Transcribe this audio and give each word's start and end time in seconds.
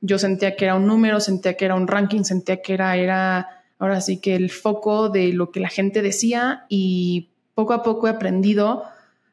yo 0.00 0.18
sentía 0.18 0.56
que 0.56 0.64
era 0.64 0.74
un 0.74 0.86
número, 0.86 1.20
sentía 1.20 1.54
que 1.54 1.64
era 1.64 1.74
un 1.74 1.86
ranking, 1.86 2.22
sentía 2.22 2.62
que 2.62 2.74
era, 2.74 2.96
era 2.96 3.48
ahora 3.78 4.00
sí 4.00 4.18
que 4.18 4.34
el 4.34 4.50
foco 4.50 5.08
de 5.08 5.32
lo 5.32 5.50
que 5.50 5.60
la 5.60 5.68
gente 5.68 6.02
decía 6.02 6.64
y 6.68 7.30
poco 7.54 7.72
a 7.72 7.82
poco 7.82 8.06
he 8.06 8.10
aprendido 8.10 8.84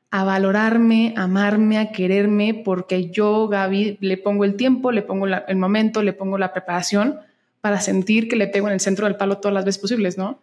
a 0.09 0.23
valorarme, 0.23 1.13
a 1.17 1.23
amarme, 1.23 1.77
a 1.77 1.91
quererme, 1.91 2.61
porque 2.65 3.09
yo, 3.09 3.47
Gaby, 3.47 3.97
le 4.01 4.17
pongo 4.17 4.45
el 4.45 4.55
tiempo, 4.55 4.91
le 4.91 5.01
pongo 5.01 5.27
el 5.27 5.57
momento, 5.57 6.01
le 6.01 6.13
pongo 6.13 6.37
la 6.37 6.53
preparación 6.53 7.19
para 7.61 7.81
sentir 7.81 8.29
que 8.29 8.37
le 8.37 8.47
pego 8.47 8.67
en 8.67 8.73
el 8.73 8.79
centro 8.79 9.05
del 9.05 9.17
palo 9.17 9.39
todas 9.39 9.53
las 9.53 9.65
veces 9.65 9.81
posibles, 9.81 10.17
¿no? 10.17 10.39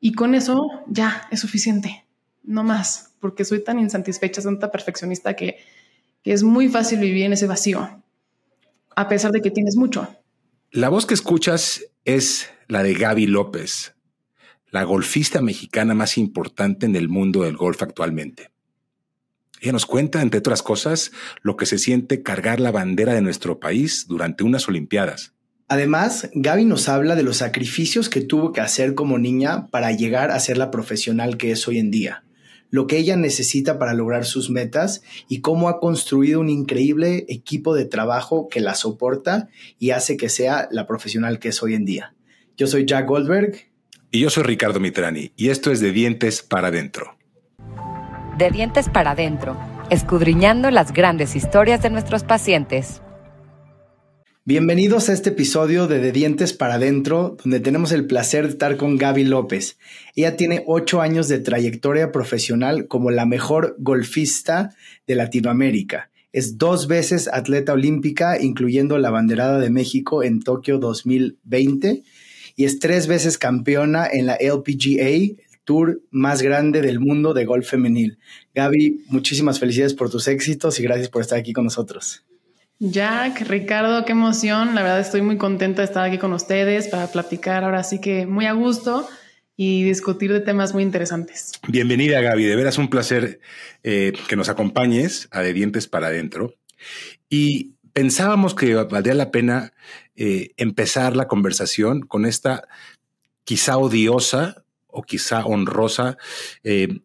Y 0.00 0.12
con 0.12 0.34
eso 0.34 0.82
ya 0.88 1.26
es 1.30 1.40
suficiente, 1.40 2.04
no 2.42 2.64
más, 2.64 3.14
porque 3.20 3.44
soy 3.44 3.64
tan 3.64 3.78
insatisfecha, 3.78 4.42
tanta 4.42 4.70
perfeccionista 4.70 5.34
que, 5.34 5.58
que 6.22 6.32
es 6.32 6.42
muy 6.42 6.68
fácil 6.68 6.98
vivir 6.98 7.24
en 7.24 7.32
ese 7.32 7.46
vacío, 7.46 8.01
a 8.96 9.08
pesar 9.08 9.32
de 9.32 9.40
que 9.40 9.50
tienes 9.50 9.76
mucho. 9.76 10.08
La 10.70 10.88
voz 10.88 11.06
que 11.06 11.14
escuchas 11.14 11.84
es 12.04 12.50
la 12.68 12.82
de 12.82 12.94
Gaby 12.94 13.26
López, 13.26 13.94
la 14.70 14.84
golfista 14.84 15.42
mexicana 15.42 15.94
más 15.94 16.16
importante 16.16 16.86
en 16.86 16.96
el 16.96 17.08
mundo 17.08 17.42
del 17.42 17.56
golf 17.56 17.82
actualmente. 17.82 18.50
Ella 19.60 19.72
nos 19.72 19.86
cuenta, 19.86 20.22
entre 20.22 20.38
otras 20.40 20.62
cosas, 20.62 21.12
lo 21.42 21.56
que 21.56 21.66
se 21.66 21.78
siente 21.78 22.22
cargar 22.22 22.58
la 22.58 22.72
bandera 22.72 23.14
de 23.14 23.22
nuestro 23.22 23.60
país 23.60 24.06
durante 24.08 24.42
unas 24.42 24.66
Olimpiadas. 24.66 25.34
Además, 25.68 26.28
Gaby 26.34 26.64
nos 26.64 26.88
habla 26.88 27.14
de 27.14 27.22
los 27.22 27.36
sacrificios 27.38 28.08
que 28.08 28.20
tuvo 28.20 28.52
que 28.52 28.60
hacer 28.60 28.94
como 28.94 29.18
niña 29.18 29.68
para 29.68 29.92
llegar 29.92 30.30
a 30.30 30.40
ser 30.40 30.58
la 30.58 30.70
profesional 30.70 31.36
que 31.36 31.52
es 31.52 31.68
hoy 31.68 31.78
en 31.78 31.90
día, 31.90 32.24
lo 32.72 32.86
que 32.86 32.96
ella 32.96 33.16
necesita 33.16 33.78
para 33.78 33.92
lograr 33.92 34.24
sus 34.24 34.50
metas 34.50 35.02
y 35.28 35.42
cómo 35.42 35.68
ha 35.68 35.78
construido 35.78 36.40
un 36.40 36.48
increíble 36.48 37.26
equipo 37.28 37.74
de 37.74 37.84
trabajo 37.84 38.48
que 38.48 38.60
la 38.60 38.74
soporta 38.74 39.50
y 39.78 39.90
hace 39.90 40.16
que 40.16 40.30
sea 40.30 40.68
la 40.72 40.86
profesional 40.86 41.38
que 41.38 41.50
es 41.50 41.62
hoy 41.62 41.74
en 41.74 41.84
día. 41.84 42.14
Yo 42.56 42.66
soy 42.66 42.86
Jack 42.86 43.06
Goldberg. 43.06 43.70
Y 44.10 44.20
yo 44.20 44.30
soy 44.30 44.44
Ricardo 44.44 44.80
Mitrani, 44.80 45.32
y 45.36 45.50
esto 45.50 45.70
es 45.70 45.80
De 45.80 45.92
Dientes 45.92 46.42
para 46.42 46.68
Adentro. 46.68 47.14
De 48.38 48.50
Dientes 48.50 48.88
para 48.88 49.10
Adentro, 49.10 49.54
escudriñando 49.90 50.70
las 50.70 50.94
grandes 50.94 51.36
historias 51.36 51.82
de 51.82 51.90
nuestros 51.90 52.24
pacientes. 52.24 53.02
Bienvenidos 54.44 55.08
a 55.08 55.12
este 55.12 55.30
episodio 55.30 55.86
de 55.86 56.00
De 56.00 56.10
Dientes 56.10 56.52
para 56.52 56.74
Adentro, 56.74 57.36
donde 57.44 57.60
tenemos 57.60 57.92
el 57.92 58.08
placer 58.08 58.44
de 58.44 58.50
estar 58.50 58.76
con 58.76 58.96
Gaby 58.96 59.22
López. 59.22 59.78
Ella 60.16 60.36
tiene 60.36 60.64
ocho 60.66 61.00
años 61.00 61.28
de 61.28 61.38
trayectoria 61.38 62.10
profesional 62.10 62.88
como 62.88 63.12
la 63.12 63.24
mejor 63.24 63.76
golfista 63.78 64.74
de 65.06 65.14
Latinoamérica. 65.14 66.10
Es 66.32 66.58
dos 66.58 66.88
veces 66.88 67.28
atleta 67.32 67.72
olímpica, 67.72 68.36
incluyendo 68.42 68.98
la 68.98 69.10
banderada 69.10 69.60
de 69.60 69.70
México 69.70 70.24
en 70.24 70.40
Tokio 70.40 70.78
2020, 70.78 72.02
y 72.56 72.64
es 72.64 72.80
tres 72.80 73.06
veces 73.06 73.38
campeona 73.38 74.08
en 74.12 74.26
la 74.26 74.34
LPGA, 74.34 75.06
el 75.06 75.36
tour 75.62 76.02
más 76.10 76.42
grande 76.42 76.82
del 76.82 76.98
mundo 76.98 77.32
de 77.32 77.44
golf 77.44 77.70
femenil. 77.70 78.18
Gaby, 78.56 79.04
muchísimas 79.06 79.60
felicidades 79.60 79.94
por 79.94 80.10
tus 80.10 80.26
éxitos 80.26 80.80
y 80.80 80.82
gracias 80.82 81.10
por 81.10 81.22
estar 81.22 81.38
aquí 81.38 81.52
con 81.52 81.62
nosotros. 81.62 82.24
Jack, 82.84 83.42
Ricardo, 83.42 84.04
qué 84.04 84.10
emoción. 84.10 84.74
La 84.74 84.82
verdad 84.82 84.98
estoy 84.98 85.22
muy 85.22 85.36
contenta 85.36 85.82
de 85.82 85.86
estar 85.86 86.04
aquí 86.04 86.18
con 86.18 86.32
ustedes 86.32 86.88
para 86.88 87.06
platicar 87.06 87.62
ahora 87.62 87.84
sí 87.84 88.00
que 88.00 88.26
muy 88.26 88.46
a 88.46 88.54
gusto 88.54 89.08
y 89.56 89.84
discutir 89.84 90.32
de 90.32 90.40
temas 90.40 90.74
muy 90.74 90.82
interesantes. 90.82 91.52
Bienvenida 91.68 92.20
Gaby, 92.20 92.44
de 92.44 92.56
veras 92.56 92.78
un 92.78 92.90
placer 92.90 93.38
eh, 93.84 94.12
que 94.26 94.34
nos 94.34 94.48
acompañes 94.48 95.28
a 95.30 95.42
De 95.42 95.52
Dientes 95.52 95.86
para 95.86 96.08
Adentro. 96.08 96.56
Y 97.28 97.74
pensábamos 97.92 98.56
que 98.56 98.74
valdría 98.74 99.14
la 99.14 99.30
pena 99.30 99.74
eh, 100.16 100.50
empezar 100.56 101.14
la 101.14 101.28
conversación 101.28 102.00
con 102.00 102.26
esta 102.26 102.66
quizá 103.44 103.78
odiosa 103.78 104.64
o 104.88 105.04
quizá 105.04 105.46
honrosa 105.46 106.16
eh, 106.64 106.98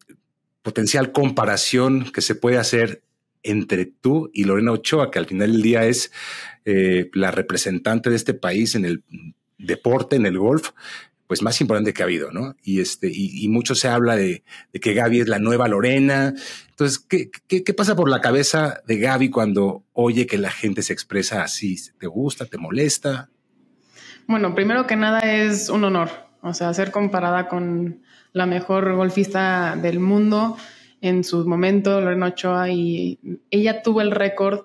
potencial 0.62 1.12
comparación 1.12 2.10
que 2.10 2.20
se 2.20 2.34
puede 2.34 2.58
hacer 2.58 3.04
entre 3.42 3.86
tú 3.86 4.30
y 4.32 4.44
Lorena 4.44 4.72
Ochoa, 4.72 5.10
que 5.10 5.18
al 5.18 5.26
final 5.26 5.52
del 5.52 5.62
día 5.62 5.84
es 5.84 6.12
eh, 6.64 7.10
la 7.14 7.30
representante 7.30 8.10
de 8.10 8.16
este 8.16 8.34
país 8.34 8.74
en 8.74 8.84
el 8.84 9.04
deporte, 9.58 10.16
en 10.16 10.26
el 10.26 10.38
golf, 10.38 10.70
pues 11.26 11.42
más 11.42 11.60
importante 11.60 11.92
que 11.92 12.02
ha 12.02 12.06
habido, 12.06 12.32
¿no? 12.32 12.56
Y 12.62 12.80
este, 12.80 13.10
y, 13.12 13.46
mucho 13.48 13.74
se 13.74 13.86
habla 13.86 14.16
de, 14.16 14.44
que 14.80 14.94
Gaby 14.94 15.20
es 15.20 15.28
la 15.28 15.38
nueva 15.38 15.68
Lorena. 15.68 16.32
Entonces, 16.70 16.98
¿qué, 16.98 17.30
¿qué, 17.46 17.74
pasa 17.74 17.94
por 17.94 18.08
la 18.08 18.22
cabeza 18.22 18.80
de 18.86 18.98
Gaby 18.98 19.28
cuando 19.28 19.84
oye 19.92 20.26
que 20.26 20.38
la 20.38 20.50
gente 20.50 20.80
se 20.80 20.94
expresa 20.94 21.42
así? 21.42 21.76
¿Te 21.98 22.06
gusta? 22.06 22.46
¿Te 22.46 22.56
molesta? 22.56 23.28
Bueno, 24.26 24.54
primero 24.54 24.86
que 24.86 24.96
nada 24.96 25.20
es 25.20 25.68
un 25.68 25.84
honor, 25.84 26.10
o 26.40 26.54
sea, 26.54 26.72
ser 26.72 26.90
comparada 26.90 27.48
con 27.48 28.02
la 28.32 28.46
mejor 28.46 28.94
golfista 28.94 29.76
del 29.76 30.00
mundo 30.00 30.56
en 31.00 31.24
su 31.24 31.46
momento, 31.46 32.00
Lorena 32.00 32.26
Ochoa, 32.26 32.70
y 32.70 33.18
ella 33.50 33.82
tuvo 33.82 34.00
el 34.00 34.10
récord 34.10 34.62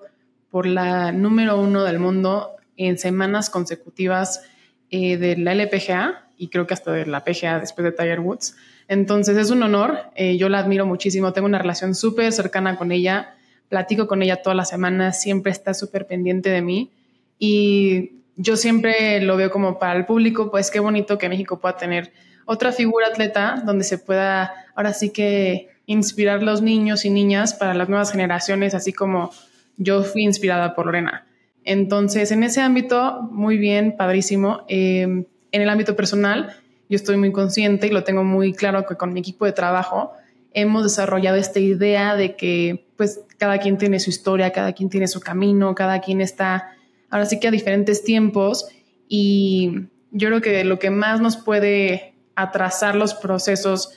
por 0.50 0.66
la 0.66 1.12
número 1.12 1.58
uno 1.58 1.84
del 1.84 1.98
mundo 1.98 2.50
en 2.76 2.98
semanas 2.98 3.50
consecutivas 3.50 4.42
eh, 4.90 5.16
de 5.16 5.36
la 5.36 5.52
LPGA 5.52 6.28
y 6.36 6.48
creo 6.48 6.66
que 6.66 6.74
hasta 6.74 6.92
de 6.92 7.06
la 7.06 7.24
PGA 7.24 7.60
después 7.60 7.84
de 7.84 7.92
Tiger 7.92 8.20
Woods. 8.20 8.56
Entonces 8.88 9.36
es 9.36 9.50
un 9.50 9.62
honor, 9.62 9.98
eh, 10.14 10.36
yo 10.36 10.48
la 10.48 10.58
admiro 10.58 10.86
muchísimo, 10.86 11.32
tengo 11.32 11.46
una 11.46 11.58
relación 11.58 11.94
súper 11.94 12.32
cercana 12.32 12.76
con 12.76 12.92
ella, 12.92 13.34
platico 13.68 14.06
con 14.06 14.22
ella 14.22 14.42
todas 14.42 14.56
las 14.56 14.68
semanas, 14.68 15.20
siempre 15.20 15.52
está 15.52 15.74
súper 15.74 16.06
pendiente 16.06 16.50
de 16.50 16.62
mí 16.62 16.90
y 17.38 18.12
yo 18.36 18.56
siempre 18.56 19.20
lo 19.20 19.36
veo 19.36 19.50
como 19.50 19.78
para 19.78 19.98
el 19.98 20.06
público, 20.06 20.50
pues 20.50 20.70
qué 20.70 20.80
bonito 20.80 21.18
que 21.18 21.28
México 21.28 21.58
pueda 21.60 21.76
tener 21.76 22.12
otra 22.44 22.72
figura 22.72 23.06
atleta 23.06 23.62
donde 23.64 23.84
se 23.84 23.98
pueda 23.98 24.52
ahora 24.74 24.92
sí 24.92 25.10
que 25.10 25.68
inspirar 25.86 26.42
los 26.42 26.62
niños 26.62 27.04
y 27.04 27.10
niñas 27.10 27.54
para 27.54 27.74
las 27.74 27.88
nuevas 27.88 28.12
generaciones, 28.12 28.74
así 28.74 28.92
como 28.92 29.30
yo 29.76 30.02
fui 30.02 30.22
inspirada 30.22 30.74
por 30.74 30.86
Lorena. 30.86 31.26
Entonces, 31.64 32.30
en 32.30 32.42
ese 32.42 32.60
ámbito, 32.60 33.22
muy 33.30 33.58
bien, 33.58 33.96
padrísimo. 33.96 34.64
Em, 34.68 35.24
en 35.52 35.62
el 35.62 35.68
ámbito 35.68 35.96
personal, 35.96 36.56
yo 36.88 36.96
estoy 36.96 37.16
muy 37.16 37.32
consciente 37.32 37.86
y 37.86 37.90
lo 37.90 38.04
tengo 38.04 38.24
muy 38.24 38.52
claro 38.52 38.86
que 38.86 38.96
con 38.96 39.12
mi 39.12 39.20
equipo 39.20 39.44
de 39.46 39.52
trabajo 39.52 40.12
hemos 40.52 40.84
desarrollado 40.84 41.36
esta 41.36 41.58
idea 41.58 42.14
de 42.14 42.36
que 42.36 42.86
pues 42.96 43.20
cada 43.38 43.58
quien 43.58 43.78
tiene 43.78 43.98
su 43.98 44.10
historia, 44.10 44.52
cada 44.52 44.72
quien 44.72 44.88
tiene 44.88 45.08
su 45.08 45.20
camino, 45.20 45.74
cada 45.74 46.00
quien 46.00 46.20
está 46.20 46.74
ahora 47.10 47.26
sí 47.26 47.40
que 47.40 47.48
a 47.48 47.50
diferentes 47.50 48.04
tiempos 48.04 48.68
y 49.08 49.86
yo 50.10 50.28
creo 50.28 50.40
que 50.40 50.64
lo 50.64 50.78
que 50.78 50.90
más 50.90 51.20
nos 51.20 51.36
puede 51.36 52.14
atrasar 52.34 52.96
los 52.96 53.14
procesos 53.14 53.92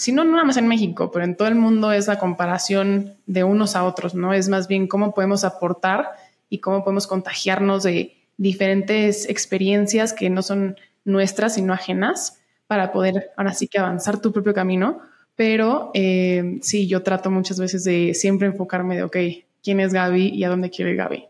si 0.00 0.12
no, 0.12 0.24
nada 0.24 0.44
más 0.44 0.56
en 0.56 0.66
México, 0.66 1.10
pero 1.10 1.26
en 1.26 1.36
todo 1.36 1.46
el 1.46 1.56
mundo 1.56 1.92
es 1.92 2.06
la 2.06 2.18
comparación 2.18 3.16
de 3.26 3.44
unos 3.44 3.76
a 3.76 3.84
otros, 3.84 4.14
¿no? 4.14 4.32
Es 4.32 4.48
más 4.48 4.66
bien 4.66 4.88
cómo 4.88 5.12
podemos 5.12 5.44
aportar 5.44 6.12
y 6.48 6.60
cómo 6.60 6.82
podemos 6.82 7.06
contagiarnos 7.06 7.82
de 7.82 8.16
diferentes 8.38 9.28
experiencias 9.28 10.14
que 10.14 10.30
no 10.30 10.40
son 10.40 10.76
nuestras, 11.04 11.56
sino 11.56 11.74
ajenas, 11.74 12.40
para 12.66 12.92
poder 12.92 13.32
ahora 13.36 13.52
sí 13.52 13.68
que 13.68 13.78
avanzar 13.78 14.22
tu 14.22 14.32
propio 14.32 14.54
camino. 14.54 15.00
Pero 15.36 15.90
eh, 15.92 16.60
sí, 16.62 16.86
yo 16.86 17.02
trato 17.02 17.30
muchas 17.30 17.60
veces 17.60 17.84
de 17.84 18.14
siempre 18.14 18.48
enfocarme 18.48 18.96
de, 18.96 19.02
ok, 19.02 19.16
¿quién 19.62 19.80
es 19.80 19.92
Gaby 19.92 20.28
y 20.28 20.44
a 20.44 20.48
dónde 20.48 20.70
quiere 20.70 20.94
Gaby? 20.94 21.29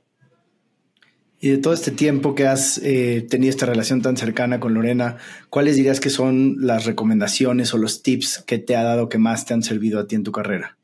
Y 1.42 1.48
de 1.48 1.58
todo 1.58 1.72
este 1.72 1.90
tiempo 1.90 2.34
que 2.34 2.46
has 2.46 2.78
eh, 2.84 3.26
tenido 3.28 3.48
esta 3.48 3.64
relación 3.64 4.02
tan 4.02 4.18
cercana 4.18 4.60
con 4.60 4.74
Lorena, 4.74 5.16
¿cuáles 5.48 5.76
dirías 5.76 5.98
que 5.98 6.10
son 6.10 6.56
las 6.58 6.84
recomendaciones 6.84 7.72
o 7.72 7.78
los 7.78 8.02
tips 8.02 8.44
que 8.46 8.58
te 8.58 8.76
ha 8.76 8.82
dado 8.82 9.08
que 9.08 9.16
más 9.16 9.46
te 9.46 9.54
han 9.54 9.62
servido 9.62 9.98
a 9.98 10.06
ti 10.06 10.16
en 10.16 10.22
tu 10.22 10.32
carrera? 10.32 10.76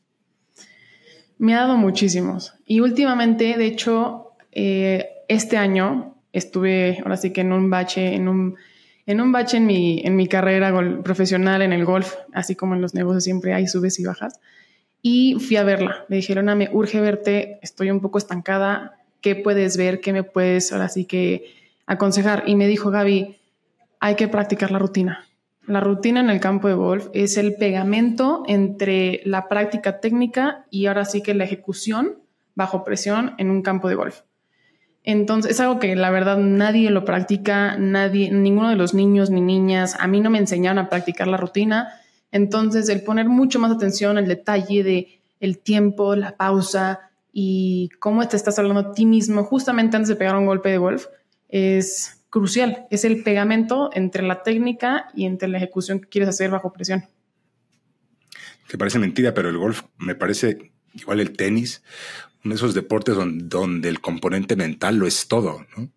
Me 1.37 1.55
ha 1.55 1.59
dado 1.59 1.77
muchísimos. 1.77 2.55
Y 2.65 2.81
últimamente, 2.81 3.59
de 3.59 3.67
hecho, 3.67 4.31
eh, 4.51 5.09
este 5.29 5.59
año 5.59 6.15
estuve 6.33 7.01
ahora 7.03 7.19
sí 7.19 7.31
que 7.35 7.43
en 7.43 7.53
un 7.53 7.69
bache, 7.69 8.15
en 8.15 8.27
un, 8.27 8.57
en 9.05 9.21
un 9.21 9.33
bache 9.33 9.59
en 9.59 9.67
mi, 9.67 10.01
en 10.07 10.17
mi 10.17 10.27
carrera 10.27 10.73
profesional 11.03 11.61
en 11.61 11.75
el 11.75 11.85
golf, 11.85 12.15
así 12.33 12.55
como 12.55 12.75
en 12.75 12.81
los 12.81 12.95
negocios 12.95 13.25
siempre 13.25 13.53
hay 13.53 13.67
subes 13.67 14.01
y 14.01 14.05
bajas. 14.05 14.41
Y 15.03 15.35
fui 15.35 15.57
a 15.57 15.65
verla. 15.65 16.07
Le 16.09 16.17
dijeron, 16.17 16.47
me 16.57 16.71
urge 16.73 16.99
verte, 16.99 17.59
estoy 17.61 17.91
un 17.91 18.01
poco 18.01 18.17
estancada, 18.17 18.97
qué 19.27 19.35
puedes 19.35 19.77
ver, 19.77 20.01
qué 20.01 20.13
me 20.13 20.23
puedes 20.23 20.73
ahora 20.73 20.89
sí 20.89 21.05
que 21.05 21.53
aconsejar. 21.85 22.45
Y 22.47 22.55
me 22.55 22.69
dijo 22.69 22.93
Gaby, 22.93 23.35
hay 23.99 24.15
que 24.15 24.29
practicar 24.29 24.71
la 24.71 24.79
rutina. 24.79 25.27
La 25.67 25.81
rutina 25.81 26.21
en 26.21 26.31
el 26.31 26.39
campo 26.39 26.69
de 26.69 26.75
golf 26.75 27.09
es 27.13 27.37
el 27.37 27.57
pegamento 27.57 28.45
entre 28.47 29.23
la 29.25 29.49
práctica 29.49 29.99
técnica 29.99 30.65
y 30.71 30.87
ahora 30.87 31.05
sí 31.05 31.25
que 31.25 31.35
la 31.35 31.43
ejecución 31.43 32.21
bajo 32.55 32.85
presión 32.85 33.35
en 33.39 33.51
un 33.51 33.63
campo 33.63 33.89
de 33.89 33.97
golf. 33.97 34.21
Entonces 35.03 35.51
es 35.51 35.59
algo 35.59 35.81
que 35.81 35.97
la 35.97 36.11
verdad 36.11 36.39
nadie 36.39 36.91
lo 36.91 37.05
practica, 37.05 37.77
nadie, 37.77 38.31
ninguno 38.31 38.71
de 38.71 38.77
los 38.77 38.95
niños 38.95 39.31
ni 39.31 39.41
niñas, 39.41 39.97
a 39.99 40.07
mí 40.07 40.21
no 40.21 40.31
me 40.31 40.39
enseñaron 40.39 40.79
a 40.79 40.89
practicar 40.89 41.27
la 41.27 41.37
rutina. 41.37 41.89
Entonces 42.31 42.89
el 42.89 43.03
poner 43.03 43.29
mucho 43.29 43.59
más 43.59 43.73
atención 43.73 44.19
al 44.19 44.29
detalle 44.29 44.85
de 44.85 45.21
el 45.41 45.59
tiempo, 45.59 46.15
la 46.15 46.37
pausa, 46.37 47.11
y 47.39 47.91
cómo 47.99 48.27
te 48.27 48.35
estás 48.35 48.59
hablando 48.59 48.81
a 48.81 48.93
ti 48.95 49.05
mismo 49.05 49.45
justamente 49.45 49.95
antes 49.95 50.09
de 50.09 50.17
pegar 50.17 50.37
un 50.37 50.47
golpe 50.47 50.71
de 50.71 50.79
golf 50.79 51.05
es 51.51 52.25
crucial. 52.31 52.87
Es 52.91 53.05
el 53.05 53.23
pegamento 53.23 53.91
entre 53.93 54.23
la 54.23 54.43
técnica 54.43 55.09
y 55.15 55.27
entre 55.27 55.47
la 55.49 55.59
ejecución 55.59 56.01
que 56.01 56.09
quieres 56.09 56.31
hacer 56.31 56.49
bajo 56.51 56.73
presión. 56.73 57.05
Que 58.67 58.79
parece 58.79 58.99
mentira, 58.99 59.35
pero 59.35 59.51
el 59.51 59.59
golf 59.59 59.83
me 59.99 60.15
parece 60.15 60.73
igual 60.95 61.21
el 61.21 61.37
tenis, 61.37 61.83
uno 62.43 62.55
de 62.55 62.57
esos 62.57 62.73
deportes 62.73 63.15
donde, 63.15 63.89
el 63.91 64.01
componente 64.01 64.57
mental 64.57 64.97
lo 64.97 65.07
es 65.07 65.29
todo, 65.29 65.67
¿no? 65.77 65.91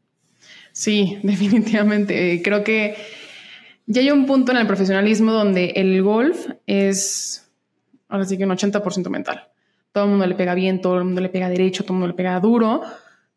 Sí, 0.74 1.20
definitivamente. 1.24 2.42
Creo 2.44 2.66
que 2.66 2.98
ya 3.86 4.02
hay 4.02 4.12
un 4.12 4.26
punto 4.26 4.52
en 4.52 4.58
el 4.58 4.68
profesionalismo 4.68 5.32
donde 5.32 5.68
el 5.78 6.04
golf 6.04 6.50
es, 6.68 7.50
ahora 8.10 8.26
sí 8.26 8.38
que 8.38 8.44
un 8.44 8.52
80% 8.52 9.08
mental. 9.08 9.49
Todo 9.92 10.06
el 10.06 10.10
mundo 10.12 10.28
le 10.28 10.36
pega 10.36 10.54
bien, 10.54 10.82
todo 10.82 10.98
el 10.98 11.04
mundo 11.04 11.22
le 11.22 11.30
pega 11.30 11.50
derecho, 11.50 11.84
todo 11.84 11.94
el 11.94 12.00
mundo 12.00 12.08
le 12.08 12.14
pega 12.14 12.40
duro, 12.40 12.82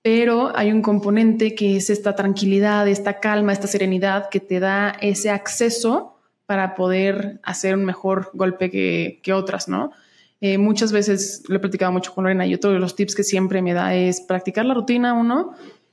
pero 0.02 0.52
hay 0.56 0.72
un 0.72 0.82
componente 0.82 1.54
que 1.54 1.76
es 1.76 1.90
esta 1.90 2.14
tranquilidad, 2.14 2.88
esta 2.88 3.20
calma, 3.20 3.52
esta 3.52 3.68
serenidad 3.68 4.28
que 4.28 4.40
te 4.40 4.60
da 4.60 4.96
ese 5.00 5.30
acceso 5.30 6.18
para 6.46 6.74
poder 6.74 7.40
hacer 7.42 7.74
un 7.74 7.84
mejor 7.84 8.30
golpe 8.34 8.70
que, 8.70 9.20
que 9.22 9.32
otras, 9.32 9.68
¿no? 9.68 9.92
Eh, 10.40 10.58
muchas 10.58 10.90
veces 10.90 11.44
lo 11.46 11.54
he 11.54 11.60
platicado 11.60 11.92
mucho 11.92 12.12
con 12.12 12.24
Lorena 12.24 12.44
y 12.44 12.54
otro 12.54 12.72
de 12.72 12.80
los 12.80 12.96
tips 12.96 13.14
que 13.14 13.22
siempre 13.22 13.62
me 13.62 13.74
da 13.74 13.94
es 13.94 14.20
practicar 14.20 14.64
la 14.64 14.74
rutina 14.74 15.14
uno, 15.14 15.52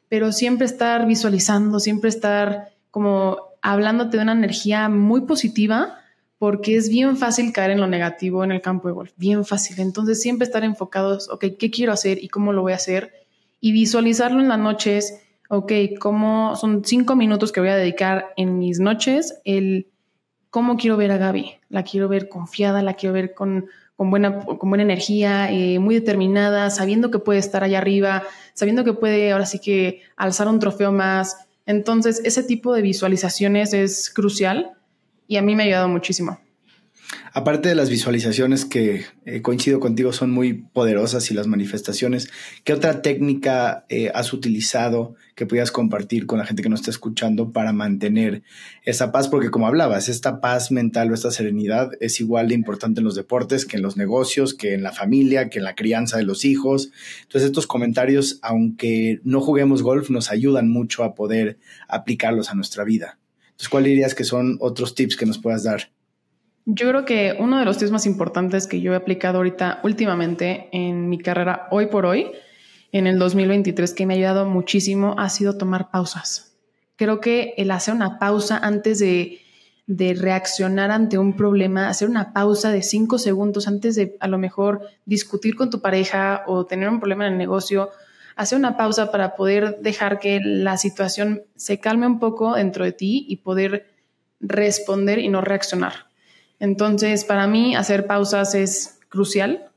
pero 0.10 0.32
siempre 0.32 0.66
estar 0.66 1.06
visualizando, 1.06 1.80
siempre 1.80 2.10
estar 2.10 2.70
como 2.90 3.38
hablándote 3.62 4.18
de 4.18 4.24
una 4.24 4.32
energía 4.32 4.90
muy 4.90 5.22
positiva, 5.22 5.99
porque 6.40 6.78
es 6.78 6.90
bien 6.90 7.18
fácil 7.18 7.52
caer 7.52 7.72
en 7.72 7.82
lo 7.82 7.88
negativo 7.88 8.44
en 8.44 8.52
el 8.52 8.62
campo 8.62 8.88
de 8.88 8.94
golf, 8.94 9.12
bien 9.18 9.46
fácil. 9.46 9.80
Entonces 9.80 10.22
siempre 10.22 10.46
estar 10.46 10.64
enfocados, 10.64 11.30
ok, 11.30 11.46
¿qué 11.60 11.70
quiero 11.70 11.92
hacer 11.92 12.24
y 12.24 12.30
cómo 12.30 12.54
lo 12.54 12.62
voy 12.62 12.72
a 12.72 12.78
hacer? 12.78 13.14
Y 13.60 13.74
visualizarlo 13.74 14.40
en 14.40 14.48
las 14.48 14.58
noches, 14.58 15.22
ok, 15.50 15.72
cómo 16.00 16.56
son 16.56 16.84
cinco 16.86 17.18
minutos 17.18 17.52
que 17.52 17.60
voy 17.60 17.70
a 17.70 17.76
dedicar 17.76 18.34
en 18.38 18.58
mis 18.58 18.80
noches, 18.80 19.40
el 19.44 19.88
cómo 20.50 20.78
quiero 20.78 20.96
ver 20.96 21.12
a 21.12 21.18
Gaby. 21.18 21.52
La 21.68 21.84
quiero 21.84 22.08
ver 22.08 22.30
confiada, 22.30 22.82
la 22.82 22.94
quiero 22.94 23.14
ver 23.14 23.34
con 23.34 23.66
con 23.98 24.12
buena, 24.12 24.46
con 24.46 24.70
buena 24.70 24.84
energía, 24.84 25.52
eh, 25.52 25.78
muy 25.78 25.94
determinada, 25.94 26.70
sabiendo 26.70 27.12
que 27.12 27.20
puede 27.20 27.38
estar 27.40 27.66
allá 27.66 27.80
arriba, 27.80 28.24
sabiendo 28.54 28.86
que 28.86 28.94
puede 28.94 29.34
ahora 29.34 29.46
sí 29.46 29.60
que 29.60 30.04
alzar 30.16 30.48
un 30.48 30.62
trofeo 30.62 30.94
más. 30.94 31.50
Entonces, 31.66 32.22
ese 32.24 32.44
tipo 32.44 32.74
de 32.74 32.82
visualizaciones 32.82 33.74
es 33.74 34.10
crucial 34.10 34.72
y 35.30 35.38
a 35.38 35.42
mí 35.42 35.56
me 35.56 35.64
ha 35.64 35.66
ayudado 35.68 35.88
muchísimo. 35.88 36.40
Aparte 37.34 37.70
de 37.70 37.76
las 37.76 37.90
visualizaciones 37.90 38.66
que 38.66 39.06
eh, 39.26 39.42
coincido 39.42 39.80
contigo 39.80 40.12
son 40.12 40.32
muy 40.32 40.54
poderosas 40.54 41.30
y 41.30 41.34
las 41.34 41.48
manifestaciones, 41.48 42.30
¿qué 42.64 42.74
otra 42.74 43.02
técnica 43.02 43.86
eh, 43.90 44.12
has 44.14 44.34
utilizado 44.34 45.16
que 45.36 45.46
pudieras 45.46 45.72
compartir 45.72 46.26
con 46.26 46.40
la 46.40 46.46
gente 46.46 46.62
que 46.64 46.70
nos 46.70 46.82
está 46.82 46.92
escuchando 46.92 47.52
para 47.52 47.74
mantener 47.74 48.44
esa 48.84 49.12
paz? 49.12 49.28
Porque 49.28 49.52
como 49.52 49.68
hablabas, 49.68 50.10
esta 50.10 50.42
paz 50.42 50.72
mental 50.72 51.12
o 51.12 51.14
esta 51.14 51.32
serenidad 51.32 51.92
es 52.00 52.20
igual 52.20 52.48
de 52.48 52.56
importante 52.56 53.00
en 53.00 53.06
los 53.06 53.16
deportes 53.16 53.66
que 53.66 53.78
en 53.78 53.84
los 53.84 53.98
negocios, 53.98 54.54
que 54.56 54.74
en 54.74 54.84
la 54.84 54.92
familia, 54.92 55.50
que 55.50 55.60
en 55.60 55.66
la 55.66 55.76
crianza 55.76 56.18
de 56.18 56.24
los 56.24 56.46
hijos. 56.46 56.92
Entonces 57.22 57.48
estos 57.48 57.68
comentarios, 57.68 58.40
aunque 58.42 59.20
no 59.24 59.42
juguemos 59.42 59.84
golf, 59.84 60.10
nos 60.10 60.32
ayudan 60.32 60.70
mucho 60.70 61.04
a 61.04 61.14
poder 61.14 61.60
aplicarlos 61.88 62.50
a 62.50 62.56
nuestra 62.56 62.84
vida. 62.84 63.20
Entonces, 63.60 63.72
¿cuál 63.72 63.84
dirías 63.84 64.16
que 64.16 64.24
son 64.24 64.56
otros 64.62 64.96
tips 64.96 65.18
que 65.18 65.26
nos 65.26 65.38
puedas 65.38 65.66
dar? 65.66 65.90
Yo 66.66 66.88
creo 66.88 67.04
que 67.04 67.36
uno 67.38 67.60
de 67.60 67.66
los 67.66 67.78
tips 67.78 67.92
más 67.92 68.06
importantes 68.06 68.68
que 68.68 68.80
yo 68.80 68.94
he 68.94 68.96
aplicado 68.96 69.40
ahorita 69.40 69.82
últimamente 69.84 70.70
en 70.72 71.10
mi 71.10 71.18
carrera 71.18 71.68
hoy 71.70 71.88
por 71.88 72.06
hoy, 72.06 72.32
en 72.94 73.06
el 73.06 73.20
2023, 73.20 73.94
que 73.94 74.06
me 74.06 74.14
ha 74.14 74.18
ayudado 74.18 74.46
muchísimo, 74.46 75.14
ha 75.18 75.28
sido 75.28 75.58
tomar 75.58 75.92
pausas. 75.92 76.56
Creo 76.96 77.20
que 77.20 77.54
el 77.58 77.72
hacer 77.72 77.94
una 77.94 78.18
pausa 78.18 78.58
antes 78.60 79.00
de, 79.00 79.42
de 79.88 80.14
reaccionar 80.14 80.90
ante 80.90 81.18
un 81.18 81.36
problema, 81.36 81.90
hacer 81.90 82.08
una 82.08 82.32
pausa 82.32 82.72
de 82.72 82.82
cinco 82.82 83.18
segundos 83.18 83.68
antes 83.68 83.94
de 83.96 84.16
a 84.22 84.30
lo 84.30 84.38
mejor 84.38 84.84
discutir 85.06 85.58
con 85.58 85.70
tu 85.70 85.82
pareja 85.82 86.44
o 86.48 86.66
tener 86.66 86.88
un 86.88 87.02
problema 87.02 87.28
en 87.28 87.34
el 87.34 87.38
negocio, 87.38 87.90
hacer 88.40 88.58
una 88.58 88.78
pausa 88.78 89.12
para 89.12 89.36
poder 89.36 89.80
dejar 89.82 90.18
que 90.18 90.40
la 90.42 90.78
situación 90.78 91.44
se 91.58 91.82
calme 91.82 92.08
un 92.08 92.20
poco 92.20 92.56
dentro 92.56 92.86
de 92.86 92.94
ti 92.94 93.26
y 93.28 93.36
poder 93.36 93.92
responder 94.40 95.20
y 95.20 95.28
no 95.28 95.42
reaccionar. 95.42 96.08
Entonces, 96.58 97.26
para 97.26 97.48
mí, 97.48 97.76
hacer 97.76 98.08
pausas 98.08 98.56
es 98.56 98.98
crucial. 99.10 99.70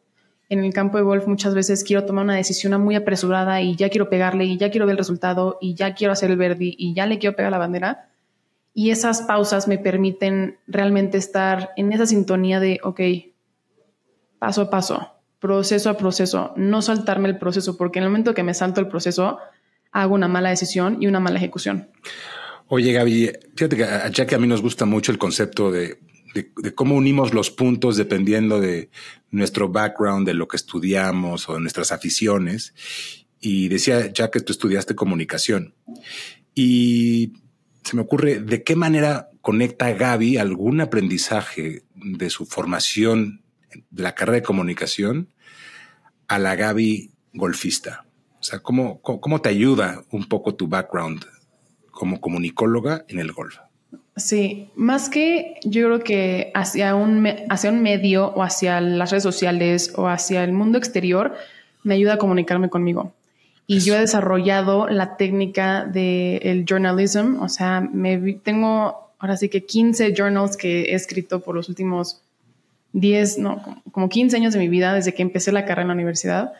En 0.49 0.62
el 0.62 0.73
campo 0.73 0.97
de 0.97 1.03
golf 1.03 1.26
muchas 1.26 1.56
veces 1.56 1.82
quiero 1.82 2.05
tomar 2.05 2.23
una 2.23 2.37
decisión 2.37 2.81
muy 2.81 2.94
apresurada 2.94 3.61
y 3.61 3.75
ya 3.75 3.88
quiero 3.88 4.09
pegarle 4.09 4.44
y 4.44 4.56
ya 4.59 4.70
quiero 4.70 4.87
ver 4.87 4.93
el 4.93 4.99
resultado 4.99 5.58
y 5.61 5.75
ya 5.75 5.94
quiero 5.94 6.12
hacer 6.12 6.31
el 6.31 6.37
verde 6.37 6.73
y 6.79 6.94
ya 6.94 7.06
le 7.06 7.19
quiero 7.19 7.35
pegar 7.35 7.50
la 7.50 7.58
bandera. 7.58 8.11
Y 8.75 8.91
esas 8.91 9.23
pausas 9.23 9.67
me 9.67 9.79
permiten 9.79 10.58
realmente 10.69 11.19
estar 11.19 11.70
en 11.76 11.93
esa 11.93 12.06
sintonía 12.06 12.61
de, 12.61 12.79
ok, 12.85 13.00
paso 14.38 14.62
a 14.62 14.70
paso, 14.70 15.11
proceso 15.43 15.91
a 15.91 15.99
proceso, 15.99 16.55
no 16.56 16.81
saltarme 16.81 17.29
el 17.29 17.37
proceso, 17.37 17.77
porque 17.77 17.99
en 17.99 18.05
el 18.05 18.11
momento 18.11 18.33
que 18.33 18.43
me 18.43 18.55
salto 18.55 18.81
el 18.81 18.89
proceso, 18.89 19.39
hago 19.91 20.15
una 20.15 20.29
mala 20.29 20.49
decisión 20.49 20.97
y 21.03 21.09
una 21.09 21.21
mala 21.21 21.37
ejecución. 21.37 21.91
Oye, 22.69 22.93
Gaby, 22.93 23.31
fíjate 23.55 23.77
que 23.77 23.85
a 23.85 24.09
Jack 24.09 24.33
a 24.33 24.39
mí 24.39 24.47
nos 24.47 24.62
gusta 24.62 24.87
mucho 24.87 25.12
el 25.12 25.19
concepto 25.19 25.71
de 25.71 25.99
de, 26.35 26.75
cómo 26.75 26.97
unimos 26.97 27.35
los 27.35 27.50
puntos 27.50 27.97
dependiendo 27.97 28.61
de 28.61 28.91
nuestro 29.31 29.69
background, 29.69 30.27
de 30.27 30.35
lo 30.35 30.49
que 30.49 30.56
estudiamos 30.56 31.49
o 31.49 31.55
de 31.55 31.61
nuestras 31.61 31.93
aficiones. 31.93 32.75
Y 33.41 33.69
decía 33.69 34.12
ya 34.12 34.31
que 34.31 34.41
tú 34.41 34.53
estudiaste 34.53 34.94
comunicación. 34.94 35.75
Y 36.55 37.33
se 37.83 37.97
me 37.97 38.03
ocurre, 38.03 38.41
¿de 38.41 38.62
qué 38.62 38.77
manera 38.77 39.31
conecta 39.41 39.93
Gaby 39.93 40.37
algún 40.37 40.81
aprendizaje 40.81 41.83
de 41.94 42.31
su 42.31 42.47
formación 42.47 43.43
de 43.91 44.03
la 44.03 44.15
carrera 44.15 44.37
de 44.37 44.43
comunicación 44.43 45.31
a 46.34 46.38
la 46.38 46.56
Gaby 46.56 47.11
golfista? 47.34 48.05
O 48.40 48.43
sea, 48.43 48.61
¿cómo, 48.61 49.00
cómo 49.00 49.40
te 49.40 49.50
ayuda 49.50 50.02
un 50.11 50.29
poco 50.29 50.55
tu 50.55 50.67
background 50.67 51.25
como 51.90 52.20
comunicóloga 52.20 53.05
en 53.08 53.19
el 53.19 53.32
golf? 53.32 53.58
Sí, 54.17 54.70
más 54.75 55.08
que 55.08 55.55
yo 55.64 55.87
creo 55.87 56.00
que 56.00 56.50
hacia 56.55 56.94
un, 56.94 57.26
hacia 57.49 57.70
un 57.70 57.82
medio 57.82 58.29
o 58.29 58.43
hacia 58.43 58.81
las 58.81 59.11
redes 59.11 59.23
sociales 59.23 59.93
o 59.96 60.08
hacia 60.08 60.44
el 60.44 60.52
mundo 60.52 60.76
exterior, 60.76 61.34
me 61.82 61.94
ayuda 61.94 62.14
a 62.14 62.19
comunicarme 62.19 62.69
conmigo. 62.69 63.12
Y 63.67 63.79
yo 63.81 63.94
he 63.94 64.00
desarrollado 64.00 64.88
la 64.88 65.17
técnica 65.17 65.84
del 65.84 66.64
journalism, 66.69 67.40
o 67.40 67.49
sea, 67.49 67.81
me, 67.81 68.19
tengo 68.34 69.12
ahora 69.19 69.36
sí 69.36 69.48
que 69.48 69.65
15 69.65 70.15
journals 70.15 70.56
que 70.56 70.82
he 70.82 70.94
escrito 70.94 71.41
por 71.41 71.55
los 71.55 71.69
últimos 71.69 72.20
10, 72.93 73.39
no, 73.39 73.82
como 73.91 74.08
15 74.08 74.37
años 74.37 74.53
de 74.53 74.58
mi 74.58 74.69
vida, 74.69 74.94
desde 74.94 75.15
que 75.15 75.22
empecé 75.22 75.53
la 75.53 75.65
carrera 75.65 75.82
en 75.82 75.89
la 75.89 75.94
universidad 75.94 76.53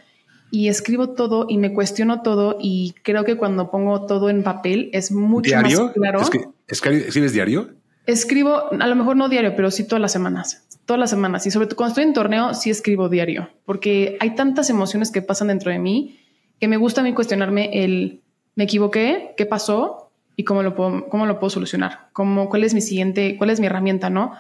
y 0.51 0.69
escribo 0.69 1.11
todo 1.11 1.47
y 1.49 1.57
me 1.57 1.73
cuestiono 1.73 2.21
todo 2.21 2.59
y 2.61 2.95
creo 3.03 3.25
que 3.25 3.37
cuando 3.37 3.71
pongo 3.71 4.05
todo 4.07 4.29
en 4.29 4.43
papel 4.43 4.91
es 4.93 5.11
mucho 5.11 5.55
más 5.57 5.75
claro. 5.95 6.21
¿Es 6.21 6.81
que, 6.81 6.91
¿Escribes 6.91 7.33
diario? 7.33 7.71
Escribo, 8.07 8.71
a 8.71 8.87
lo 8.87 8.95
mejor 8.95 9.17
no 9.17 9.29
diario, 9.29 9.57
pero 9.57 9.71
sí 9.71 9.85
todas 9.85 10.03
las 10.03 10.13
semanas. 10.13 10.67
Todas 10.85 11.01
las 11.01 11.11
semanas. 11.11 11.47
Y 11.47 11.51
sobre 11.51 11.69
todo 11.69 11.77
cuando 11.77 11.93
estoy 11.93 12.05
en 12.05 12.13
torneo, 12.13 12.53
sí 12.53 12.69
escribo 12.69 13.09
diario, 13.09 13.49
porque 13.65 14.19
hay 14.21 14.35
tantas 14.35 14.69
emociones 14.69 15.11
que 15.11 15.23
pasan 15.23 15.49
dentro 15.49 15.71
de 15.71 15.79
mí 15.79 16.19
que 16.61 16.69
me 16.69 16.77
gusta 16.77 17.01
a 17.01 17.05
mí 17.05 17.15
cuestionarme 17.15 17.83
el 17.85 18.21
me 18.55 18.65
equivoqué, 18.65 19.35
qué 19.37 19.47
pasó 19.47 20.11
y 20.37 20.45
cómo 20.45 20.63
lo 20.63 20.75
puedo, 20.75 21.09
cómo 21.09 21.25
lo 21.25 21.39
puedo 21.41 21.51
solucionar, 21.51 22.09
cómo, 22.13 22.51
cuál 22.51 22.65
es 22.65 22.75
mi 22.75 22.81
siguiente, 22.83 23.37
cuál 23.39 23.51
es 23.51 23.59
mi 23.59 23.67
herramienta, 23.67 24.11
¿no? 24.11 24.33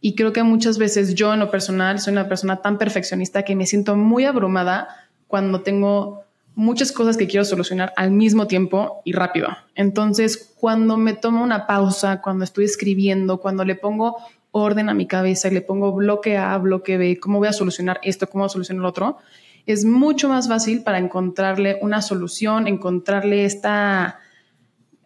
Y 0.00 0.14
creo 0.14 0.32
que 0.32 0.42
muchas 0.42 0.78
veces 0.78 1.14
yo 1.14 1.32
en 1.34 1.40
lo 1.40 1.50
personal 1.50 1.98
soy 2.00 2.12
una 2.12 2.28
persona 2.28 2.62
tan 2.62 2.78
perfeccionista 2.78 3.42
que 3.42 3.54
me 3.54 3.66
siento 3.66 3.96
muy 3.96 4.24
abrumada 4.24 4.88
cuando 5.26 5.60
tengo 5.60 6.24
muchas 6.54 6.92
cosas 6.92 7.16
que 7.16 7.26
quiero 7.26 7.44
solucionar 7.44 7.92
al 7.96 8.10
mismo 8.10 8.46
tiempo 8.46 9.02
y 9.04 9.12
rápido. 9.12 9.48
Entonces, 9.74 10.54
cuando 10.58 10.96
me 10.96 11.12
tomo 11.12 11.42
una 11.42 11.66
pausa, 11.66 12.20
cuando 12.20 12.44
estoy 12.44 12.64
escribiendo, 12.64 13.40
cuando 13.40 13.64
le 13.64 13.76
pongo 13.76 14.16
orden 14.52 14.88
a 14.88 14.94
mi 14.94 15.06
cabeza 15.06 15.48
y 15.48 15.52
le 15.52 15.62
pongo 15.62 15.92
bloque 15.92 16.36
A, 16.36 16.56
bloque 16.58 16.98
B, 16.98 17.18
cómo 17.20 17.38
voy 17.38 17.48
a 17.48 17.52
solucionar 17.52 18.00
esto, 18.02 18.26
cómo 18.28 18.42
voy 18.42 18.46
a 18.46 18.50
solucionar 18.50 18.82
lo 18.82 18.88
otro, 18.88 19.18
es 19.66 19.84
mucho 19.84 20.28
más 20.28 20.48
fácil 20.48 20.82
para 20.82 20.98
encontrarle 20.98 21.78
una 21.82 22.02
solución, 22.02 22.66
encontrarle 22.66 23.44
esta, 23.44 24.18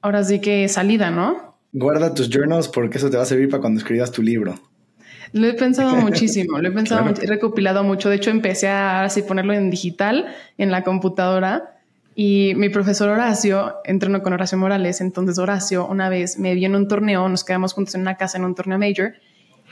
ahora 0.00 0.24
sí 0.24 0.40
que 0.40 0.68
salida, 0.68 1.10
¿no? 1.10 1.56
Guarda 1.72 2.14
tus 2.14 2.30
journals 2.30 2.68
porque 2.68 2.98
eso 2.98 3.10
te 3.10 3.16
va 3.16 3.24
a 3.24 3.26
servir 3.26 3.48
para 3.50 3.60
cuando 3.60 3.80
escribas 3.80 4.10
tu 4.12 4.22
libro. 4.22 4.54
Lo 5.34 5.48
he 5.48 5.54
pensado 5.54 5.96
muchísimo, 6.00 6.60
lo 6.60 6.68
he 6.68 6.70
pensado, 6.70 7.12
he 7.20 7.26
recopilado 7.26 7.82
mucho. 7.82 8.08
De 8.08 8.16
hecho, 8.16 8.30
empecé 8.30 8.68
a 8.68 9.02
así 9.02 9.22
ponerlo 9.22 9.52
en 9.52 9.68
digital 9.68 10.32
en 10.58 10.70
la 10.70 10.84
computadora 10.84 11.80
y 12.14 12.52
mi 12.54 12.68
profesor 12.68 13.08
Horacio 13.08 13.74
entrenó 13.84 14.22
con 14.22 14.32
Horacio 14.32 14.56
Morales. 14.56 15.00
Entonces, 15.00 15.38
Horacio 15.38 15.88
una 15.88 16.08
vez 16.08 16.38
me 16.38 16.54
vio 16.54 16.66
en 16.66 16.76
un 16.76 16.86
torneo, 16.86 17.28
nos 17.28 17.42
quedamos 17.42 17.72
juntos 17.72 17.96
en 17.96 18.02
una 18.02 18.16
casa 18.16 18.38
en 18.38 18.44
un 18.44 18.54
torneo 18.54 18.78
major 18.78 19.14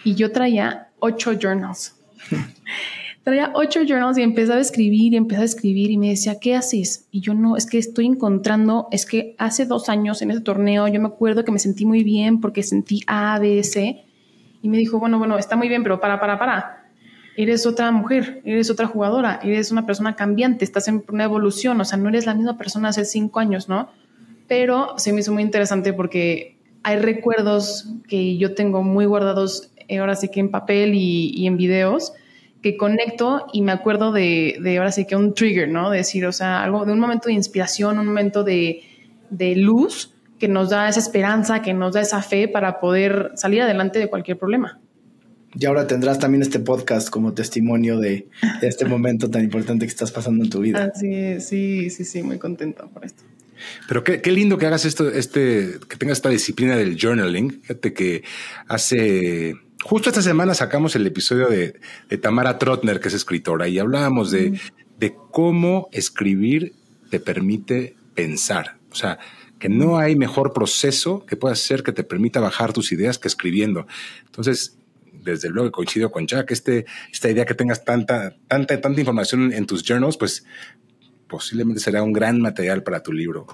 y 0.03 0.17
yo 0.17 0.33
traía 0.33 0.89
ocho 0.99 1.39
journals. 1.41 1.95
traía 3.23 3.53
ocho 3.55 3.83
journals 3.87 4.19
y 4.19 4.23
empezaba 4.23 4.59
a 4.59 4.63
escribir 4.63 5.13
y 5.13 5.17
empezaba 5.17 5.43
a 5.43 5.47
escribir 5.47 5.93
y 5.93 5.97
me 5.97 6.09
decía, 6.09 6.41
¿qué 6.41 6.57
haces? 6.57 7.07
Y 7.13 7.21
yo 7.21 7.35
no, 7.35 7.57
es 7.57 7.67
que 7.67 7.79
estoy 7.79 8.07
encontrando, 8.07 8.89
es 8.91 9.07
que 9.07 9.37
hace 9.39 9.65
dos 9.65 9.89
años 9.89 10.23
en 10.23 10.33
ese 10.33 10.41
torneo 10.41 10.89
yo 10.89 11.01
me 11.01 11.07
acuerdo 11.07 11.45
que 11.45 11.53
me 11.53 11.61
sentí 11.61 11.87
muy 11.87 12.03
bien 12.03 12.41
porque 12.41 12.65
sentí 12.65 13.05
A, 13.07 13.39
B, 13.39 13.63
C. 13.63 14.07
Y 14.63 14.69
me 14.69 14.79
dijo, 14.79 14.99
bueno, 14.99 15.19
bueno, 15.19 15.37
está 15.39 15.57
muy 15.57 15.69
bien, 15.69 15.83
pero 15.83 16.01
para, 16.01 16.21
para, 16.21 16.39
para. 16.39 16.87
Eres 17.37 17.67
otra 17.67 17.91
mujer, 17.91 18.41
eres 18.45 18.71
otra 18.71 18.87
jugadora, 18.87 19.41
eres 19.43 19.73
una 19.73 19.87
persona 19.87 20.17
cambiante, 20.17 20.65
estás 20.65 20.89
en 20.89 21.03
una 21.09 21.25
evolución, 21.25 21.81
o 21.81 21.85
sea, 21.85 21.99
no 21.99 22.09
eres 22.09 22.27
la 22.27 22.35
misma 22.35 22.57
persona 22.57 22.91
hace 22.91 23.05
cinco 23.05 23.41
años, 23.41 23.69
¿no? 23.69 23.91
Pero 24.49 24.99
se 24.99 25.13
me 25.13 25.21
hizo 25.21 25.33
muy 25.33 25.43
interesante 25.43 25.93
porque 25.93 26.57
hay 26.83 26.99
recuerdos 26.99 27.89
que 28.07 28.37
yo 28.37 28.55
tengo 28.55 28.83
muy 28.83 29.07
guardados 29.07 29.73
eh, 29.89 29.99
ahora 29.99 30.15
sí 30.15 30.29
que 30.29 30.41
en 30.41 30.51
papel 30.51 30.95
y, 30.95 31.47
en 31.47 31.57
videos 31.57 32.13
que 32.63 32.77
conecto 32.77 33.47
y 33.53 33.63
me 33.63 33.73
acuerdo 33.73 34.13
de, 34.13 34.59
de, 34.61 34.79
ahora 34.79 34.93
sí 34.93 35.05
que 35.05 35.17
un 35.17 35.35
trigger, 35.35 35.69
¿no? 35.69 35.91
De 35.91 35.99
decir, 35.99 36.25
o 36.27 36.33
sea, 36.33 36.63
algo 36.63 36.85
de 36.85 36.93
un 36.93 37.01
momento 37.01 37.29
de 37.29 37.35
inspiración, 37.35 37.99
un 37.99 38.07
momento 38.07 38.45
de, 38.45 38.83
de 39.31 39.57
luz 39.57 40.12
que 40.43 40.49
nos 40.49 40.71
da 40.71 40.89
esa 40.89 40.99
esperanza, 40.99 41.63
que 41.63 41.73
nos 41.73 41.95
da 41.95 42.01
esa 42.01 42.21
fe 42.21 42.49
para 42.49 42.81
poder 42.81 43.31
salir 43.37 43.63
adelante 43.63 44.01
de 44.01 44.11
cualquier 44.11 44.37
problema. 44.41 44.81
Y 45.55 45.67
ahora 45.67 45.87
tendrás 45.87 46.19
también 46.19 46.43
este 46.43 46.59
podcast 46.59 47.11
como 47.11 47.33
testimonio 47.33 48.01
de, 48.01 48.27
de 48.61 48.67
este 48.67 48.85
momento 48.85 49.31
tan 49.31 49.45
importante 49.45 49.87
que 49.87 49.91
estás 49.91 50.11
pasando 50.11 50.43
en 50.43 50.51
tu 50.51 50.59
vida. 50.59 50.91
Así 50.93 51.41
sí, 51.41 51.91
sí, 51.91 52.05
sí, 52.05 52.25
muy 52.25 52.41
contento 52.41 52.91
por 52.93 53.05
esto. 53.05 53.23
Pero 53.87 54.03
qué, 54.03 54.21
qué, 54.21 54.33
lindo 54.33 54.59
que 54.59 54.67
hagas 54.67 54.85
esto, 54.85 55.09
este, 55.11 55.75
que 55.89 55.97
tengas 55.97 56.19
esta 56.19 56.29
disciplina 56.31 56.75
del 56.75 56.97
journaling. 57.01 57.61
Fíjate 57.63 57.93
que 57.93 58.25
hace 58.67 59.55
justo 59.85 60.09
esta 60.09 60.23
semana 60.23 60.55
sacamos 60.55 60.97
el 60.97 61.07
episodio 61.07 61.47
de, 61.47 61.79
de 62.09 62.19
Tamara 62.19 62.59
Trotner, 62.59 62.99
que 62.99 63.07
es 63.07 63.15
escritora, 63.15 63.69
y 63.69 63.79
hablábamos 63.79 64.33
de, 64.33 64.59
de 64.99 65.15
cómo 65.31 65.89
escribir 65.93 66.73
te 67.11 67.21
permite 67.21 67.95
pensar. 68.17 68.79
O 68.91 68.97
sea, 68.97 69.21
que 69.63 69.69
no 69.69 69.97
hay 69.97 70.17
mejor 70.17 70.53
proceso 70.53 71.25
que 71.25 71.37
pueda 71.37 71.55
ser 71.55 71.85
que 71.85 71.93
te 71.93 72.03
permita 72.03 72.41
bajar 72.41 72.73
tus 72.73 72.91
ideas 72.91 73.17
que 73.17 73.29
escribiendo. 73.29 73.87
Entonces, 74.27 74.77
desde 75.13 75.51
luego 75.51 75.71
coincido 75.71 76.11
con 76.11 76.27
Jack, 76.27 76.51
este, 76.51 76.85
esta 77.13 77.31
idea 77.31 77.45
que 77.45 77.55
tengas 77.55 77.85
tanta, 77.85 78.35
tanta, 78.49 78.81
tanta 78.81 78.99
información 78.99 79.53
en 79.53 79.65
tus 79.65 79.85
journals, 79.85 80.17
pues 80.17 80.45
posiblemente 81.29 81.81
será 81.81 82.03
un 82.03 82.13
gran 82.13 82.41
material 82.41 82.83
para 82.83 83.05
tu 83.05 83.13
libro. 83.13 83.47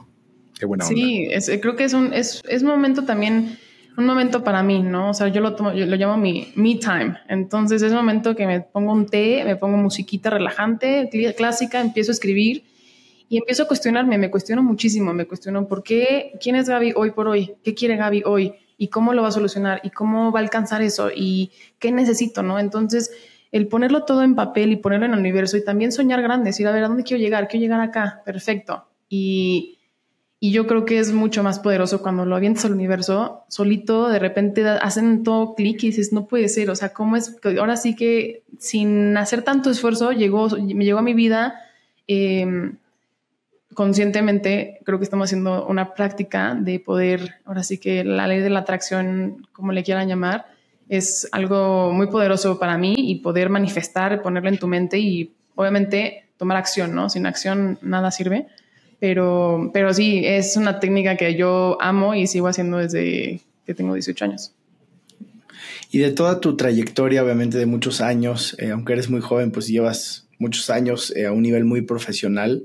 Qué 0.59 0.65
buena 0.65 0.87
onda. 0.87 0.97
Sí, 0.97 1.29
creo 1.61 1.77
que 1.77 1.85
es 1.85 1.93
un 1.93 2.15
es, 2.15 2.41
es 2.49 2.63
momento 2.63 3.05
también, 3.05 3.59
un 3.99 4.07
momento 4.07 4.43
para 4.43 4.63
mí, 4.63 4.83
¿no? 4.83 5.11
O 5.11 5.15
sea, 5.15 5.29
yo 5.29 5.43
lo, 5.43 5.57
tomo, 5.57 5.75
yo 5.75 5.85
lo 5.85 5.97
llamo 5.97 6.17
mi 6.17 6.55
me 6.55 6.77
time. 6.77 7.19
Entonces 7.29 7.83
es 7.83 7.93
momento 7.93 8.35
que 8.35 8.47
me 8.47 8.63
pongo 8.63 8.95
un 8.95 9.05
té, 9.05 9.43
me 9.45 9.57
pongo 9.57 9.77
musiquita 9.77 10.31
relajante, 10.31 11.11
clásica, 11.37 11.83
empiezo 11.83 12.13
a 12.13 12.15
escribir 12.15 12.65
y 13.29 13.39
empiezo 13.39 13.65
a 13.65 13.67
cuestionarme, 13.67 14.17
me 14.19 14.31
cuestiono 14.31 14.63
muchísimo, 14.63 15.13
me 15.13 15.27
cuestiono 15.27 15.69
por 15.69 15.83
qué, 15.83 16.33
quién 16.41 16.57
es 16.57 16.69
Gaby 16.69 16.95
hoy 16.97 17.11
por 17.11 17.29
hoy, 17.29 17.55
qué 17.63 17.75
quiere 17.75 17.97
Gaby 17.97 18.23
hoy 18.25 18.55
y 18.79 18.89
cómo 18.89 19.13
lo 19.13 19.23
va 19.23 19.29
a 19.29 19.33
solucionar 19.33 19.81
y 19.83 19.91
cómo 19.91 20.33
va 20.33 20.41
a 20.41 20.43
alcanzar 20.43 20.83
eso 20.83 21.11
y 21.15 21.51
qué 21.79 21.93
necesito, 21.93 22.43
¿no? 22.43 22.59
Entonces 22.59 23.11
el 23.53 23.69
ponerlo 23.69 24.05
todo 24.05 24.23
en 24.23 24.35
papel 24.35 24.73
y 24.73 24.77
ponerlo 24.77 25.07
en 25.07 25.13
el 25.13 25.19
universo 25.19 25.57
y 25.57 25.65
también 25.65 25.93
soñar 25.93 26.23
grande, 26.23 26.51
decir, 26.51 26.67
a 26.67 26.73
ver, 26.73 26.85
¿a 26.85 26.89
dónde 26.89 27.03
quiero 27.03 27.23
llegar? 27.23 27.49
Quiero 27.49 27.63
llegar 27.63 27.81
acá, 27.81 28.23
perfecto. 28.25 28.87
Y, 29.09 29.79
y 30.41 30.53
yo 30.53 30.67
creo 30.67 30.85
que 30.85 30.99
es 30.99 31.13
mucho 31.13 31.43
más 31.43 31.59
poderoso 31.59 32.03
cuando 32.03 32.25
lo 32.25 32.37
avientas 32.37 32.65
al 32.67 32.73
universo, 32.73 33.45
solito, 33.49 34.09
de 34.09 34.19
repente 34.19 34.67
hacen 34.67 35.23
todo 35.23 35.55
clic 35.55 35.83
y 35.83 35.89
dices, 35.89 36.13
no 36.13 36.27
puede 36.27 36.49
ser, 36.49 36.71
o 36.71 36.77
sea, 36.77 36.93
¿cómo 36.93 37.17
es? 37.17 37.37
Ahora 37.59 37.77
sí 37.77 37.97
que 37.97 38.45
sin 38.59 39.17
hacer 39.17 39.43
tanto 39.43 39.71
esfuerzo, 39.71 40.13
llegó, 40.13 40.49
me 40.51 40.85
llegó 40.85 40.99
a 40.99 41.03
mi 41.03 41.15
vida. 41.15 41.61
Em, 42.07 42.77
conscientemente 43.79 44.81
creo 44.83 44.99
que 44.99 45.05
estamos 45.05 45.29
haciendo 45.29 45.65
una 45.65 45.95
práctica 45.95 46.57
de 46.61 46.81
poder, 46.81 47.37
ahora 47.45 47.63
sí 47.63 47.79
que 47.79 48.03
la 48.03 48.27
ley 48.27 48.41
de 48.41 48.51
la 48.51 48.59
atracción, 48.59 49.47
como 49.53 49.71
le 49.71 49.85
quieran 49.85 50.09
llamar, 50.09 50.47
es 50.89 51.29
algo 51.31 51.93
muy 51.93 52.09
poderoso 52.09 52.59
para 52.59 52.77
mí 52.77 52.97
y 52.99 53.21
poder 53.21 53.51
manifestar, 53.51 54.21
ponerlo 54.21 54.49
en 54.49 54.59
tu 54.59 54.67
mente 54.67 54.99
y 54.99 55.31
obviamente 55.55 56.25
tomar 56.39 56.57
acción, 56.57 56.93
¿no? 56.93 57.09
Sin 57.09 57.25
acción 57.25 57.79
nada 57.81 58.11
sirve. 58.11 58.49
Pero, 58.99 59.71
pero 59.73 59.95
sí, 59.95 60.23
es 60.27 60.57
una 60.57 60.81
técnica 60.81 61.17
que 61.17 61.37
yo 61.37 61.79
amo 61.81 62.17
y 62.17 62.27
sigo 62.27 62.49
haciendo 62.49 62.79
desde 62.79 63.43
que 63.65 63.75
tengo 63.75 63.95
18 63.95 64.25
años. 64.25 64.53
Y 65.93 65.99
de 65.99 66.11
toda 66.11 66.41
tu 66.41 66.57
trayectoria, 66.57 67.23
obviamente 67.23 67.59
de 67.59 67.67
muchos 67.67 68.01
años, 68.01 68.57
eh, 68.59 68.73
aunque 68.73 68.95
eres 68.95 69.09
muy 69.09 69.21
joven, 69.21 69.53
pues 69.53 69.69
llevas 69.69 70.27
muchos 70.41 70.69
años 70.69 71.13
eh, 71.15 71.27
a 71.27 71.33
un 71.33 71.43
nivel 71.43 71.65
muy 71.65 71.83
profesional. 71.83 72.65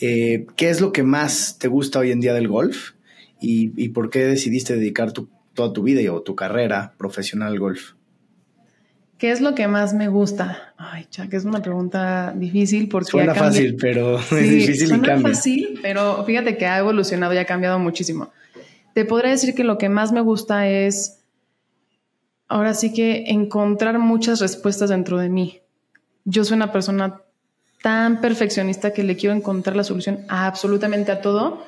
Eh, 0.00 0.46
¿Qué 0.56 0.70
es 0.70 0.80
lo 0.80 0.92
que 0.92 1.02
más 1.02 1.58
te 1.58 1.68
gusta 1.68 1.98
hoy 2.00 2.10
en 2.10 2.20
día 2.20 2.34
del 2.34 2.48
golf? 2.48 2.92
¿Y, 3.40 3.72
y 3.82 3.90
por 3.90 4.10
qué 4.10 4.24
decidiste 4.24 4.76
dedicar 4.76 5.12
tu 5.12 5.28
toda 5.54 5.72
tu 5.72 5.82
vida 5.82 6.12
o 6.12 6.20
tu 6.20 6.34
carrera 6.34 6.94
profesional 6.98 7.52
al 7.52 7.58
golf? 7.58 7.92
¿Qué 9.16 9.30
es 9.30 9.40
lo 9.40 9.54
que 9.54 9.68
más 9.68 9.94
me 9.94 10.08
gusta? 10.08 10.74
Ay, 10.76 11.06
que 11.30 11.36
es 11.36 11.44
una 11.44 11.62
pregunta 11.62 12.34
difícil 12.36 12.88
porque... 12.88 13.12
Suena 13.12 13.34
fácil, 13.34 13.76
pero 13.76 14.18
es 14.18 14.50
difícil 14.50 14.88
suena 14.88 15.04
y 15.04 15.06
cambia. 15.06 15.28
fácil, 15.28 15.78
pero 15.80 16.24
fíjate 16.24 16.58
que 16.58 16.66
ha 16.66 16.78
evolucionado 16.78 17.32
y 17.32 17.38
ha 17.38 17.46
cambiado 17.46 17.78
muchísimo. 17.78 18.32
Te 18.92 19.04
podría 19.04 19.30
decir 19.30 19.54
que 19.54 19.64
lo 19.64 19.78
que 19.78 19.88
más 19.88 20.12
me 20.12 20.20
gusta 20.20 20.68
es, 20.68 21.20
ahora 22.48 22.74
sí 22.74 22.92
que 22.92 23.24
encontrar 23.28 23.98
muchas 23.98 24.40
respuestas 24.40 24.90
dentro 24.90 25.18
de 25.18 25.28
mí. 25.28 25.60
Yo 26.24 26.44
soy 26.44 26.56
una 26.56 26.72
persona 26.72 27.22
tan 27.84 28.22
perfeccionista 28.22 28.94
que 28.94 29.02
le 29.02 29.14
quiero 29.14 29.36
encontrar 29.36 29.76
la 29.76 29.84
solución 29.84 30.24
absolutamente 30.28 31.12
a 31.12 31.20
todo 31.20 31.62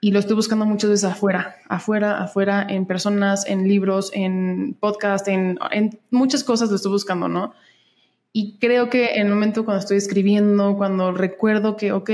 y 0.00 0.12
lo 0.12 0.20
estoy 0.20 0.36
buscando 0.36 0.64
muchas 0.64 0.90
veces 0.90 1.10
afuera, 1.10 1.56
afuera, 1.68 2.22
afuera, 2.22 2.64
en 2.68 2.86
personas, 2.86 3.44
en 3.48 3.66
libros, 3.66 4.12
en 4.14 4.76
podcast, 4.78 5.26
en, 5.26 5.58
muchas 6.12 6.44
cosas 6.44 6.70
lo 6.70 6.76
estoy 6.76 6.92
buscando, 6.92 7.26
¿no? 7.26 7.52
Y 8.32 8.58
creo 8.60 8.90
que 8.90 9.14
en 9.14 9.26
el 9.26 9.32
momento 9.32 9.64
cuando 9.64 9.80
estoy 9.80 9.96
escribiendo, 9.96 10.76
cuando 10.76 11.10
recuerdo 11.10 11.76
que, 11.76 11.90
ok, 11.90 12.10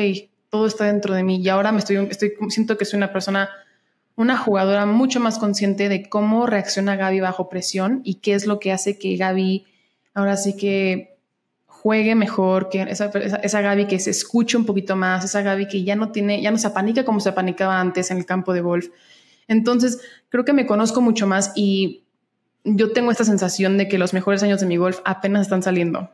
todo 0.49 0.67
está 0.67 0.87
dentro 0.87 1.13
de 1.13 1.23
mí 1.23 1.37
y 1.37 1.51
ahora 1.51 1.73
me 1.73 1.81
estoy, 1.81 1.97
estoy 2.11 2.33
siento 2.49 2.79
que 2.79 2.87
soy 2.87 2.97
una 2.97 3.13
persona, 3.13 3.51
una 4.15 4.39
jugadora 4.39 4.87
mucho 4.87 5.21
más 5.21 5.39
consciente 5.39 5.91
de 5.91 6.09
cómo 6.09 6.47
reacciona 6.47 6.97
Gaby 6.97 7.21
bajo 7.21 7.51
presión 7.51 8.01
y 8.03 8.15
qué 8.15 8.33
es 8.33 8.47
lo 8.47 8.61
que 8.61 8.73
hace 8.73 8.99
que 8.99 9.15
Gaby 9.19 9.67
ahora 10.15 10.39
sí 10.39 10.57
que 10.57 11.16
juegue 11.87 12.17
mejor, 12.17 12.69
que 12.69 12.83
esa, 12.83 13.13
esa, 13.15 13.61
Gaby 13.61 13.87
que 13.87 14.01
se 14.01 14.11
escuche 14.11 14.57
un 14.57 14.67
poquito 14.67 14.97
más, 14.97 15.25
esa 15.25 15.43
Gaby 15.43 15.69
que 15.69 15.85
ya 15.85 15.95
no 15.95 16.11
tiene, 16.11 16.43
ya 16.43 16.51
no 16.51 16.59
se 16.59 16.67
apanica 16.67 17.05
como 17.05 17.21
se 17.21 17.29
apanicaba 17.29 17.81
antes 17.81 18.11
en 18.11 18.19
el 18.19 18.27
campo 18.27 18.53
de 18.53 18.61
golf. 18.61 18.89
Entonces, 19.47 20.01
creo 20.29 20.45
que 20.45 20.53
me 20.53 20.67
conozco 20.67 21.01
mucho 21.01 21.29
más 21.29 21.53
y 21.55 22.03
yo 22.65 22.91
tengo 22.91 23.13
esta 23.13 23.23
sensación 23.23 23.79
de 23.79 23.87
que 23.87 23.99
los 23.99 24.15
mejores 24.15 24.43
años 24.43 24.59
de 24.59 24.67
mi 24.67 24.77
golf 24.79 24.99
apenas 25.05 25.43
están 25.43 25.63
saliendo. 25.63 26.11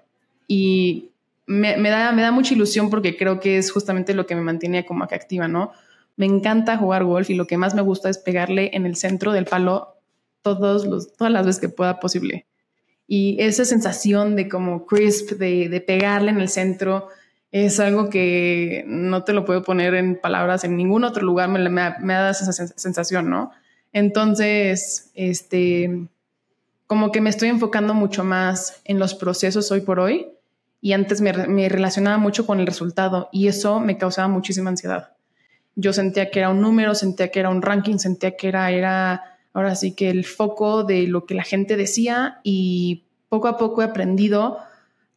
Y 0.46 1.08
me, 1.46 1.88
da, 1.88 2.12
me 2.12 2.20
da 2.20 2.32
mucha 2.32 2.52
ilusión 2.52 2.90
porque 2.90 3.16
creo 3.16 3.40
que 3.40 3.56
es 3.56 3.72
justamente 3.72 4.12
lo 4.12 4.26
que 4.26 4.34
me 4.34 4.42
mantiene 4.42 4.84
como 4.84 5.04
activa, 5.04 5.48
¿no? 5.48 5.72
Me 6.16 6.26
encanta 6.26 6.76
jugar 6.76 7.04
golf 7.04 7.30
y 7.30 7.34
lo 7.34 7.46
que 7.46 7.56
más 7.56 7.74
me 7.74 7.80
gusta 7.80 8.10
es 8.10 8.18
pegarle 8.18 8.72
en 8.74 8.84
el 8.84 8.94
centro 8.94 9.32
del 9.32 9.46
palo 9.46 9.96
todos 10.42 10.84
los, 10.84 11.16
todas 11.16 11.32
las 11.32 11.46
veces 11.46 11.62
que 11.62 11.70
pueda 11.70 11.98
posible. 11.98 12.44
Y 13.14 13.36
esa 13.42 13.66
sensación 13.66 14.36
de 14.36 14.48
como 14.48 14.86
crisp, 14.86 15.32
de, 15.32 15.68
de 15.68 15.80
pegarle 15.82 16.30
en 16.30 16.40
el 16.40 16.48
centro, 16.48 17.08
es 17.50 17.78
algo 17.78 18.08
que 18.08 18.84
no 18.86 19.22
te 19.22 19.34
lo 19.34 19.44
puedo 19.44 19.62
poner 19.62 19.94
en 19.96 20.18
palabras 20.18 20.64
en 20.64 20.78
ningún 20.78 21.04
otro 21.04 21.22
lugar, 21.22 21.50
me, 21.50 21.58
me, 21.68 21.94
me 22.00 22.14
da 22.14 22.30
esa 22.30 22.50
sensación, 22.54 23.28
¿no? 23.28 23.50
Entonces, 23.92 25.10
este, 25.12 26.08
como 26.86 27.12
que 27.12 27.20
me 27.20 27.28
estoy 27.28 27.50
enfocando 27.50 27.92
mucho 27.92 28.24
más 28.24 28.80
en 28.86 28.98
los 28.98 29.14
procesos 29.14 29.70
hoy 29.70 29.82
por 29.82 30.00
hoy 30.00 30.28
y 30.80 30.94
antes 30.94 31.20
me, 31.20 31.34
me, 31.34 31.68
relacionaba 31.68 32.16
mucho 32.16 32.46
con 32.46 32.60
el 32.60 32.66
resultado 32.66 33.28
y 33.30 33.46
eso 33.46 33.78
me 33.78 33.98
causaba 33.98 34.28
muchísima 34.28 34.70
ansiedad. 34.70 35.10
Yo 35.74 35.92
sentía 35.92 36.30
que 36.30 36.38
era 36.38 36.48
un 36.48 36.62
número, 36.62 36.94
sentía 36.94 37.30
que 37.30 37.40
era 37.40 37.50
un 37.50 37.60
ranking, 37.60 37.98
sentía 37.98 38.38
que 38.38 38.48
era, 38.48 38.70
era 38.70 39.31
ahora 39.52 39.74
sí 39.74 39.94
que 39.94 40.10
el 40.10 40.24
foco 40.24 40.84
de 40.84 41.06
lo 41.06 41.26
que 41.26 41.34
la 41.34 41.44
gente 41.44 41.76
decía 41.76 42.40
y 42.42 43.04
poco 43.28 43.48
a 43.48 43.58
poco 43.58 43.82
he 43.82 43.84
aprendido 43.84 44.58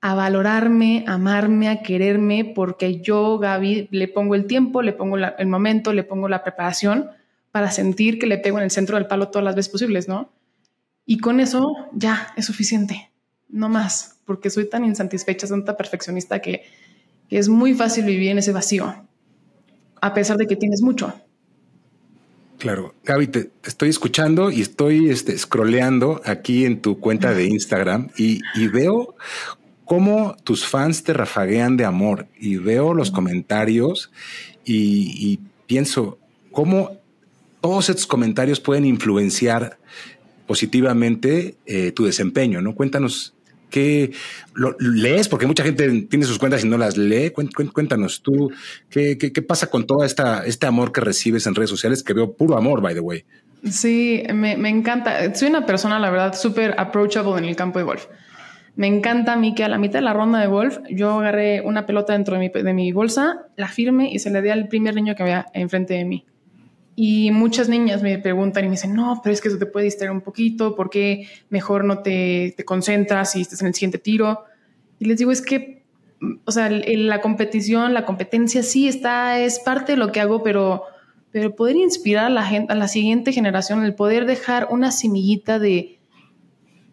a 0.01 0.13
valorarme, 0.13 1.03
a 1.07 1.13
amarme, 1.13 1.67
a 1.67 1.81
quererme, 1.81 2.45
porque 2.55 3.01
yo, 3.01 3.39
Gaby, 3.39 3.87
le 3.91 4.07
pongo 4.07 4.35
el 4.35 4.45
tiempo, 4.45 4.81
le 4.81 4.93
pongo 4.93 5.17
el 5.17 5.47
momento, 5.47 5.93
le 5.93 6.03
pongo 6.03 6.27
la 6.27 6.43
preparación 6.43 7.09
para 7.51 7.71
sentir 7.71 8.19
que 8.19 8.27
le 8.27 8.37
pego 8.37 8.57
en 8.59 8.65
el 8.65 8.71
centro 8.71 8.97
del 8.97 9.07
palo 9.07 9.29
todas 9.29 9.45
las 9.45 9.55
veces 9.55 9.71
posibles, 9.71 10.07
¿no? 10.07 10.29
Y 11.05 11.17
con 11.17 11.39
eso 11.39 11.73
ya 11.93 12.33
es 12.35 12.45
suficiente, 12.45 13.09
no 13.49 13.67
más, 13.67 14.19
porque 14.25 14.49
soy 14.49 14.69
tan 14.69 14.85
insatisfecha, 14.85 15.47
tanta 15.47 15.75
perfeccionista 15.75 16.39
que, 16.39 16.63
que 17.29 17.37
es 17.37 17.49
muy 17.49 17.73
fácil 17.73 18.05
vivir 18.05 18.29
en 18.29 18.37
ese 18.37 18.51
vacío, 18.51 18.93
a 20.01 20.13
pesar 20.13 20.37
de 20.37 20.45
que 20.45 20.55
tienes 20.55 20.81
mucho. 20.81 21.13
Claro, 22.57 22.95
Gaby, 23.03 23.27
te, 23.27 23.51
estoy 23.63 23.89
escuchando 23.89 24.49
y 24.49 24.61
estoy 24.61 25.09
este, 25.09 25.37
scrolleando 25.37 26.21
aquí 26.25 26.65
en 26.65 26.81
tu 26.81 26.99
cuenta 26.99 27.33
de 27.33 27.45
Instagram 27.45 28.09
y, 28.17 28.41
veo 28.69 29.15
cómo 29.83 30.35
tus 30.43 30.65
fans 30.65 31.03
te 31.03 31.13
rafaguean 31.13 31.77
de 31.77 31.85
amor 31.85 32.27
y 32.39 32.57
veo 32.57 32.93
los 32.93 33.11
comentarios 33.11 34.11
y, 34.65 35.39
pienso 35.67 36.19
cómo 36.51 36.97
todos 37.59 37.89
estos 37.89 38.05
comentarios 38.05 38.59
pueden 38.59 38.85
influenciar 38.85 39.79
positivamente 40.45 41.55
eh, 41.65 41.91
tu 41.91 42.05
desempeño, 42.05 42.61
¿no? 42.61 42.75
Cuéntanos 42.75 43.34
qué 43.75 44.11
lo, 44.53 44.73
lees, 44.79 45.27
porque 45.27 45.47
mucha 45.47 45.61
gente 45.65 46.03
tiene 46.03 46.23
sus 46.23 46.39
cuentas 46.39 46.63
y 46.63 46.69
no 46.69 46.77
las 46.77 46.95
lee. 46.95 47.31
Cuéntanos 47.31 48.21
tú, 48.21 48.49
¿qué, 48.89 49.17
qué, 49.17 49.41
pasa 49.41 49.67
con 49.67 49.85
todo 49.85 50.05
esta, 50.05 50.45
este 50.45 50.65
amor 50.65 50.93
que 50.93 51.01
recibes 51.01 51.45
en 51.45 51.55
redes 51.55 51.71
sociales? 51.71 52.01
Que 52.01 52.13
veo 52.13 52.31
puro 52.31 52.55
amor, 52.55 52.81
by 52.81 52.93
the 52.93 53.01
way. 53.01 53.25
Sí, 53.69 54.23
me, 54.33 54.55
me 54.55 54.69
encanta. 54.69 55.35
Soy 55.35 55.49
una 55.49 55.65
persona, 55.65 55.99
la 55.99 56.09
verdad, 56.09 56.35
súper 56.35 56.73
approachable 56.77 57.37
en 57.37 57.43
el 57.43 57.57
campo 57.57 57.79
de 57.79 57.85
golf. 57.85 58.05
Me 58.77 58.87
encanta 58.87 59.33
a 59.33 59.35
mí 59.35 59.53
que 59.53 59.65
a 59.65 59.67
la 59.67 59.77
mitad 59.77 59.99
de 59.99 60.05
la 60.05 60.13
ronda 60.13 60.39
de 60.39 60.47
golf 60.47 60.77
yo 60.89 61.19
agarré 61.19 61.59
una 61.59 61.85
pelota 61.85 62.13
dentro 62.13 62.35
de 62.35 62.39
mi, 62.39 62.49
de 62.49 62.73
mi 62.73 62.93
bolsa, 62.93 63.47
la 63.57 63.67
firme 63.67 64.09
y 64.09 64.19
se 64.19 64.29
la 64.29 64.41
di 64.41 64.49
al 64.49 64.69
primer 64.69 64.95
niño 64.95 65.15
que 65.15 65.23
había 65.23 65.47
enfrente 65.53 65.95
de 65.95 66.05
mí. 66.05 66.25
Y 66.95 67.31
muchas 67.31 67.67
niñas 67.67 68.01
me 68.01 68.17
preguntan 68.19 68.63
y 68.63 68.67
me 68.67 68.75
dicen, 68.75 68.93
no, 68.93 69.19
pero 69.21 69.33
es 69.33 69.41
que 69.41 69.49
eso 69.49 69.57
te 69.57 69.65
puede 69.65 69.85
distraer 69.85 70.11
un 70.11 70.21
poquito, 70.21 70.75
¿por 70.75 70.89
qué 70.89 71.27
mejor 71.49 71.83
no 71.83 71.99
te, 71.99 72.53
te 72.55 72.63
concentras 72.63 73.35
y 73.35 73.41
estás 73.41 73.61
en 73.61 73.67
el 73.67 73.73
siguiente 73.73 73.97
tiro? 73.97 74.45
Y 74.99 75.05
les 75.05 75.17
digo, 75.17 75.31
es 75.31 75.41
que, 75.41 75.83
o 76.45 76.51
sea, 76.51 76.69
la 76.69 77.19
competición, 77.19 77.93
la 77.93 78.05
competencia 78.05 78.63
sí 78.63 78.87
está, 78.87 79.39
es 79.39 79.59
parte 79.59 79.93
de 79.93 79.97
lo 79.97 80.13
que 80.13 80.21
hago, 80.21 80.41
pero, 80.41 80.83
pero 81.31 81.53
poder 81.53 81.75
inspirar 81.75 82.27
a 82.27 82.29
la, 82.29 82.43
gente, 82.43 82.71
a 82.71 82.75
la 82.77 82.87
siguiente 82.87 83.33
generación, 83.33 83.83
el 83.83 83.93
poder 83.93 84.25
dejar 84.25 84.69
una 84.71 84.91
semillita 84.91 85.59
de, 85.59 85.99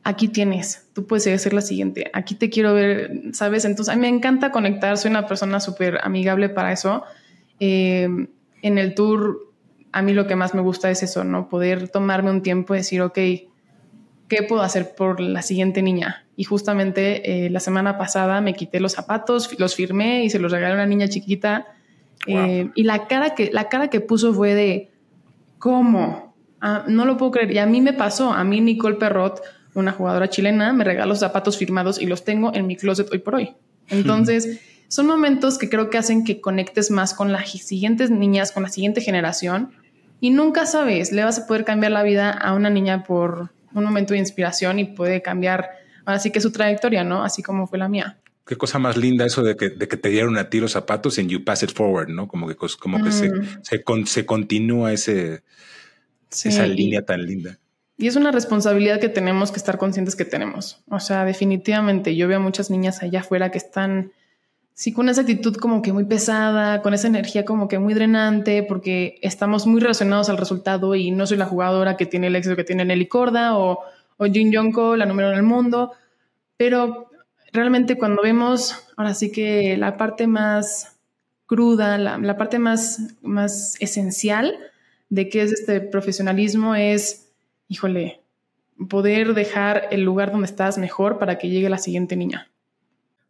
aquí 0.03 0.27
tienes, 0.27 0.89
tú 0.95 1.07
puedes 1.07 1.41
ser 1.41 1.53
la 1.53 1.61
siguiente, 1.61 2.11
aquí 2.13 2.35
te 2.35 2.51
quiero 2.51 2.75
ver, 2.75 3.23
¿sabes? 3.35 3.65
Entonces, 3.65 3.93
a 3.93 3.97
mí 3.97 4.01
me 4.01 4.09
encanta 4.09 4.51
conectar, 4.51 4.99
soy 4.99 5.13
una 5.13 5.29
persona 5.29 5.61
súper 5.61 6.01
amigable 6.03 6.49
para 6.49 6.73
eso. 6.73 7.05
Eh, 7.61 8.09
en 8.63 8.79
el 8.79 8.95
tour 8.95 9.52
a 9.93 10.03
mí 10.03 10.15
lo 10.15 10.27
que 10.27 10.37
más 10.37 10.55
me 10.55 10.63
gusta 10.63 10.91
es 10.91 11.03
eso, 11.03 11.23
¿no? 11.23 11.49
Poder 11.49 11.89
tomarme 11.89 12.31
un 12.31 12.43
tiempo 12.43 12.75
y 12.75 12.79
decir, 12.79 13.03
ok, 13.03 13.15
¿qué 14.29 14.43
puedo 14.49 14.63
hacer 14.63 14.95
por 14.95 15.21
la 15.21 15.43
siguiente 15.43 15.83
niña? 15.83 16.25
Y 16.35 16.45
justamente 16.45 17.45
eh, 17.47 17.51
la 17.51 17.61
semana 17.61 17.99
pasada 17.99 18.41
me 18.41 18.55
quité 18.55 18.81
los 18.81 18.93
zapatos, 18.93 19.59
los 19.59 19.75
firmé 19.75 20.25
y 20.25 20.31
se 20.31 20.39
los 20.39 20.51
regalé 20.51 20.73
a 20.73 20.77
una 20.77 20.87
niña 20.87 21.09
chiquita. 21.09 21.67
Eh, 22.27 22.71
y 22.75 22.85
la 22.85 23.07
cara, 23.07 23.35
que, 23.35 23.51
la 23.53 23.69
cara 23.69 23.89
que 23.89 24.01
puso 24.01 24.33
fue 24.33 24.55
de, 24.55 24.91
¿cómo? 25.59 26.35
Ah, 26.63 26.85
no 26.89 27.05
lo 27.05 27.19
puedo 27.19 27.33
creer. 27.33 27.53
Y 27.53 27.59
a 27.59 27.67
mí 27.67 27.83
me 27.83 27.93
pasó, 27.93 28.33
a 28.33 28.43
mí 28.45 28.63
Nicole 28.63 28.97
Perrot, 28.97 29.43
una 29.75 29.93
jugadora 29.93 30.31
chilena, 30.31 30.73
me 30.73 30.85
regaló 30.85 31.15
zapatos 31.15 31.59
firmados 31.59 32.01
y 32.01 32.07
los 32.07 32.25
tengo 32.25 32.55
en 32.55 32.67
mi 32.67 32.77
closet 32.77 33.11
hoy 33.13 33.19
por 33.19 33.35
hoy. 33.35 33.55
Entonces, 33.89 34.61
son 34.89 35.07
momentos 35.07 35.59
que 35.59 35.69
creo 35.69 35.91
que 35.91 35.99
hacen 35.99 36.25
que 36.25 36.41
conectes 36.41 36.91
más 36.91 37.13
con 37.13 37.31
las 37.31 37.51
siguientes 37.51 38.11
niñas, 38.11 38.53
con 38.53 38.63
la 38.63 38.71
siguiente 38.71 39.03
generación 39.03 39.73
y 40.23 40.31
nunca 40.31 40.67
sabes, 40.67 41.11
le 41.11 41.25
vas 41.25 41.41
a 41.41 41.47
poder 41.49 41.65
cambiar 41.65 41.91
la 41.91 42.05
vida 42.05 42.31
a 42.31 42.55
una 42.55 42.71
niña 42.71 43.03
por 43.03 43.51
un 43.75 43.83
momento 43.83 44.15
de 44.15 44.21
inspiración 44.21 44.79
y 44.79 44.85
puede 44.85 45.21
cambiar 45.21 45.71
así 46.05 46.31
que 46.31 46.41
su 46.41 46.53
trayectoria, 46.53 47.03
¿no? 47.03 47.25
Así 47.25 47.43
como 47.43 47.67
fue 47.67 47.77
la 47.81 47.89
mía. 47.89 48.21
Qué 48.47 48.55
cosa 48.55 48.79
más 48.79 48.97
linda 48.97 49.27
eso 49.27 49.43
de 49.43 49.57
que, 49.57 49.71
de 49.71 49.89
que 49.89 49.97
te 49.97 50.11
dieron 50.11 50.39
a 50.39 50.49
ti 50.49 50.61
los 50.61 50.71
zapatos 50.71 51.19
en 51.19 51.29
You 51.29 51.43
Pass 51.43 51.65
It 51.65 51.73
Forward, 51.73 52.09
¿no? 52.09 52.29
Como 52.29 52.47
que, 52.47 52.55
como 52.55 53.03
que 53.03 53.11
se, 53.11 53.33
se, 53.63 53.83
se, 54.07 54.25
continúa 54.25 54.93
ese, 54.93 55.43
esa 56.31 56.67
línea 56.69 57.05
tan 57.05 57.27
linda. 57.27 57.59
Y 57.97 58.07
es 58.07 58.15
una 58.15 58.31
responsabilidad 58.31 59.01
que 59.01 59.09
tenemos 59.09 59.51
que 59.51 59.57
estar 59.57 59.77
conscientes 59.77 60.15
que 60.15 60.25
tenemos. 60.25 60.85
O 60.89 61.01
sea, 61.01 61.25
definitivamente 61.25 62.15
yo 62.15 62.29
veo 62.29 62.37
a 62.37 62.41
muchas 62.41 62.71
niñas 62.71 63.03
allá 63.03 63.21
afuera 63.21 63.51
que 63.51 63.59
están 63.59 64.13
sí, 64.75 64.93
con 64.93 65.09
esa 65.09 65.23
actitud 65.23 65.57
como 65.57 65.83
que 65.83 65.93
muy 65.93 66.05
pesada, 66.05 66.83
con 66.83 66.95
esa 66.95 67.09
energía 67.09 67.45
como 67.45 67.69
que 67.69 67.79
muy 67.79 67.95
drenante, 67.95 68.63
porque 68.63 69.19
estamos 69.23 69.67
muy 69.67 69.81
relacionados 69.81 70.29
al 70.29 70.39
resultado 70.39 70.95
y 70.95 71.11
no 71.11 71.27
soy 71.27 71.37
la 71.37 71.47
jugadora 71.47 71.97
que 71.97 72.07
tiene 72.07 72.29
el 72.29 72.37
éxito 72.37 72.57
que 72.57 72.65
tiene 72.65 72.85
Nelly 72.85 73.07
Corda 73.07 73.59
o, 73.59 73.81
o 74.17 74.25
Jin 74.27 74.53
Yonko, 74.53 74.97
la 74.97 75.07
número 75.07 75.29
uno 75.29 75.37
del 75.37 75.47
mundo, 75.47 75.93
pero 76.57 77.11
realmente 77.53 77.97
cuando 77.97 78.23
vemos, 78.23 78.87
ahora 78.97 79.15
sí 79.15 79.31
que 79.31 79.77
la 79.77 79.97
parte 79.97 80.27
más 80.27 80.99
cruda, 81.47 81.99
la, 81.99 82.19
la 82.19 82.37
parte 82.37 82.59
más, 82.59 83.17
más 83.21 83.77
esencial 83.81 84.57
de 85.11 85.29
qué 85.29 85.43
es 85.43 85.53
este 85.53 85.81
profesionalismo 85.81 86.75
es, 86.75 87.31
híjole, 87.69 88.23
poder 88.89 89.35
dejar 89.35 89.89
el 89.91 90.03
lugar 90.03 90.33
donde 90.33 90.47
estás 90.47 90.79
mejor 90.79 91.19
para 91.19 91.37
que 91.37 91.51
llegue 91.51 91.69
la 91.69 91.79
siguiente 91.79 92.17
niña. 92.17 92.51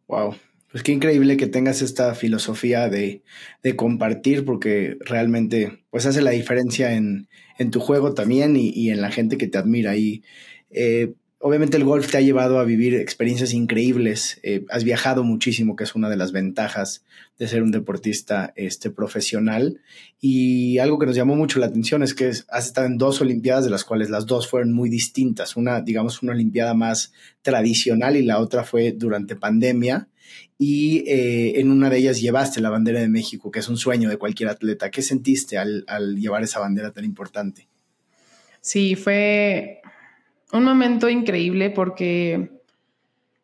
Wow, 0.06 0.36
pues 0.72 0.82
qué 0.82 0.92
increíble 0.92 1.36
que 1.36 1.46
tengas 1.46 1.82
esta 1.82 2.14
filosofía 2.14 2.88
de, 2.88 3.22
de 3.62 3.76
compartir, 3.76 4.44
porque 4.44 4.96
realmente 5.00 5.84
pues 5.90 6.06
hace 6.06 6.22
la 6.22 6.30
diferencia 6.30 6.94
en, 6.94 7.28
en 7.58 7.70
tu 7.70 7.80
juego 7.80 8.14
también 8.14 8.56
y, 8.56 8.70
y, 8.70 8.90
en 8.90 9.02
la 9.02 9.10
gente 9.10 9.36
que 9.38 9.48
te 9.48 9.58
admira. 9.58 9.96
Y 9.96 10.22
eh, 10.70 11.12
obviamente 11.42 11.76
el 11.76 11.84
golf 11.84 12.10
te 12.10 12.16
ha 12.16 12.20
llevado 12.20 12.58
a 12.58 12.64
vivir 12.64 12.94
experiencias 12.94 13.52
increíbles. 13.52 14.40
Eh, 14.42 14.64
has 14.70 14.84
viajado 14.84 15.24
muchísimo, 15.24 15.76
que 15.76 15.84
es 15.84 15.94
una 15.94 16.08
de 16.08 16.16
las 16.16 16.32
ventajas 16.32 17.04
de 17.38 17.48
ser 17.48 17.62
un 17.62 17.70
deportista 17.70 18.52
este, 18.56 18.90
profesional. 18.90 19.80
Y 20.20 20.78
algo 20.78 20.98
que 20.98 21.06
nos 21.06 21.16
llamó 21.16 21.34
mucho 21.36 21.58
la 21.58 21.66
atención 21.66 22.02
es 22.02 22.14
que 22.14 22.28
has 22.28 22.66
estado 22.66 22.86
en 22.86 22.96
dos 22.96 23.20
Olimpiadas, 23.20 23.64
de 23.64 23.70
las 23.70 23.84
cuales 23.84 24.08
las 24.08 24.26
dos 24.26 24.48
fueron 24.48 24.72
muy 24.72 24.88
distintas. 24.88 25.56
Una, 25.56 25.80
digamos, 25.80 26.22
una 26.22 26.32
Olimpiada 26.32 26.74
más 26.74 27.12
tradicional 27.42 28.16
y 28.16 28.22
la 28.22 28.38
otra 28.38 28.64
fue 28.64 28.92
durante 28.92 29.36
pandemia 29.36 30.08
y 30.58 30.98
eh, 31.08 31.58
en 31.60 31.70
una 31.70 31.90
de 31.90 31.98
ellas 31.98 32.20
llevaste 32.20 32.60
la 32.60 32.70
bandera 32.70 33.00
de 33.00 33.08
México, 33.08 33.50
que 33.50 33.58
es 33.58 33.68
un 33.68 33.76
sueño 33.76 34.08
de 34.08 34.16
cualquier 34.16 34.48
atleta. 34.48 34.90
¿Qué 34.90 35.02
sentiste 35.02 35.58
al, 35.58 35.84
llevar 36.16 36.42
esa 36.42 36.60
bandera 36.60 36.92
tan 36.92 37.04
importante? 37.04 37.66
Sí, 38.60 38.94
fue 38.94 39.80
un 40.52 40.64
momento 40.64 41.08
increíble 41.08 41.70
porque 41.70 42.50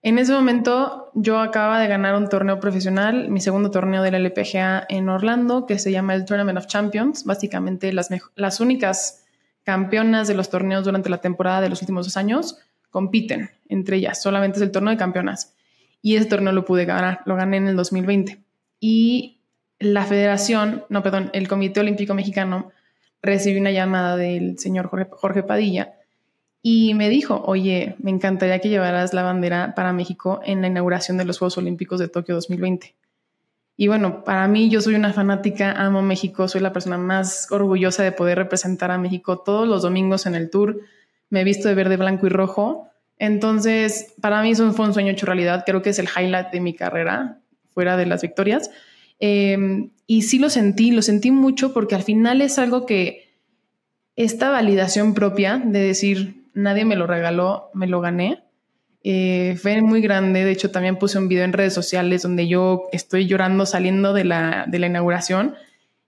en 0.02 0.18
ese 0.18 0.32
momento 0.32 1.10
yo 1.14 1.40
acababa 1.40 1.80
de 1.80 1.88
ganar 1.88 2.14
un 2.14 2.28
torneo 2.28 2.60
profesional, 2.60 3.28
mi 3.28 3.40
segundo 3.40 3.70
torneo 3.70 4.02
de 4.02 4.12
la 4.12 4.18
LPGA 4.18 4.86
en 4.88 5.08
Orlando, 5.08 5.66
que 5.66 5.78
se 5.78 5.90
llama 5.90 6.14
el 6.14 6.24
Tournament 6.24 6.58
of 6.58 6.66
Champions, 6.66 7.24
básicamente 7.24 7.92
las, 7.92 8.60
únicas 8.60 9.24
campeonas 9.64 10.28
de 10.28 10.34
los 10.34 10.50
torneos 10.50 10.84
durante 10.84 11.10
la 11.10 11.20
temporada 11.20 11.60
de 11.60 11.68
los 11.68 11.82
últimos 11.82 12.06
dos 12.06 12.16
años 12.16 12.58
compiten 12.90 13.50
entre 13.68 13.96
ellas, 13.96 14.22
solamente 14.22 14.58
es 14.58 14.62
el 14.62 14.70
torneo 14.70 14.92
de 14.92 14.96
campeonas 14.96 15.54
y 16.00 16.16
ese 16.16 16.26
torneo 16.26 16.52
lo 16.52 16.64
pude 16.64 16.84
ganar, 16.84 17.20
lo 17.26 17.36
gané 17.36 17.56
en 17.56 17.68
el 17.68 17.76
2020. 17.76 18.38
Y 18.80 19.40
la 19.78 20.04
federación, 20.04 20.84
no, 20.88 21.02
perdón, 21.02 21.30
el 21.32 21.48
Comité 21.48 21.80
Olímpico 21.80 22.14
Mexicano 22.14 22.70
recibió 23.20 23.60
una 23.60 23.72
llamada 23.72 24.16
del 24.16 24.58
señor 24.58 24.86
Jorge, 24.86 25.42
Padilla 25.42 25.97
y 26.68 26.94
me 26.94 27.09
dijo, 27.09 27.42
oye, 27.46 27.94
me 27.98 28.11
encantaría 28.11 28.59
que 28.59 28.68
llevaras 28.68 29.14
la 29.14 29.22
bandera 29.22 29.74
para 29.74 29.92
México 29.92 30.40
en 30.44 30.61
la 30.61 30.66
inauguración 30.66 31.16
de 31.16 31.24
los 31.24 31.38
Juegos 31.38 31.59
Olímpicos 31.59 32.00
de 32.00 32.09
Tokio 32.09 32.35
2020. 32.35 32.94
Y 33.76 33.88
bueno, 33.88 34.24
para 34.24 34.48
mí 34.48 34.68
yo 34.68 34.81
soy 34.81 34.94
una 34.94 35.12
fanática, 35.12 35.72
amo 35.72 36.02
México, 36.02 36.48
soy 36.48 36.61
la 36.61 36.72
persona 36.72 36.98
más 36.98 37.50
orgullosa 37.50 38.02
de 38.02 38.12
poder 38.12 38.38
representar 38.38 38.90
a 38.90 38.98
México 38.98 39.38
todos 39.38 39.68
los 39.68 39.83
domingos 39.83 40.26
en 40.26 40.35
el 40.35 40.50
tour. 40.50 40.81
Me 41.31 41.42
he 41.42 41.44
visto 41.44 41.68
de 41.68 41.74
verde, 41.74 41.96
blanco 41.96 42.26
y 42.26 42.31
rojo 42.31 42.88
entonces, 43.18 44.14
para 44.20 44.42
mí 44.42 44.52
eso 44.52 44.72
fue 44.72 44.87
un 44.87 44.94
sueño 44.94 45.12
hecho 45.12 45.26
realidad. 45.26 45.64
Creo 45.66 45.83
que 45.83 45.90
es 45.90 45.98
el 45.98 46.09
highlight 46.09 46.50
de 46.50 46.61
mi 46.61 46.74
carrera, 46.74 47.40
fuera 47.74 47.96
de 47.96 48.07
las 48.07 48.22
victorias. 48.22 48.70
Em, 49.18 49.90
y 50.07 50.22
sí 50.22 50.38
lo 50.38 50.48
sentí, 50.50 50.92
lo 50.92 51.02
sentí 51.02 51.31
mucho 51.31 51.72
porque 51.72 51.96
al 51.96 52.02
final 52.02 52.40
es 52.40 52.59
algo 52.59 52.87
que 52.87 53.28
esta 54.14 54.50
validación 54.50 55.14
propia 55.14 55.59
de 55.59 55.81
decir, 55.81 56.38
nadie 56.58 56.84
me 56.84 56.96
lo 56.96 57.06
regaló, 57.06 57.70
me 57.74 57.86
lo 57.86 58.00
gané, 58.00 58.42
eh, 59.04 59.56
fue 59.60 59.80
muy 59.80 60.00
grande. 60.00 60.44
De 60.44 60.50
hecho, 60.50 60.70
también 60.70 60.96
puse 60.96 61.18
un 61.18 61.28
video 61.28 61.44
en 61.44 61.52
redes 61.52 61.72
sociales 61.72 62.22
donde 62.22 62.48
yo 62.48 62.88
estoy 62.92 63.26
llorando 63.26 63.64
saliendo 63.64 64.12
de 64.12 64.24
la, 64.24 64.66
de 64.68 64.78
la 64.78 64.86
inauguración 64.86 65.54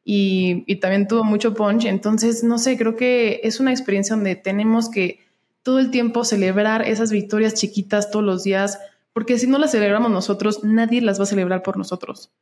y, 0.05 0.65
y 0.67 0.77
también 0.77 1.07
tuvo 1.07 1.25
mucho 1.25 1.55
punch. 1.55 1.85
Entonces, 1.85 2.43
no 2.43 2.59
sé, 2.59 2.77
creo 2.77 2.97
que 2.97 3.41
es 3.45 3.61
una 3.61 3.71
experiencia 3.71 4.17
donde 4.17 4.37
tenemos 4.37 4.91
que 4.91 5.21
todo 5.63 5.79
el 5.79 5.91
tiempo 5.91 6.25
celebrar 6.25 6.83
esas 6.83 7.13
victorias 7.13 7.55
chiquitas 7.55 8.11
todos 8.11 8.25
los 8.25 8.43
días, 8.43 8.81
porque 9.13 9.39
si 9.39 9.47
no 9.47 9.59
las 9.59 9.73
celebramos 9.73 10.11
nosotros, 10.11 10.65
nadie 10.65 11.01
las 11.01 11.19
va 11.19 11.25
a 11.25 11.27
celebrar 11.27 11.63
por 11.63 11.77
nosotros. 11.77 12.33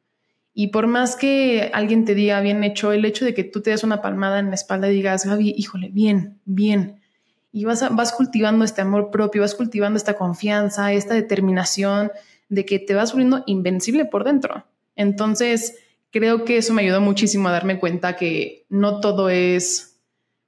Y 0.54 0.68
por 0.68 0.86
más 0.86 1.14
que 1.14 1.70
alguien 1.72 2.04
te 2.04 2.14
diga 2.14 2.40
bien 2.40 2.64
hecho, 2.64 2.92
el 2.92 3.04
hecho 3.04 3.24
de 3.24 3.34
que 3.34 3.44
tú 3.44 3.60
te 3.60 3.70
des 3.70 3.84
una 3.84 4.02
palmada 4.02 4.38
en 4.40 4.48
la 4.48 4.54
espalda 4.54 4.90
y 4.90 4.94
digas, 4.94 5.24
Gaby, 5.24 5.54
híjole, 5.56 5.90
bien, 5.92 6.40
bien. 6.44 7.00
Y 7.50 7.64
vas, 7.64 7.84
vas 7.94 8.12
cultivando 8.12 8.64
este 8.64 8.82
amor 8.82 9.10
propio, 9.10 9.42
vas 9.42 9.54
cultivando 9.54 9.96
esta 9.96 10.14
confianza, 10.14 10.92
esta 10.92 11.14
determinación 11.14 12.10
de 12.48 12.64
que 12.64 12.78
te 12.78 12.94
vas 12.94 13.12
volviendo 13.12 13.42
invencible 13.46 14.04
por 14.04 14.24
dentro. 14.24 14.64
Entonces, 14.96 15.78
creo 16.10 16.44
que 16.44 16.58
eso 16.58 16.72
me 16.72 16.82
ayudó 16.82 17.00
muchísimo 17.00 17.48
a 17.48 17.52
darme 17.52 17.78
cuenta 17.78 18.16
que 18.16 18.66
no 18.68 19.00
todo 19.00 19.30
es 19.30 19.98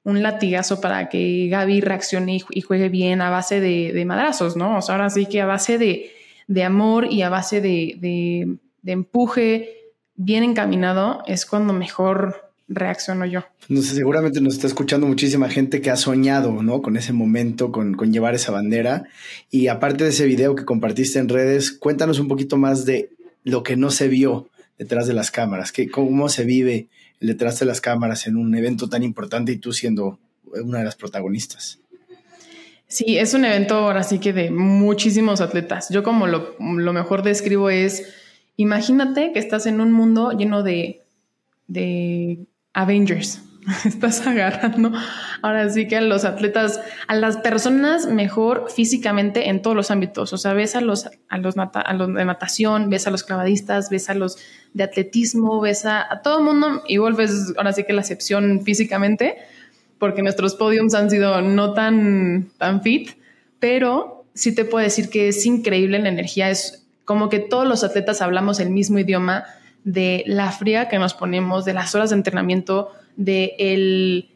un 0.02 0.22
latigazo 0.22 0.80
para 0.80 1.08
que 1.08 1.48
Gaby 1.48 1.80
reaccione 1.80 2.40
y, 2.50 2.60
juegue 2.62 2.88
bien 2.88 3.20
a 3.20 3.30
base 3.30 3.60
de, 3.60 4.04
madrazos, 4.04 4.56
¿no? 4.56 4.78
O 4.78 4.82
sea, 4.82 4.94
ahora 4.94 5.10
sí 5.10 5.26
que 5.26 5.40
a 5.40 5.46
base 5.46 5.78
de, 5.78 6.10
de 6.46 6.64
amor 6.64 7.12
y 7.12 7.22
a 7.22 7.28
base 7.28 7.60
de, 7.60 8.58
de 8.82 8.92
empuje 8.92 9.80
bien 10.14 10.42
encaminado, 10.42 11.22
es 11.26 11.46
cuando 11.46 11.72
mejor 11.72 12.49
reacciono 12.70 13.26
yo. 13.26 13.44
No 13.68 13.83
sé, 13.83 13.94
seguramente 13.94 14.40
nos 14.40 14.54
está 14.54 14.66
escuchando 14.66 15.06
muchísima 15.06 15.50
gente 15.50 15.80
que 15.80 15.90
ha 15.90 15.96
soñado, 15.96 16.62
¿no? 16.62 16.80
Con 16.80 16.96
ese 16.96 17.12
momento, 17.12 17.72
con, 17.72 17.94
con, 17.94 18.12
llevar 18.12 18.35
esa 18.35 18.52
bandera. 18.52 19.04
Y 19.50 19.66
aparte 19.66 20.04
de 20.04 20.11
ese 20.11 20.24
video 20.24 20.54
que 20.54 20.64
compartiste 20.64 21.18
en 21.18 21.28
redes, 21.28 21.72
cuéntanos 21.72 22.20
un 22.20 22.28
poquito 22.28 22.56
más 22.56 22.87
de 22.87 23.11
lo 23.42 23.62
que 23.62 23.76
no 23.76 23.90
se 23.90 24.09
vio 24.09 24.48
detrás 24.78 25.06
de 25.06 25.14
las 25.14 25.30
cámaras, 25.30 25.72
que, 25.72 25.90
cómo 25.90 26.28
se 26.28 26.44
vive 26.44 26.88
el 27.20 27.28
detrás 27.28 27.59
de 27.59 27.66
las 27.66 27.80
cámaras 27.80 28.26
en 28.26 28.37
un 28.37 28.54
evento 28.54 28.88
tan 28.88 29.02
importante 29.02 29.52
y 29.52 29.59
tú 29.59 29.72
siendo 29.72 30.18
una 30.52 30.78
de 30.78 30.85
las 30.85 30.96
protagonistas. 30.96 31.80
Sí, 32.87 33.18
es 33.18 33.35
un 33.35 33.44
evento 33.44 33.74
ahora 33.74 34.02
sí 34.02 34.18
que 34.18 34.33
de 34.33 34.50
muchísimos 34.50 35.40
atletas. 35.40 35.88
Yo 35.90 36.02
como 36.02 36.26
lo, 36.26 36.56
lo 36.59 36.92
mejor 36.92 37.22
describo 37.22 37.68
es, 37.70 38.09
imagínate 38.56 39.33
que 39.33 39.38
estás 39.38 39.66
en 39.66 39.80
un 39.80 39.92
mundo 39.92 40.33
lleno 40.33 40.62
de, 40.62 41.02
de 41.68 42.46
Avengers. 42.74 43.42
Estás 43.85 44.26
agarrando 44.26 44.90
ahora 45.42 45.68
sí 45.68 45.87
que 45.87 45.96
a 45.96 46.00
los 46.00 46.24
atletas, 46.24 46.80
a 47.06 47.14
las 47.14 47.37
personas 47.38 48.06
mejor 48.06 48.70
físicamente 48.74 49.48
en 49.48 49.62
todos 49.62 49.76
los 49.76 49.90
ámbitos. 49.90 50.33
O 50.33 50.38
sea, 50.38 50.54
ves 50.54 50.76
a 50.76 50.80
los, 50.80 51.09
a 51.28 51.38
los, 51.38 51.54
a 51.56 51.94
los 51.94 52.14
de 52.14 52.24
natación, 52.24 52.88
ves 52.88 53.06
a 53.06 53.11
los 53.11 53.22
clavadistas, 53.22 53.90
ves 53.90 54.09
a 54.09 54.14
los 54.14 54.38
de 54.72 54.85
atletismo, 54.85 55.61
ves 55.61 55.85
a, 55.85 56.11
a 56.12 56.22
todo 56.22 56.38
el 56.38 56.44
mundo 56.44 56.83
y 56.88 56.98
vuelves 56.98 57.52
ahora 57.56 57.72
sí 57.72 57.85
que 57.85 57.92
la 57.92 58.00
excepción 58.00 58.62
físicamente, 58.64 59.37
porque 59.98 60.22
nuestros 60.22 60.54
podiums 60.54 60.94
han 60.94 61.11
sido 61.11 61.42
no 61.42 61.74
tan, 61.74 62.50
tan 62.56 62.83
fit, 62.83 63.11
pero 63.59 64.24
sí 64.35 64.54
te 64.54 64.64
puedo 64.64 64.83
decir 64.83 65.11
que 65.11 65.28
es 65.28 65.44
increíble 65.44 65.98
la 65.98 66.09
energía. 66.09 66.48
Es 66.48 66.87
como 67.04 67.28
que 67.28 67.40
todos 67.40 67.68
los 67.68 67.85
atletas 67.85 68.22
hablamos 68.22 68.61
el 68.61 68.70
mismo 68.70 68.98
idioma 68.98 69.44
de 69.84 70.24
la 70.26 70.52
fría 70.52 70.88
que 70.88 70.98
nos 70.98 71.14
ponemos, 71.14 71.64
de 71.64 71.74
las 71.74 71.94
horas 71.94 72.10
de 72.10 72.16
entrenamiento, 72.16 72.90
de 73.16 73.54
el, 73.58 74.30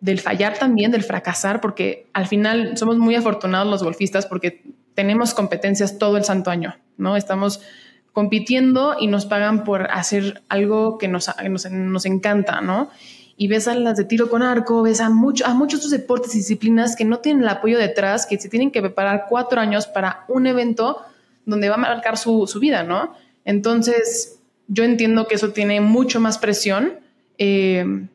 del 0.00 0.20
fallar 0.20 0.58
también, 0.58 0.90
del 0.90 1.02
fracasar, 1.02 1.60
porque 1.60 2.08
al 2.12 2.26
final 2.26 2.76
somos 2.76 2.98
muy 2.98 3.14
afortunados 3.14 3.68
los 3.68 3.82
golfistas 3.82 4.26
porque 4.26 4.62
tenemos 4.94 5.34
competencias 5.34 5.98
todo 5.98 6.16
el 6.16 6.24
santo 6.24 6.50
año, 6.50 6.76
¿no? 6.96 7.16
Estamos 7.16 7.60
compitiendo 8.12 8.96
y 8.98 9.06
nos 9.06 9.26
pagan 9.26 9.62
por 9.62 9.90
hacer 9.92 10.42
algo 10.48 10.98
que 10.98 11.06
nos, 11.06 11.30
nos, 11.48 11.70
nos 11.70 12.06
encanta, 12.06 12.60
¿no? 12.60 12.90
Y 13.36 13.46
ves 13.46 13.68
a 13.68 13.74
las 13.76 13.96
de 13.96 14.04
tiro 14.04 14.28
con 14.28 14.42
arco, 14.42 14.82
ves 14.82 15.00
a, 15.00 15.08
mucho, 15.10 15.46
a 15.46 15.54
muchos 15.54 15.88
deportes 15.90 16.34
y 16.34 16.38
disciplinas 16.38 16.96
que 16.96 17.04
no 17.04 17.18
tienen 17.18 17.44
el 17.44 17.48
apoyo 17.48 17.78
detrás, 17.78 18.26
que 18.26 18.38
se 18.40 18.48
tienen 18.48 18.72
que 18.72 18.80
preparar 18.80 19.26
cuatro 19.28 19.60
años 19.60 19.86
para 19.86 20.24
un 20.26 20.48
evento 20.48 21.00
donde 21.46 21.68
va 21.68 21.76
a 21.76 21.78
marcar 21.78 22.18
su, 22.18 22.48
su 22.48 22.58
vida, 22.58 22.82
¿no? 22.82 23.14
Entonces, 23.44 24.37
yo 24.68 24.84
entiendo 24.84 25.26
que 25.26 25.34
eso 25.34 25.50
tiene 25.50 25.80
mucho 25.80 26.20
más 26.20 26.38
presión 26.38 27.00
eh, 27.38 28.06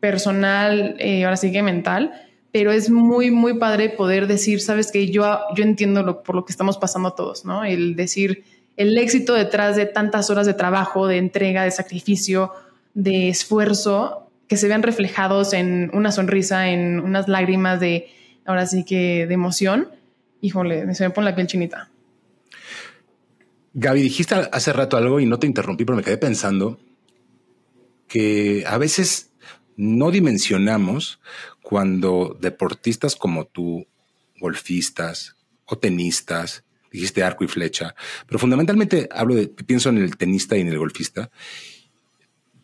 personal, 0.00 0.96
eh, 0.98 1.24
ahora 1.24 1.36
sí 1.36 1.52
que 1.52 1.62
mental, 1.62 2.12
pero 2.50 2.72
es 2.72 2.90
muy, 2.90 3.30
muy 3.30 3.58
padre 3.58 3.90
poder 3.90 4.26
decir, 4.26 4.60
sabes 4.60 4.90
que 4.90 5.08
yo, 5.08 5.38
yo 5.54 5.62
entiendo 5.62 6.02
lo, 6.02 6.22
por 6.22 6.34
lo 6.34 6.44
que 6.44 6.52
estamos 6.52 6.78
pasando 6.78 7.12
todos, 7.12 7.44
¿no? 7.44 7.64
El 7.64 7.96
decir, 7.96 8.44
el 8.76 8.96
éxito 8.96 9.34
detrás 9.34 9.76
de 9.76 9.86
tantas 9.86 10.30
horas 10.30 10.46
de 10.46 10.54
trabajo, 10.54 11.06
de 11.06 11.18
entrega, 11.18 11.64
de 11.64 11.70
sacrificio, 11.70 12.52
de 12.94 13.28
esfuerzo, 13.28 14.30
que 14.48 14.56
se 14.56 14.68
vean 14.68 14.82
reflejados 14.82 15.52
en 15.52 15.90
una 15.92 16.12
sonrisa, 16.12 16.70
en 16.70 17.00
unas 17.00 17.28
lágrimas 17.28 17.80
de, 17.80 18.08
ahora 18.46 18.66
sí 18.66 18.84
que 18.84 19.26
de 19.26 19.34
emoción, 19.34 19.88
híjole, 20.40 20.94
se 20.94 21.04
me 21.04 21.10
pone 21.10 21.28
la 21.28 21.34
piel 21.34 21.46
chinita. 21.46 21.90
Gaby, 23.78 24.00
dijiste 24.00 24.34
hace 24.34 24.72
rato 24.72 24.96
algo 24.96 25.20
y 25.20 25.26
no 25.26 25.38
te 25.38 25.46
interrumpí, 25.46 25.84
pero 25.84 25.96
me 25.96 26.02
quedé 26.02 26.16
pensando 26.16 26.80
que 28.08 28.64
a 28.66 28.78
veces 28.78 29.34
no 29.76 30.10
dimensionamos 30.10 31.20
cuando 31.60 32.38
deportistas 32.40 33.16
como 33.16 33.44
tú, 33.44 33.86
golfistas 34.40 35.36
o 35.66 35.76
tenistas, 35.76 36.64
dijiste 36.90 37.22
arco 37.22 37.44
y 37.44 37.48
flecha, 37.48 37.94
pero 38.26 38.38
fundamentalmente 38.38 39.10
hablo 39.12 39.34
de, 39.34 39.48
pienso 39.48 39.90
en 39.90 39.98
el 39.98 40.16
tenista 40.16 40.56
y 40.56 40.62
en 40.62 40.68
el 40.68 40.78
golfista, 40.78 41.30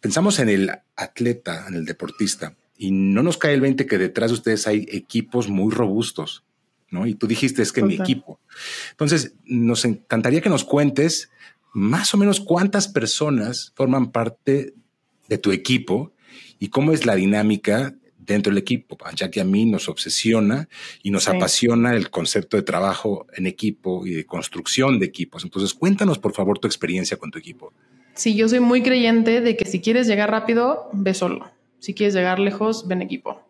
pensamos 0.01 0.39
en 0.39 0.49
el 0.49 0.71
atleta, 0.97 1.67
en 1.69 1.75
el 1.75 1.85
deportista, 1.85 2.57
y 2.79 2.91
no 2.91 3.23
nos 3.23 3.37
cae 3.37 3.53
el 3.53 3.61
20 3.61 3.85
que 3.85 3.99
detrás 3.99 4.31
de 4.31 4.37
ustedes 4.37 4.67
hay 4.67 4.87
equipos 4.91 5.51
muy 5.51 5.75
robustos, 5.75 6.43
¿no? 6.93 7.07
Y 7.07 7.15
tú 7.15 7.27
dijiste 7.27 7.63
es 7.63 7.73
que 7.73 7.83
mi 7.83 7.95
equipo. 7.95 8.39
Entonces, 8.91 9.35
nos 9.45 9.85
encantaría 9.85 10.41
que 10.41 10.49
nos 10.49 10.65
cuentes 10.65 11.31
más 11.73 12.15
o 12.15 12.19
menos 12.19 12.41
cuántas 12.41 12.89
personas 12.89 13.73
forman 13.75 14.13
parte 14.13 14.75
de 15.29 15.39
tu 15.39 15.53
equipo 15.53 16.13
y 16.59 16.69
cómo 16.69 16.93
es 16.93 17.07
la 17.07 17.15
dinámica 17.15 17.95
dentro 18.19 18.51
del 18.53 18.59
equipo, 18.59 18.97
ya 19.17 19.31
que 19.31 19.41
a 19.41 19.45
mí 19.45 19.65
nos 19.67 19.89
obsesiona 19.89 20.69
y 21.03 21.11
nos 21.11 21.29
apasiona 21.29 21.95
el 21.95 22.11
concepto 22.11 22.57
de 22.57 22.63
trabajo 22.63 23.27
en 23.35 23.47
equipo 23.47 24.07
y 24.07 24.13
de 24.13 24.27
construcción 24.27 24.99
de 24.99 25.07
equipos. 25.07 25.43
Entonces, 25.43 25.75
cuéntanos 25.75 26.19
por 26.19 26.33
favor 26.33 26.59
tu 26.59 26.69
experiencia 26.69 27.17
con 27.17 27.31
tu 27.31 27.39
equipo. 27.39 27.73
Sí, 28.15 28.37
yo 28.37 28.49
soy 28.49 28.61
muy 28.61 28.83
creyente 28.83 29.41
de 29.41 29.57
que 29.57 29.65
si 29.65 29.81
quieres 29.81 30.07
llegar 30.07 30.31
rápido, 30.31 30.89
ve 30.93 31.15
solo. 31.15 31.51
Si 31.81 31.95
quieres 31.95 32.15
llegar 32.15 32.39
lejos, 32.39 32.87
ven 32.87 33.03
equipo. 33.03 33.42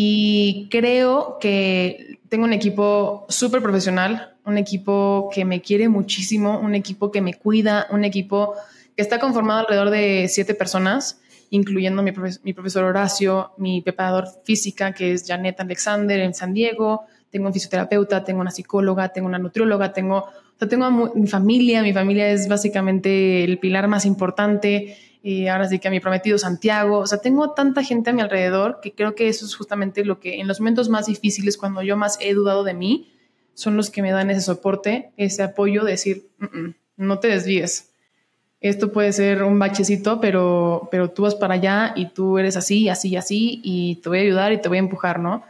Y 0.00 0.68
creo 0.70 1.38
que 1.40 2.20
tengo 2.28 2.44
un 2.44 2.52
equipo 2.52 3.26
súper 3.28 3.60
profesional, 3.60 4.36
un 4.44 4.56
equipo 4.56 5.28
que 5.34 5.44
me 5.44 5.60
quiere 5.60 5.88
muchísimo, 5.88 6.60
un 6.60 6.76
equipo 6.76 7.10
que 7.10 7.20
me 7.20 7.34
cuida, 7.34 7.88
un 7.90 8.04
equipo 8.04 8.54
que 8.94 9.02
está 9.02 9.18
conformado 9.18 9.58
alrededor 9.58 9.90
de 9.90 10.28
siete 10.28 10.54
personas, 10.54 11.20
incluyendo 11.50 12.04
mi, 12.04 12.12
profesor 12.52 12.84
Horacio, 12.84 13.50
mi 13.56 13.80
preparador 13.80 14.28
física, 14.44 14.92
que 14.92 15.14
es 15.14 15.24
Janet 15.26 15.58
Alexander 15.58 16.20
en 16.20 16.32
San 16.32 16.54
Diego, 16.54 17.06
tengo 17.28 17.48
un 17.48 17.52
fisioterapeuta, 17.52 18.22
tengo 18.22 18.40
una 18.40 18.52
psicóloga, 18.52 19.08
tengo 19.08 19.26
una 19.26 19.40
nutrióloga, 19.40 19.92
tengo, 19.92 20.18
o 20.18 20.58
sea, 20.60 20.68
tengo 20.68 20.84
a 20.84 20.92
mi 20.92 21.26
familia, 21.26 21.82
mi 21.82 21.92
familia 21.92 22.30
es 22.30 22.46
básicamente 22.46 23.42
el 23.42 23.58
pilar 23.58 23.88
más 23.88 24.06
importante 24.06 24.96
y 25.28 25.46
ahora 25.46 25.68
sí 25.68 25.78
que 25.78 25.88
a 25.88 25.90
mi 25.90 26.00
prometido 26.00 26.38
Santiago, 26.38 27.00
o 27.00 27.06
sea, 27.06 27.18
tengo 27.18 27.50
tanta 27.50 27.82
gente 27.82 28.08
a 28.08 28.12
mi 28.14 28.22
alrededor 28.22 28.80
que 28.80 28.94
creo 28.94 29.14
que 29.14 29.28
eso 29.28 29.44
es 29.44 29.54
justamente 29.54 30.02
lo 30.02 30.20
que 30.20 30.40
en 30.40 30.48
los 30.48 30.58
momentos 30.58 30.88
más 30.88 31.04
difíciles, 31.04 31.58
cuando 31.58 31.82
yo 31.82 31.98
más 31.98 32.16
he 32.22 32.32
dudado 32.32 32.64
de 32.64 32.72
mí, 32.72 33.12
son 33.52 33.76
los 33.76 33.90
que 33.90 34.00
me 34.00 34.10
dan 34.10 34.30
ese 34.30 34.40
soporte, 34.40 35.10
ese 35.18 35.42
apoyo 35.42 35.84
de 35.84 35.90
decir, 35.90 36.30
no 36.96 37.18
te 37.18 37.28
desvíes. 37.28 37.90
Esto 38.62 38.90
puede 38.90 39.12
ser 39.12 39.42
un 39.42 39.58
bachecito, 39.58 40.18
pero, 40.18 40.88
pero 40.90 41.10
tú 41.10 41.24
vas 41.24 41.34
para 41.34 41.54
allá 41.54 41.92
y 41.94 42.06
tú 42.08 42.38
eres 42.38 42.56
así, 42.56 42.88
así, 42.88 43.14
así, 43.14 43.60
y 43.62 43.96
te 43.96 44.08
voy 44.08 44.20
a 44.20 44.22
ayudar 44.22 44.52
y 44.52 44.62
te 44.62 44.70
voy 44.70 44.78
a 44.78 44.80
empujar, 44.80 45.20
¿no? 45.20 45.42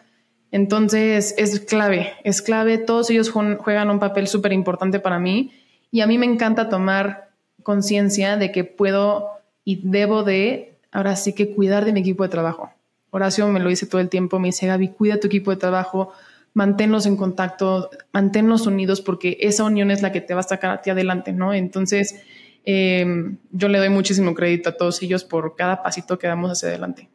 Entonces 0.51 1.37
es 1.39 1.61
clave, 1.61 2.15
es 2.25 2.43
clave. 2.43 2.79
Todos 2.79 3.11
ellos 3.11 3.31
juegan 3.31 3.91
un 3.91 4.01
papel 4.01 4.27
súper 4.27 4.53
importante 4.53 4.99
para 4.99 5.21
mí 5.21 5.53
y 5.93 6.01
a 6.01 6.09
mí 6.09 6.19
me 6.19 6.27
encanta 6.27 6.69
tomar 6.69 7.29
conciencia 7.63 8.37
de 8.37 8.51
que 8.51 8.65
puedo 8.65 9.38
y 9.69 9.83
debo 9.85 10.23
de, 10.23 10.79
ahora 10.93 11.15
sí 11.15 11.35
que 11.35 11.51
cuidar 11.51 11.85
de 11.85 11.93
mi 11.93 12.01
equipo 12.01 12.23
de 12.23 12.31
trabajo. 12.31 12.71
Horacio 13.11 13.47
me 13.49 13.61
lo 13.61 13.69
dice 13.69 13.85
todo 13.85 14.01
el 14.01 14.09
tiempo, 14.09 14.39
me 14.39 14.49
dice, 14.49 14.67
Gaby, 14.67 14.89
cuida 14.89 15.21
tu 15.21 15.27
equipo 15.27 15.51
de 15.51 15.59
trabajo, 15.59 16.11
manténnos 16.55 17.05
en 17.05 17.19
contacto, 17.19 17.91
manténnos 18.11 18.67
unidos 18.67 19.03
porque 19.03 19.37
esa 19.41 19.65
unión 19.65 19.91
es 19.91 20.01
la 20.01 20.11
que 20.11 20.23
te 20.23 20.33
va 20.33 20.41
a 20.41 20.45
sacar 20.45 20.71
a 20.71 20.81
ti 20.81 20.89
adelante, 20.89 21.35
¿no? 21.35 21.53
Entonces, 21.53 22.19
em, 22.65 23.37
yo 23.53 23.69
le 23.69 23.77
doy 23.77 23.91
muchísimo 23.91 24.33
crédito 24.33 24.71
a 24.71 24.73
todos 24.79 25.03
ellos 25.03 25.25
por 25.25 25.55
cada 25.55 25.83
pasito 25.83 26.19
que 26.19 26.29
damos 26.29 26.51
hacia 26.51 26.71
adelante. 26.71 27.11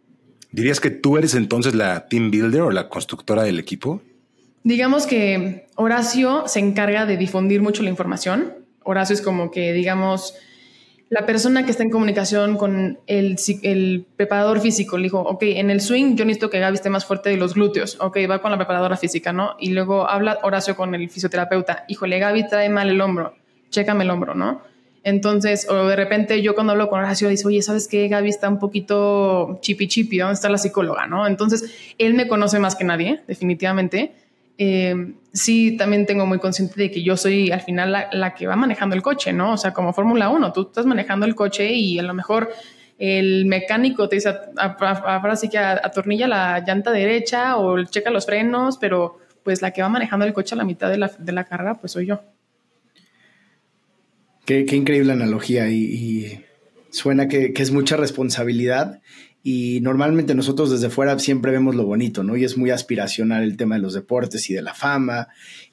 ¿Dirías 0.51 0.79
que 0.79 0.91
tú 0.91 1.17
eres 1.17 1.33
entonces 1.33 1.73
la 1.73 2.07
team 2.07 2.29
builder 2.29 2.61
o 2.61 2.69
la 2.69 2.87
constructora 2.87 3.41
del 3.41 3.57
equipo? 3.57 4.03
Digamos 4.63 5.07
que 5.07 5.65
Horacio 5.73 6.43
se 6.45 6.59
encarga 6.59 7.07
de 7.07 7.17
difundir 7.17 7.63
mucho 7.63 7.81
la 7.81 7.89
información. 7.89 8.53
Horacio 8.83 9.15
es 9.15 9.23
como 9.23 9.49
que, 9.49 9.73
digamos, 9.73 10.35
la 11.09 11.25
persona 11.25 11.63
que 11.63 11.71
está 11.71 11.83
en 11.83 11.89
comunicación 11.89 12.57
con 12.57 12.99
el, 13.05 14.05
preparador 14.15 14.59
físico 14.61 14.97
le 14.97 15.03
dijo, 15.03 15.19
ok, 15.19 15.43
en 15.43 15.69
el 15.69 15.79
swing 15.79 16.15
yo 16.15 16.25
necesito 16.25 16.49
que 16.49 16.59
Gaby 16.59 16.75
esté 16.75 16.89
más 16.89 17.05
fuerte 17.05 17.29
de 17.29 17.37
los 17.37 17.53
glúteos. 17.53 17.97
Ok, 17.99 18.17
va 18.29 18.41
con 18.41 18.51
la 18.51 18.57
preparadora 18.57 18.97
física, 18.97 19.31
¿no? 19.31 19.55
Y 19.59 19.71
luego 19.71 20.09
habla 20.09 20.39
Horacio 20.41 20.75
con 20.75 20.95
el 20.95 21.09
fisioterapeuta. 21.09 21.85
Híjole, 21.87 22.17
Gaby 22.19 22.47
trae 22.47 22.69
mal 22.69 22.89
el 22.89 22.99
hombro. 22.99 23.35
Chécame 23.69 24.03
el 24.03 24.09
hombro, 24.09 24.33
¿no? 24.33 24.61
Entonces, 25.03 25.69
o 25.69 25.85
de 25.87 25.95
repente 25.95 26.41
yo 26.41 26.55
cuando 26.55 26.71
hablo 26.71 26.89
con 26.89 26.99
Horacio 26.99 27.27
dice, 27.27 27.45
oye, 27.45 27.61
¿sabes 27.61 27.87
qué? 27.87 28.07
Gaby 28.07 28.29
está 28.29 28.47
un 28.47 28.57
poquito 28.57 29.59
chipi 29.61 29.87
chipi, 29.87 30.17
¿dónde 30.17 30.33
está 30.33 30.49
la 30.49 30.57
psicóloga, 30.57 31.07
no? 31.07 31.27
Entonces, 31.27 31.93
él 31.97 32.13
me 32.13 32.27
conoce 32.27 32.57
más 32.59 32.75
que 32.75 32.85
nadie, 32.85 33.21
definitivamente. 33.27 34.13
Eh, 34.57 35.15
sí 35.31 35.77
también 35.77 36.05
tengo 36.05 36.25
muy 36.25 36.39
consciente 36.39 36.79
de 36.79 36.91
que 36.91 37.03
yo 37.03 37.17
soy 37.17 37.51
al 37.51 37.61
final 37.61 37.91
la, 38.11 38.35
que 38.35 38.47
va 38.47 38.55
manejando 38.55 38.95
el 38.95 39.01
coche, 39.01 39.33
¿no? 39.33 39.53
O 39.53 39.57
sea, 39.57 39.73
como 39.73 39.93
Fórmula 39.93 40.29
1, 40.29 40.53
tú 40.53 40.61
estás 40.63 40.85
manejando 40.85 41.25
el 41.25 41.35
coche 41.35 41.71
y 41.73 41.97
a 41.99 42.03
lo 42.03 42.13
mejor 42.13 42.51
el 42.99 43.45
mecánico 43.45 44.07
te 44.07 44.17
dice, 44.17 44.33
ahora 44.55 45.35
sí 45.35 45.49
que 45.49 45.57
atornilla 45.57 46.27
la 46.27 46.59
llanta 46.59 46.91
derecha 46.91 47.57
o 47.57 47.83
checa 47.83 48.11
los 48.11 48.25
frenos, 48.25 48.77
pero 48.77 49.19
pues 49.43 49.61
la 49.61 49.71
que 49.71 49.81
va 49.81 49.89
manejando 49.89 50.25
el 50.25 50.33
coche 50.33 50.55
a 50.55 50.57
la 50.57 50.63
mitad 50.63 50.89
de 50.89 50.97
la, 50.97 51.11
de 51.17 51.31
la 51.31 51.43
carrera, 51.45 51.75
pues 51.75 51.91
soy 51.91 52.05
yo. 52.05 52.21
Qué, 54.45 54.65
increíble 54.71 55.13
analogía 55.13 55.69
y, 55.69 56.43
suena 56.89 57.27
que, 57.27 57.53
es 57.55 57.71
mucha 57.71 57.95
responsabilidad 57.95 59.01
y 59.43 59.81
normalmente 59.81 60.35
nosotros 60.35 60.71
desde 60.71 60.89
fuera 60.89 61.19
siempre 61.19 61.51
vemos 61.51 61.75
lo 61.75 61.85
bonito, 61.85 62.23
¿no? 62.23 62.37
Y 62.37 62.45
es 62.45 62.57
muy 62.57 62.71
aspiracional 62.71 63.43
el 63.43 63.57
tema 63.57 63.75
de 63.75 63.81
los 63.81 63.93
deportes 63.93 64.49
y 64.49 64.53
de 64.53 64.61
la 64.61 64.73
fama 64.73 65.27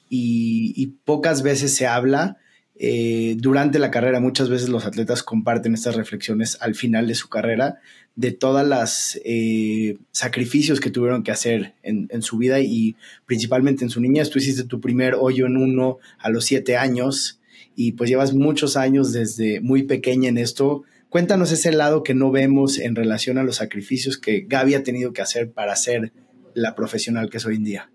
y, 0.09 0.87
pocas 1.05 1.41
veces 1.41 1.73
se 1.73 1.87
habla 1.87 2.37
eh, 2.75 3.35
durante 3.39 3.79
la 3.79 3.89
carrera. 3.89 4.19
Muchas 4.19 4.49
veces 4.49 4.67
los 4.67 4.85
atletas 4.85 5.23
comparten 5.23 5.73
estas 5.73 5.95
reflexiones 5.95 6.57
al 6.59 6.75
final 6.75 7.07
de 7.07 7.15
su 7.15 7.29
carrera 7.29 7.79
de 8.15 8.33
todas 8.33 8.67
las 8.67 9.17
eh, 9.23 9.97
sacrificios 10.11 10.81
que 10.81 10.89
tuvieron 10.89 11.23
que 11.23 11.31
hacer 11.31 11.75
en, 11.81 12.07
en, 12.11 12.21
su 12.21 12.37
vida 12.37 12.59
y 12.59 12.97
principalmente 13.25 13.85
en 13.85 13.89
su 13.89 14.01
niñez. 14.01 14.29
Tú 14.29 14.39
hiciste 14.39 14.65
tu 14.65 14.81
primer 14.81 15.15
hoyo 15.17 15.45
en 15.45 15.55
uno 15.55 15.99
a 16.19 16.29
los 16.29 16.43
siete 16.43 16.75
años 16.75 17.39
y 17.73 17.93
pues 17.93 18.09
llevas 18.09 18.33
muchos 18.33 18.75
años 18.75 19.13
desde 19.13 19.61
muy 19.61 19.83
pequeña 19.83 20.27
en 20.27 20.37
esto. 20.37 20.83
Cuéntanos 21.11 21.51
ese 21.51 21.73
lado 21.73 22.03
que 22.03 22.13
no 22.13 22.31
vemos 22.31 22.79
en 22.79 22.95
relación 22.95 23.37
a 23.37 23.43
los 23.43 23.57
sacrificios 23.57 24.17
que 24.17 24.45
Gaby 24.47 24.75
ha 24.75 24.83
tenido 24.83 25.11
que 25.11 25.21
hacer 25.21 25.51
para 25.51 25.75
ser 25.75 26.13
la 26.53 26.73
profesional 26.73 27.29
que 27.29 27.35
es 27.35 27.45
hoy 27.45 27.55
en 27.55 27.65
día. 27.65 27.91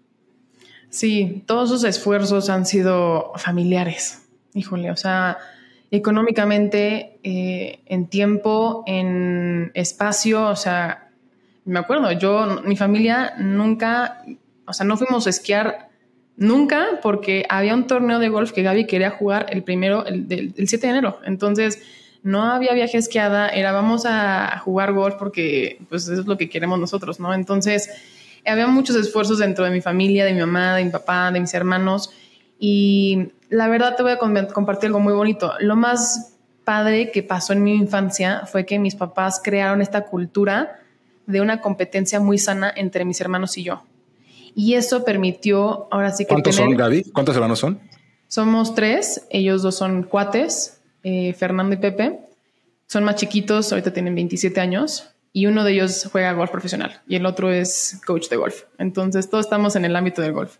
Sí, 0.90 1.42
todos 1.46 1.70
sus 1.70 1.85
esfuerzos 1.85 2.50
han 2.50 2.66
sido 2.66 3.33
familiares, 3.37 4.29
híjole, 4.52 4.90
o 4.90 4.98
sea, 4.98 5.38
económicamente, 5.90 7.18
eh, 7.22 7.81
en 7.87 8.07
tiempo, 8.09 8.85
en 8.87 9.70
espacio, 9.72 10.48
o 10.48 10.57
sea, 10.57 11.09
me 11.64 11.79
acuerdo, 11.79 12.12
yo, 12.12 12.61
mi 12.66 12.76
familia 12.76 13.33
nunca, 13.38 14.26
o 14.66 14.74
sea, 14.74 14.85
no 14.85 14.98
fuimos 14.98 15.26
a 15.26 15.31
esquiar 15.31 15.88
nunca 16.37 17.00
porque 17.02 17.46
había 17.48 17.72
un 17.72 17.87
torneo 17.87 18.18
de 18.18 18.29
golf 18.29 18.52
que 18.52 18.62
Gaby 18.62 18.87
quería 18.87 19.09
jugar 19.09 19.46
el 19.48 19.62
primero, 19.62 20.05
el, 20.05 20.29
del 20.29 20.68
7 20.68 20.87
de 20.87 20.90
enero, 20.90 21.18
entonces 21.24 21.81
no 22.22 22.42
había 22.44 22.72
viaje 22.72 22.98
esquiada, 22.98 23.48
era 23.48 23.72
vamos 23.72 24.05
a 24.07 24.59
jugar 24.59 24.92
golf 24.92 25.16
porque 25.16 25.79
pues 25.88 26.09
eso 26.09 26.20
es 26.20 26.26
lo 26.26 26.37
que 26.37 26.48
queremos 26.48 26.79
nosotros, 26.79 27.20
¿no? 27.20 27.33
Entonces, 27.35 27.90
había 28.44 28.66
muchos 28.66 28.96
esfuerzos 28.96 29.38
dentro 29.38 29.64
de 29.64 29.70
mi 29.70 29.81
familia, 29.81 30.24
de 30.24 30.33
mi 30.33 30.40
mamá, 30.40 30.76
de 30.76 30.85
mi 30.85 30.90
papá, 30.90 31.31
de 31.31 31.40
mis 31.40 31.55
hermanos. 31.55 32.11
Y 32.59 33.33
la 33.50 33.68
verdad 33.68 33.96
te 33.96 34.02
voy 34.02 34.12
a 34.12 34.18
compartir 34.18 34.88
algo 34.88 35.00
muy 35.00 35.12
bonito. 35.12 35.52
Lo 35.61 35.76
más 35.76 36.35
padre 36.64 37.11
que 37.12 37.22
pasó 37.22 37.52
en 37.52 37.62
mi 37.62 37.74
infancia 37.74 38.42
fue 38.46 38.66
que 38.66 38.79
mis 38.79 38.94
papás 38.94 39.40
crearon 39.42 39.83
esta 39.83 40.05
cultura 40.07 40.81
de 41.26 41.40
una 41.40 41.61
competencia 41.61 42.20
muy 42.20 42.38
sana 42.38 42.72
entre 42.74 43.05
mis 43.05 43.20
hermanos 43.20 43.57
y 43.59 43.64
yo. 43.64 43.83
Y 44.55 44.74
eso 44.74 45.05
permitió, 45.05 45.87
ahora 45.90 46.12
sí 46.12 46.24
que... 46.24 46.29
¿Cuántos 46.29 46.57
son, 46.57 46.74
Gaby? 46.74 47.05
¿Cuántos 47.12 47.35
hermanos 47.35 47.59
son? 47.59 47.79
Somos 48.29 48.74
tres, 48.74 49.26
ellos 49.31 49.62
dos 49.62 49.76
son 49.76 50.02
cuates, 50.02 50.76
eh, 51.09 51.33
Fernando 51.35 51.73
y 51.73 51.79
Pepe. 51.79 52.19
Son 52.88 53.05
más 53.05 53.14
chiquitos, 53.14 53.71
ahorita 53.71 53.92
tienen 53.92 54.16
27 54.16 54.61
años 54.61 55.09
y 55.33 55.47
uno 55.47 55.62
de 55.62 55.73
ellos 55.73 56.09
juega 56.11 56.33
golf 56.33 56.51
profesional 56.51 57.01
y 57.07 57.14
el 57.14 57.27
otro 57.27 57.53
es 57.53 58.01
coach 58.05 58.29
de 58.29 58.35
golf. 58.35 58.64
Entonces, 58.79 59.31
todos 59.31 59.47
estamos 59.47 59.77
en 59.77 59.85
el 59.85 59.95
ámbito 59.95 60.21
del 60.21 60.33
golf. 60.33 60.57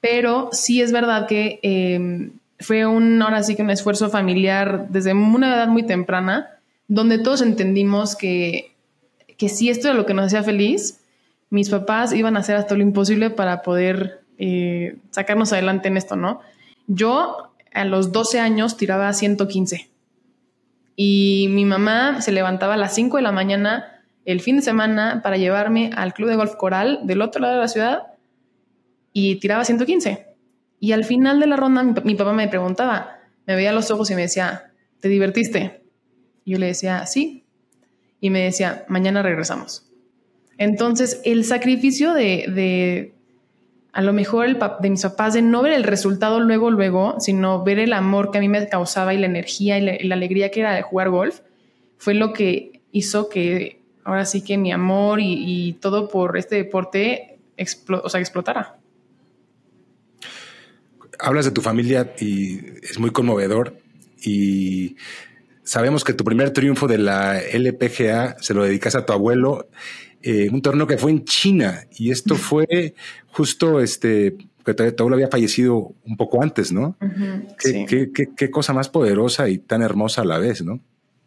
Pero 0.00 0.48
sí 0.52 0.80
es 0.80 0.92
verdad 0.92 1.26
que 1.26 1.58
em, 1.62 2.34
fue 2.60 2.86
un, 2.86 3.20
ahora 3.20 3.42
sí 3.42 3.56
que 3.56 3.62
un 3.62 3.70
esfuerzo 3.70 4.10
familiar 4.10 4.86
desde 4.90 5.12
una 5.12 5.52
edad 5.52 5.66
muy 5.66 5.82
temprana, 5.82 6.50
donde 6.86 7.18
todos 7.18 7.42
entendimos 7.42 8.14
que, 8.14 8.76
que 9.36 9.48
si 9.48 9.70
esto 9.70 9.88
era 9.88 9.96
lo 9.96 10.06
que 10.06 10.14
nos 10.14 10.26
hacía 10.26 10.44
feliz, 10.44 11.00
mis 11.50 11.68
papás 11.68 12.12
iban 12.12 12.36
a 12.36 12.40
hacer 12.40 12.54
hasta 12.54 12.76
lo 12.76 12.82
imposible 12.82 13.30
para 13.30 13.62
poder 13.62 14.20
eh, 14.38 14.98
sacarnos 15.10 15.52
adelante 15.52 15.88
en 15.88 15.96
esto, 15.96 16.14
¿no? 16.14 16.42
Yo 16.86 17.47
a 17.72 17.84
los 17.84 18.12
12 18.12 18.40
años 18.40 18.76
tiraba 18.76 19.12
115 19.12 19.90
y 21.00 21.46
mi 21.50 21.64
mamá 21.64 22.20
se 22.22 22.32
levantaba 22.32 22.74
a 22.74 22.76
las 22.76 22.92
5 22.96 23.18
de 23.18 23.22
la 23.22 23.30
mañana 23.30 24.02
el 24.24 24.40
fin 24.40 24.56
de 24.56 24.62
semana 24.62 25.20
para 25.22 25.36
llevarme 25.36 25.92
al 25.94 26.12
club 26.12 26.28
de 26.28 26.34
golf 26.34 26.56
coral 26.56 27.00
del 27.04 27.22
otro 27.22 27.40
lado 27.40 27.54
de 27.54 27.60
la 27.60 27.68
ciudad 27.68 28.02
y 29.12 29.36
tiraba 29.36 29.64
115. 29.64 30.26
Y 30.80 30.90
al 30.90 31.04
final 31.04 31.38
de 31.38 31.46
la 31.46 31.56
ronda 31.56 31.84
mi, 31.84 32.16
papá 32.16 32.32
me 32.32 32.48
preguntaba, 32.48 33.16
me 33.46 33.54
veía 33.54 33.70
a 33.70 33.72
los 33.72 33.92
ojos 33.92 34.10
y 34.10 34.16
me 34.16 34.22
decía, 34.22 34.72
¿te 34.98 35.08
divertiste? 35.08 35.82
Yo 36.44 36.58
le 36.58 36.66
decía, 36.66 37.06
sí. 37.06 37.46
Y 38.20 38.30
me 38.30 38.42
decía, 38.42 38.84
mañana 38.88 39.22
regresamos. 39.22 39.88
Entonces, 40.56 41.20
el 41.24 41.44
sacrificio 41.44 42.12
de, 42.12 43.14
a 43.92 44.02
lo 44.02 44.12
mejor 44.12 44.46
de 44.80 44.90
mis 44.90 45.02
papás 45.02 45.34
de 45.34 45.42
no 45.42 45.62
ver 45.62 45.72
el 45.72 45.84
resultado 45.84 46.40
luego, 46.40 46.70
luego, 46.70 47.16
sino 47.20 47.64
ver 47.64 47.78
el 47.78 47.92
amor 47.92 48.30
que 48.30 48.38
a 48.38 48.40
mí 48.40 48.48
me 48.48 48.68
causaba 48.68 49.14
y 49.14 49.18
la 49.18 49.26
energía 49.26 49.78
y 49.78 50.06
la, 50.06 50.14
alegría 50.14 50.50
que 50.50 50.60
era 50.60 50.74
de 50.74 50.82
jugar 50.82 51.10
golf, 51.10 51.40
fue 51.96 52.14
lo 52.14 52.32
que 52.32 52.80
hizo 52.92 53.28
que 53.28 53.80
ahora 54.04 54.24
sí 54.24 54.42
que 54.42 54.56
mi 54.56 54.72
amor 54.72 55.20
y, 55.20 55.76
todo 55.80 56.08
por 56.08 56.36
este 56.36 56.56
deporte 56.56 57.38
o 58.02 58.08
sea, 58.08 58.20
explotara. 58.20 58.78
Hablas 61.18 61.46
de 61.46 61.50
tu 61.50 61.60
familia 61.60 62.14
y 62.20 62.58
es 62.82 62.98
muy 62.98 63.10
conmovedor 63.10 63.76
y 64.22 64.96
sabemos 65.64 66.04
que 66.04 66.12
tu 66.12 66.24
primer 66.24 66.52
triunfo 66.52 66.86
de 66.86 66.98
la 66.98 67.40
LPGA 67.40 68.36
se 68.40 68.54
lo 68.54 68.62
dedicas 68.62 68.94
a 68.94 69.04
tu 69.04 69.12
abuelo 69.12 69.68
eh, 70.22 70.48
un 70.50 70.62
torneo 70.62 70.86
que 70.86 70.98
fue 70.98 71.10
en 71.10 71.24
China 71.24 71.80
y 71.96 72.10
esto 72.10 72.34
fue 72.34 72.94
justo 73.30 73.80
este 73.80 74.36
que 74.64 74.92
todo 74.92 75.12
había 75.14 75.28
fallecido 75.28 75.94
un 76.04 76.16
poco 76.16 76.42
antes, 76.42 76.72
¿no? 76.72 76.96
qué, 77.58 78.50
cosa 78.50 78.72
más 78.74 78.88
poderosa 78.88 79.48
y 79.48 79.58
tan 79.58 79.82
hermosa 79.82 80.22
a 80.22 80.24
la 80.24 80.38
vez, 80.38 80.62
¿no? 80.62 80.80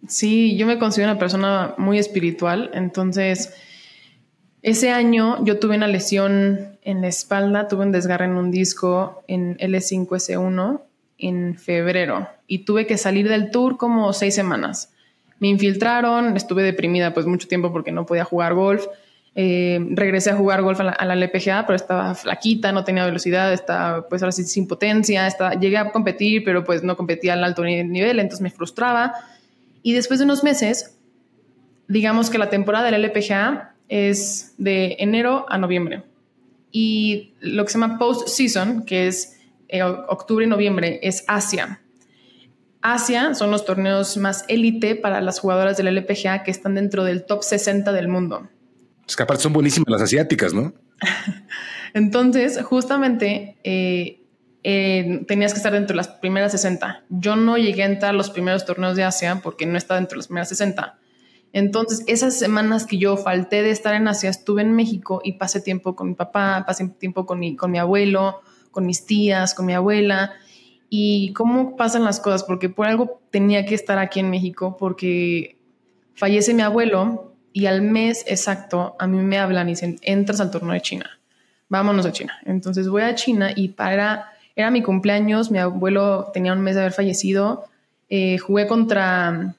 Sí, 0.08 0.56
yo 0.58 0.67
me 0.67 0.77
considero 0.77 1.12
una 1.12 1.19
persona 1.19 1.73
muy 1.77 1.97
espiritual, 1.97 2.69
entonces 2.73 3.54
ese 4.62 4.91
año 4.91 5.43
yo 5.43 5.60
tuve 5.60 5.75
una 5.75 5.88
lesión 5.88 6.77
en 6.84 7.01
la 7.01 7.08
espalda, 7.08 7.67
tuve 7.67 7.84
un 7.84 7.91
desgarre 7.91 8.25
en 8.25 8.36
un 8.36 8.51
disco 8.51 9.23
en 9.27 9.58
L5S1 9.58 10.82
en 11.17 11.56
febrero 11.56 12.27
y 12.47 12.65
tuve 12.65 12.88
que 12.88 12.97
salir 12.97 13.30
del 13.30 13.51
tour 13.51 13.77
como 13.77 14.12
seis 14.13 14.36
semanas. 14.36 14.91
Me 15.41 15.47
infiltraron, 15.47 16.38
estuve 16.38 16.62
deprimida 16.62 17.15
pues 17.15 17.25
mucho 17.25 17.47
tiempo 17.47 17.71
porque 17.71 17.91
no 17.91 18.06
podía 18.06 18.23
jugar 18.23 18.54
golf. 18.54 18.86
Eh, 19.34 19.84
regresé 19.89 20.30
a 20.30 20.36
jugar 20.36 20.62
golf 20.62 20.80
a 20.82 20.84
la, 20.84 21.15
LPGA, 21.15 21.65
pero 21.65 21.75
estaba 21.75 22.13
flaquita, 22.13 22.71
no 22.71 22.84
tenía 22.84 23.04
velocidad, 23.06 23.51
estaba 23.51 24.08
pues 24.08 24.21
ahora 24.21 24.34
sí 24.34 24.43
sin 24.43 24.67
potencia, 24.67 25.25
estaba, 25.25 25.56
llegué 25.56 25.77
a 25.77 25.91
competir, 25.91 26.43
pero 26.43 26.63
pues 26.63 26.84
no 26.84 26.95
competía 26.95 27.34
al 27.34 27.43
alto 27.43 27.63
nivel, 27.63 28.19
entonces 28.19 28.41
me 28.41 28.51
frustraba. 28.51 29.15
Y 29.82 29.93
después 29.93 30.19
de 30.19 30.25
unos 30.25 30.43
meses, 30.43 30.95
digamos 31.88 32.30
que 32.30 32.38
la 32.38 32.51
temporada 32.51 32.86
de 32.86 32.91
la 32.91 32.97
LPGA 32.97 33.73
es 33.89 34.54
de 34.60 34.97
enero 34.99 35.47
a 35.49 35.58
noviembre. 35.58 36.04
Y 36.71 37.34
lo 37.39 37.65
que 37.65 37.71
se 37.71 37.80
llama 37.80 37.97
post-season, 37.97 38.86
que 38.86 39.08
es 39.08 39.39
eh, 39.69 39.82
octubre 39.82 40.45
y 40.45 40.47
noviembre, 40.47 40.99
es 41.01 41.23
Asia. 41.27 41.81
Asia 42.82 43.36
son 43.36 43.52
los 43.52 43.65
torneos 43.65 44.17
más 44.17 44.44
élite 44.48 44.96
para 44.96 45.22
las 45.22 45.39
jugadoras 45.39 45.78
del 45.78 45.88
LPGA 45.88 46.44
que 46.44 46.52
están 46.52 46.76
dentro 46.76 47.04
del 47.04 47.26
top 47.26 47.44
60 47.44 47.91
del 47.91 48.08
mundo. 48.08 48.50
Es 49.08 49.15
que 49.15 49.24
aparte 49.24 49.44
son 49.44 49.54
buenísimas 49.54 49.89
las 49.89 50.02
asiáticas, 50.02 50.54
¿no? 50.54 50.74
Entonces, 51.94 52.60
justamente 52.63 53.58
eh, 53.63 54.22
eh, 54.63 55.24
tenías 55.28 55.54
que 55.54 55.58
estar 55.58 55.74
dentro 55.74 55.94
de 55.94 55.98
las 55.98 56.08
primeras 56.08 56.52
60. 56.54 57.04
Yo 57.10 57.36
no 57.36 57.58
llegué 57.58 57.84
a 57.84 57.88
entrar 57.88 58.12
a 58.12 58.17
los 58.17 58.30
primeros 58.30 58.65
torneos 58.65 58.96
de 58.96 59.04
Asia 59.04 59.41
porque 59.44 59.65
no 59.65 59.78
estaba 59.78 60.00
dentro 60.00 60.15
de 60.15 60.20
las 60.20 60.28
primeras 60.28 60.50
60. 60.50 60.98
Entonces, 61.54 62.04
esas 62.08 62.39
semanas 62.39 62.86
que 62.86 62.98
yo 62.98 63.17
falté 63.17 63.62
de 63.62 63.72
estar 63.72 63.94
en 63.94 64.08
Asia, 64.08 64.30
estuve 64.30 64.62
en 64.62 64.72
México 64.72 65.22
y 65.24 65.34
pasé 65.34 65.60
tiempo 65.62 65.96
con 65.96 66.08
mi 66.08 66.15
papá, 66.15 66.63
pasé 66.65 66.88
tiempo 66.88 67.26
con 67.26 67.39
mi, 67.39 67.56
con 67.56 67.70
mi 67.70 67.78
abuelo, 67.78 68.41
con 68.72 68.86
mis 68.86 69.06
tías, 69.06 69.54
con 69.54 69.65
mi 69.65 69.74
abuela 69.74 70.34
y 70.93 71.32
cómo 71.32 71.77
pasan 71.77 72.04
las 72.04 72.19
cosas, 72.19 72.43
porque 72.43 72.67
por 72.67 72.86
algo 72.86 73.21
tenía 73.32 73.65
que 73.65 73.75
estar 73.75 73.97
aquí 73.97 74.19
en 74.19 74.30
México, 74.30 74.75
porque 74.77 75.56
fallece 76.15 76.54
mi 76.54 76.63
abuelo 76.63 77.34
y 77.54 77.67
al 77.67 77.82
mes 77.82 78.25
exacto 78.27 78.97
a 78.99 79.08
mí 79.08 79.17
me 79.19 79.39
hablan 79.39 79.69
y 79.69 79.71
dicen, 79.71 79.99
entras 80.01 80.41
al 80.41 80.51
torneo 80.51 80.73
de 80.73 80.82
China, 80.82 81.10
vámonos 81.69 82.06
a 82.06 82.12
China. 82.12 82.38
Entonces 82.45 82.89
voy 82.89 83.04
a 83.04 83.15
China 83.15 83.51
y 83.56 83.69
para, 83.69 84.34
era 84.54 84.69
mi 84.69 84.82
cumpleaños, 84.82 85.49
mi 85.49 85.60
abuelo 85.60 86.30
tenía 86.34 86.51
un 86.51 86.60
mes 86.60 86.75
de 86.75 86.82
haber 86.82 86.91
fallecido, 86.91 87.63
eh, 88.10 88.38
jugué 88.38 88.67
contra 88.67 89.56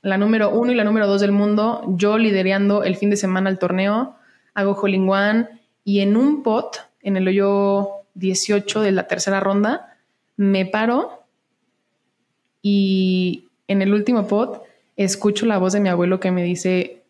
la 0.00 0.16
número 0.16 0.48
uno 0.48 0.72
y 0.72 0.74
la 0.74 0.84
número 0.84 1.06
dos 1.06 1.20
del 1.20 1.32
mundo, 1.32 1.84
yo 1.86 2.16
liderando 2.16 2.82
el 2.82 2.96
fin 2.96 3.10
de 3.10 3.16
semana 3.16 3.50
el 3.50 3.58
torneo, 3.58 4.16
hago 4.54 4.72
Holling 4.72 5.06
One 5.06 5.48
y 5.84 6.00
en 6.00 6.16
un 6.16 6.42
pot, 6.42 6.78
en 7.02 7.18
el 7.18 7.28
hoyo 7.28 7.90
18 8.14 8.80
de 8.80 8.92
la 8.92 9.06
tercera 9.06 9.38
ronda, 9.38 9.91
me 10.36 10.66
paro 10.66 11.24
y 12.62 13.48
en 13.68 13.82
el 13.82 13.92
último 13.92 14.26
pot 14.26 14.62
escucho 14.96 15.46
la 15.46 15.58
voz 15.58 15.72
de 15.72 15.80
mi 15.80 15.88
abuelo 15.88 16.20
que 16.20 16.30
me 16.30 16.44
dice, 16.44 17.02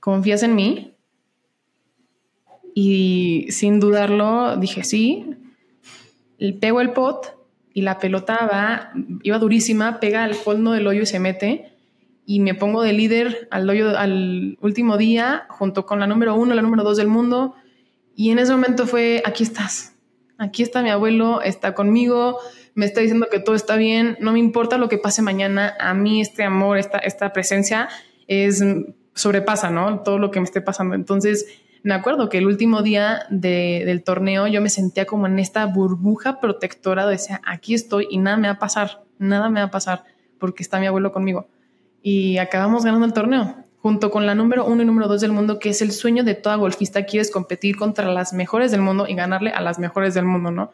¿confías 0.00 0.42
en 0.42 0.54
mí? 0.54 0.94
Y 2.74 3.46
sin 3.50 3.80
dudarlo 3.80 4.56
dije 4.56 4.84
sí, 4.84 5.36
pego 6.60 6.80
el 6.80 6.92
pot 6.92 7.36
y 7.74 7.82
la 7.82 7.98
pelota 7.98 8.48
va, 8.50 8.92
iba 9.22 9.38
durísima, 9.38 10.00
pega 10.00 10.24
al 10.24 10.34
fondo 10.34 10.72
del 10.72 10.86
hoyo 10.86 11.02
y 11.02 11.06
se 11.06 11.20
mete 11.20 11.72
y 12.26 12.40
me 12.40 12.54
pongo 12.54 12.82
de 12.82 12.92
líder 12.92 13.48
al 13.50 13.68
hoyo 13.68 13.98
al 13.98 14.56
último 14.60 14.96
día 14.96 15.46
junto 15.48 15.84
con 15.84 16.00
la 16.00 16.06
número 16.06 16.34
uno, 16.34 16.54
la 16.54 16.62
número 16.62 16.84
dos 16.84 16.96
del 16.96 17.08
mundo. 17.08 17.54
Y 18.14 18.30
en 18.30 18.38
ese 18.38 18.52
momento 18.52 18.86
fue, 18.86 19.22
aquí 19.24 19.42
estás, 19.42 19.89
aquí 20.40 20.62
está 20.62 20.82
mi 20.82 20.88
abuelo, 20.88 21.42
está 21.42 21.74
conmigo, 21.74 22.38
me 22.74 22.86
está 22.86 23.02
diciendo 23.02 23.28
que 23.30 23.40
todo 23.40 23.54
está 23.54 23.76
bien, 23.76 24.16
no 24.20 24.32
me 24.32 24.38
importa 24.38 24.78
lo 24.78 24.88
que 24.88 24.96
pase 24.96 25.20
mañana, 25.20 25.74
a 25.78 25.92
mí 25.92 26.20
este 26.22 26.42
amor, 26.42 26.78
esta, 26.78 27.32
presencia 27.32 27.88
es 28.26 28.64
sobrepasa, 29.14 29.70
¿no? 29.70 30.00
Todo 30.00 30.18
lo 30.18 30.30
que 30.30 30.40
me 30.40 30.44
esté 30.44 30.62
pasando. 30.62 30.94
Entonces, 30.94 31.46
me 31.82 31.92
acuerdo 31.92 32.30
que 32.30 32.38
el 32.38 32.46
último 32.46 32.82
día 32.82 33.26
del 33.28 34.02
torneo 34.02 34.46
yo 34.46 34.62
me 34.62 34.70
sentía 34.70 35.04
como 35.04 35.26
en 35.26 35.38
esta 35.38 35.66
burbuja 35.66 36.40
protectora, 36.40 37.06
decía, 37.06 37.42
aquí 37.44 37.74
estoy 37.74 38.08
y 38.10 38.16
nada 38.16 38.38
me 38.38 38.48
va 38.48 38.54
a 38.54 38.58
pasar, 38.58 39.04
nada 39.18 39.50
me 39.50 39.60
va 39.60 39.66
a 39.66 39.70
pasar 39.70 40.04
porque 40.38 40.62
está 40.62 40.80
mi 40.80 40.86
abuelo 40.86 41.12
conmigo. 41.12 41.48
Y 42.02 42.38
acabamos 42.38 42.82
ganando 42.86 43.04
el 43.04 43.12
torneo, 43.12 43.56
junto 43.82 44.10
con 44.10 44.26
la 44.26 44.34
número 44.34 44.66
uno 44.66 44.82
y 44.82 44.84
número 44.84 45.08
dos 45.08 45.20
del 45.20 45.32
mundo, 45.32 45.58
que 45.58 45.70
es 45.70 45.80
el 45.80 45.92
sueño 45.92 46.22
de 46.22 46.34
toda 46.34 46.56
golfista, 46.56 47.06
quieres 47.06 47.30
competir 47.30 47.76
contra 47.76 48.12
las 48.12 48.32
mejores 48.32 48.70
del 48.70 48.82
mundo 48.82 49.06
y 49.08 49.14
ganarle 49.14 49.50
a 49.50 49.60
las 49.60 49.78
mejores 49.78 50.14
del 50.14 50.26
mundo, 50.26 50.50
¿no? 50.50 50.72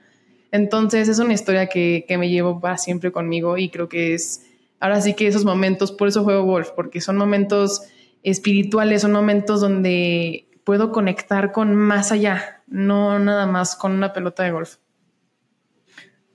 Entonces 0.50 1.08
es 1.08 1.18
una 1.18 1.32
historia 1.32 1.68
que, 1.68 2.04
que 2.08 2.18
me 2.18 2.28
llevo 2.28 2.60
para 2.60 2.78
siempre 2.78 3.12
conmigo 3.12 3.58
y 3.58 3.68
creo 3.68 3.88
que 3.88 4.14
es, 4.14 4.46
ahora 4.80 5.00
sí 5.00 5.14
que 5.14 5.26
esos 5.26 5.44
momentos, 5.44 5.92
por 5.92 6.08
eso 6.08 6.24
juego 6.24 6.44
golf, 6.44 6.70
porque 6.70 7.00
son 7.00 7.16
momentos 7.16 7.82
espirituales, 8.22 9.02
son 9.02 9.12
momentos 9.12 9.60
donde 9.60 10.48
puedo 10.64 10.90
conectar 10.90 11.52
con 11.52 11.76
más 11.76 12.10
allá, 12.10 12.62
no 12.66 13.20
nada 13.20 13.46
más 13.46 13.76
con 13.76 13.92
una 13.92 14.12
pelota 14.12 14.42
de 14.42 14.50
golf. 14.50 14.76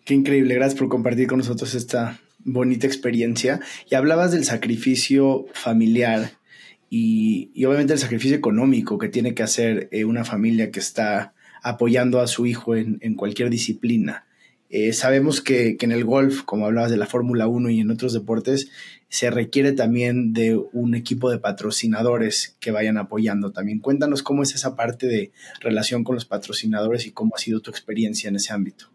Qué 0.06 0.14
increíble, 0.14 0.56
gracias 0.56 0.80
por 0.80 0.88
compartir 0.88 1.28
con 1.28 1.40
nosotros 1.40 1.76
esta 1.76 2.20
bonita 2.40 2.88
experiencia. 2.88 3.60
Y 3.90 3.96
hablabas 3.96 4.32
del 4.32 4.46
sacrificio 4.46 5.46
familiar 5.54 6.32
y, 6.94 7.66
obviamente 7.66 7.94
el 7.94 8.00
sacrificio 8.00 8.36
económico 8.36 8.98
que 8.98 9.08
tiene 9.08 9.34
que 9.34 9.44
hacer 9.44 9.88
eh, 9.94 10.04
una 10.04 10.26
familia 10.26 10.72
que 10.72 10.82
está 10.82 11.34
apoyando 11.64 12.20
a 12.20 12.28
su 12.28 12.46
hijo 12.46 12.76
en, 12.76 12.98
en 13.02 13.16
cualquier 13.16 13.50
disciplina. 13.50 14.26
Eh, 14.70 14.92
sabemos 14.92 15.40
que, 15.40 15.78
que, 15.78 15.86
en 15.86 15.94
el 15.94 16.04
golf, 16.04 16.44
como 16.44 16.66
hablabas 16.66 16.92
de 16.92 16.98
la 16.98 17.06
Fórmula 17.06 17.48
1 17.48 17.70
y 17.70 17.80
en 17.80 17.92
otros 17.92 18.12
deportes, 18.12 18.70
se 19.08 19.32
requiere 19.32 19.72
también 19.72 20.34
de 20.34 20.56
un 20.74 20.94
equipo 20.94 21.32
de 21.32 21.38
patrocinadores 21.38 22.58
que 22.60 22.72
vayan 22.72 22.98
apoyando 22.98 23.54
también. 23.54 23.80
Cuéntanos 23.80 24.22
cómo 24.22 24.44
es 24.44 24.54
esa 24.54 24.76
parte 24.76 25.08
de 25.08 25.32
relación 25.62 26.04
con 26.04 26.16
los 26.16 26.26
patrocinadores 26.26 27.08
y 27.08 27.12
cómo 27.12 27.36
ha 27.36 27.40
sido 27.40 27.62
tu 27.62 27.72
experiencia 27.72 28.28
en 28.28 28.36
ese 28.36 28.52
ámbito. 28.52 28.92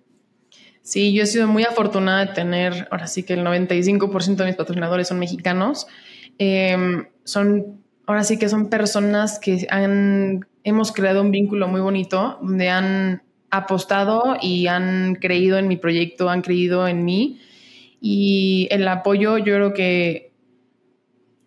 Sí, 0.83 1.15
yo 1.15 1.23
he 1.23 1.27
sido 1.27 1.49
muy 1.49 1.65
afortunada 1.65 2.27
de 2.27 2.35
tener, 2.35 2.89
ahora 2.91 3.07
sí 3.07 3.23
que 3.23 3.33
el 3.33 3.41
95% 3.41 4.37
de 4.37 4.45
mis 4.45 4.57
patrocinadores 4.57 5.09
son 5.09 5.19
mexicanos. 5.19 5.87
Em, 6.39 7.07
son, 7.25 7.83
ahora 8.07 8.25
sí 8.25 8.39
que 8.39 8.49
son 8.49 8.69
personas 8.69 9.39
que 9.39 9.67
han, 9.71 10.47
hemos 10.65 10.93
creado 10.93 11.21
un 11.21 11.31
vínculo 11.31 11.69
muy 11.69 11.81
bonito, 11.81 12.39
donde 12.41 12.71
han 12.71 13.23
apostado 13.51 14.37
y 14.41 14.67
han 14.69 15.17
creído 15.17 15.59
en 15.59 15.69
mi 15.69 15.77
proyecto, 15.77 16.31
han 16.31 16.43
creído 16.43 16.89
en 16.89 17.05
mí 17.05 17.41
y 18.01 18.69
el 18.71 18.87
apoyo, 18.89 19.39
yo 19.39 19.55
creo 19.55 19.75
que 19.75 20.33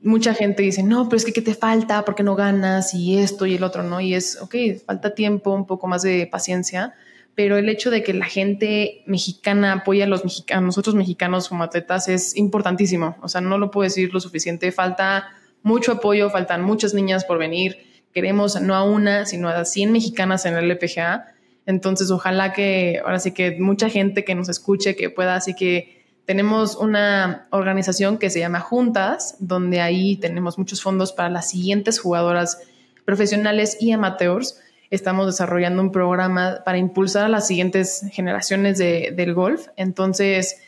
mucha 0.01 0.33
gente 0.33 0.63
dice, 0.63 0.83
no, 0.83 1.07
pero 1.09 1.17
es 1.17 1.25
que 1.25 1.33
¿qué 1.33 1.41
te 1.41 1.53
falta? 1.53 2.05
¿Por 2.05 2.15
qué 2.15 2.23
no 2.23 2.35
ganas? 2.35 2.93
Y 2.93 3.17
esto 3.17 3.45
y 3.45 3.55
el 3.55 3.63
otro, 3.63 3.83
¿no? 3.83 3.99
Y 3.99 4.13
es, 4.13 4.41
ok, 4.41 4.55
falta 4.85 5.13
tiempo, 5.13 5.51
un 5.53 5.65
poco 5.65 5.87
más 5.87 6.01
de 6.01 6.27
paciencia, 6.27 6.93
pero 7.35 7.57
el 7.57 7.69
hecho 7.69 7.91
de 7.91 8.03
que 8.03 8.13
la 8.13 8.25
gente 8.25 9.03
mexicana 9.05 9.73
apoya 9.73 10.05
a, 10.05 10.07
los 10.07 10.23
mexicanos, 10.23 10.63
nosotros 10.65 10.95
mexicanos 10.95 11.47
como 11.47 11.63
atletas 11.63 12.07
es 12.07 12.35
importantísimo. 12.35 13.15
O 13.21 13.29
sea, 13.29 13.41
no 13.41 13.57
lo 13.57 13.71
puedo 13.71 13.83
decir 13.83 14.13
lo 14.13 14.19
suficiente. 14.19 14.71
Falta 14.71 15.27
mucho 15.63 15.93
apoyo, 15.93 16.29
faltan 16.29 16.63
muchas 16.63 16.93
niñas 16.93 17.25
por 17.25 17.37
venir. 17.37 17.77
Queremos 18.13 18.59
no 18.61 18.75
a 18.75 18.83
una, 18.83 19.25
sino 19.25 19.49
a 19.49 19.65
100 19.65 19.91
mexicanas 19.91 20.45
en 20.45 20.55
el 20.55 20.71
LPGA. 20.71 21.33
Entonces, 21.65 22.09
ojalá 22.11 22.53
que 22.53 23.01
ahora 23.03 23.19
sí 23.19 23.31
que 23.31 23.59
mucha 23.59 23.89
gente 23.89 24.23
que 24.25 24.35
nos 24.35 24.49
escuche, 24.49 24.95
que 24.95 25.09
pueda 25.09 25.35
así 25.35 25.53
que 25.53 25.99
tenemos 26.25 26.75
una 26.75 27.47
organización 27.49 28.19
que 28.19 28.29
se 28.29 28.39
llama 28.39 28.59
Juntas, 28.59 29.35
donde 29.39 29.81
ahí 29.81 30.15
tenemos 30.15 30.59
muchos 30.59 30.81
fondos 30.81 31.11
para 31.11 31.29
las 31.29 31.49
siguientes 31.49 31.99
jugadoras 31.99 32.61
profesionales 33.03 33.77
y 33.79 33.91
amateurs. 33.91 34.59
Estamos 34.91 35.25
desarrollando 35.25 35.81
un 35.81 35.91
programa 35.91 36.61
para 36.63 36.77
impulsar 36.77 37.25
a 37.25 37.29
las 37.29 37.47
siguientes 37.47 38.05
generaciones 38.11 38.77
de, 38.77 39.11
del 39.15 39.33
golf. 39.33 39.69
Entonces, 39.75 40.61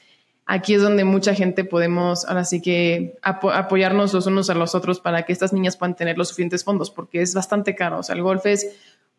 aquí 0.52 0.74
es 0.74 0.82
donde 0.82 1.06
mucha 1.06 1.34
gente 1.34 1.64
podemos, 1.64 2.26
ahora 2.26 2.44
sí 2.44 2.62
que 2.62 3.18
apoyarnos 3.22 4.14
los 4.14 4.26
unos 4.28 4.50
a 4.50 4.54
los 4.54 4.76
otros 4.76 5.00
para 5.00 5.24
que 5.24 5.32
estas 5.32 5.54
niñas 5.54 5.78
puedan 5.78 5.96
tener 5.96 6.18
los 6.18 6.28
suficientes 6.28 6.66
fondos, 6.66 6.92
porque 6.92 7.22
es 7.22 7.34
bastante 7.34 7.74
caro. 7.74 8.00
O 8.00 8.04
sea, 8.04 8.16
el 8.16 8.22
golf 8.22 8.46
es 8.46 8.68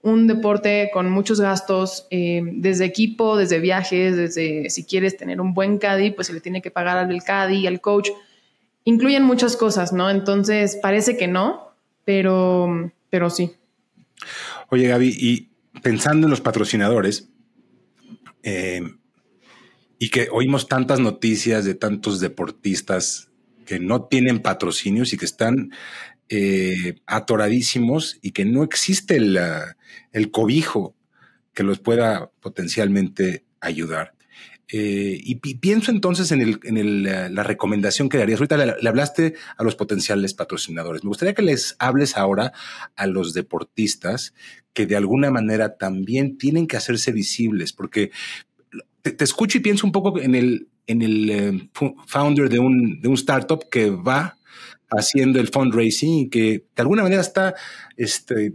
un 0.02 0.26
deporte 0.26 0.90
con 0.92 1.10
muchos 1.10 1.40
gastos, 1.40 2.06
eh, 2.10 2.42
desde 2.44 2.84
equipo, 2.84 3.38
desde 3.38 3.60
viajes, 3.60 4.14
desde 4.14 4.68
si 4.68 4.84
quieres 4.84 5.16
tener 5.16 5.40
un 5.40 5.54
buen 5.54 5.78
caddy, 5.78 6.10
pues 6.10 6.26
se 6.26 6.34
le 6.34 6.42
tiene 6.42 6.60
que 6.60 6.70
pagar 6.70 6.98
al 6.98 7.24
caddy, 7.24 7.66
al 7.66 7.80
coach. 7.80 8.10
Incluyen 8.84 9.22
muchas 9.22 9.56
cosas, 9.56 9.94
¿no? 9.94 10.10
Entonces 10.10 10.78
parece 10.82 11.16
que 11.16 11.28
no, 11.28 11.72
pero, 12.04 12.92
pero 13.08 13.30
sí. 13.30 13.52
Oye, 14.68 14.86
Gaby, 14.86 15.16
y 15.18 15.48
pensando 15.80 16.26
en 16.26 16.30
los 16.30 16.42
patrocinadores, 16.42 17.30
eh, 18.42 18.82
y 20.02 20.08
que 20.08 20.26
oímos 20.32 20.66
tantas 20.66 20.98
noticias 20.98 21.64
de 21.64 21.76
tantos 21.76 22.18
deportistas 22.18 23.30
que 23.64 23.78
no 23.78 24.06
tienen 24.06 24.40
patrocinios 24.40 25.12
y 25.12 25.16
que 25.16 25.24
están 25.24 25.70
eh, 26.28 26.96
atoradísimos 27.06 28.18
y 28.20 28.32
que 28.32 28.44
no 28.44 28.64
existe 28.64 29.14
el, 29.14 29.38
el, 30.10 30.30
cobijo 30.32 30.96
que 31.54 31.62
los 31.62 31.78
pueda 31.78 32.32
potencialmente 32.40 33.44
ayudar. 33.60 34.16
Eh, 34.74 35.20
y, 35.22 35.36
pienso 35.36 35.92
entonces 35.92 36.32
en, 36.32 36.40
el, 36.40 36.58
en 36.64 36.78
el, 36.78 37.02
la 37.04 37.44
recomendación 37.44 38.08
que 38.08 38.18
darías. 38.18 38.40
Ahorita 38.40 38.56
le, 38.56 38.88
hablaste 38.88 39.34
a 39.56 39.62
los 39.62 39.76
potenciales 39.76 40.34
patrocinadores. 40.34 41.04
Me 41.04 41.08
gustaría 41.08 41.34
que 41.34 41.42
les 41.42 41.76
hables 41.78 42.16
ahora 42.16 42.52
a 42.96 43.06
los 43.06 43.34
deportistas 43.34 44.34
que 44.72 44.86
de 44.86 44.96
alguna 44.96 45.30
manera 45.30 45.76
también 45.76 46.38
tienen 46.38 46.66
que 46.66 46.76
hacerse 46.76 47.12
visibles, 47.12 47.72
porque 47.72 48.10
te, 49.02 49.24
escucho 49.24 49.58
y 49.58 49.60
pienso 49.60 49.86
un 49.86 49.92
poco 49.92 50.18
en 50.18 50.34
el, 50.34 50.68
en 50.86 51.02
el 51.02 51.30
eh, 51.30 51.68
founder 52.06 52.48
de 52.48 52.58
un, 52.58 53.00
de 53.00 53.08
un 53.08 53.14
startup 53.14 53.68
que 53.68 53.90
va 53.90 54.38
haciendo 54.90 55.40
el 55.40 55.48
fundraising 55.48 56.26
y 56.26 56.28
que 56.28 56.66
de 56.74 56.82
alguna 56.82 57.02
manera 57.02 57.22
está 57.22 57.54
este, 57.96 58.54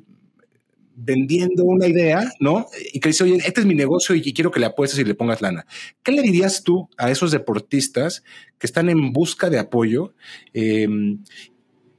vendiendo 0.96 1.64
una 1.64 1.88
idea, 1.88 2.32
¿no? 2.40 2.68
Y 2.92 3.00
que 3.00 3.10
dice, 3.10 3.24
oye, 3.24 3.38
este 3.38 3.62
es 3.62 3.68
mi 3.68 3.76
negocio 3.76 4.16
y 4.16 4.34
quiero 4.34 4.52
que 4.52 4.60
le 4.60 4.66
apuestes 4.66 5.00
y 5.00 5.04
le 5.04 5.16
pongas 5.16 5.42
lana. 5.42 5.66
¿Qué 6.04 6.12
le 6.12 6.24
dirías 6.24 6.64
tú 6.64 6.90
a 6.98 7.12
esos 7.12 7.32
deportistas 7.32 8.24
que 8.58 8.68
están 8.68 8.90
en 8.90 9.14
busca 9.14 9.50
de 9.50 9.60
apoyo? 9.60 10.14
Em, 10.54 11.24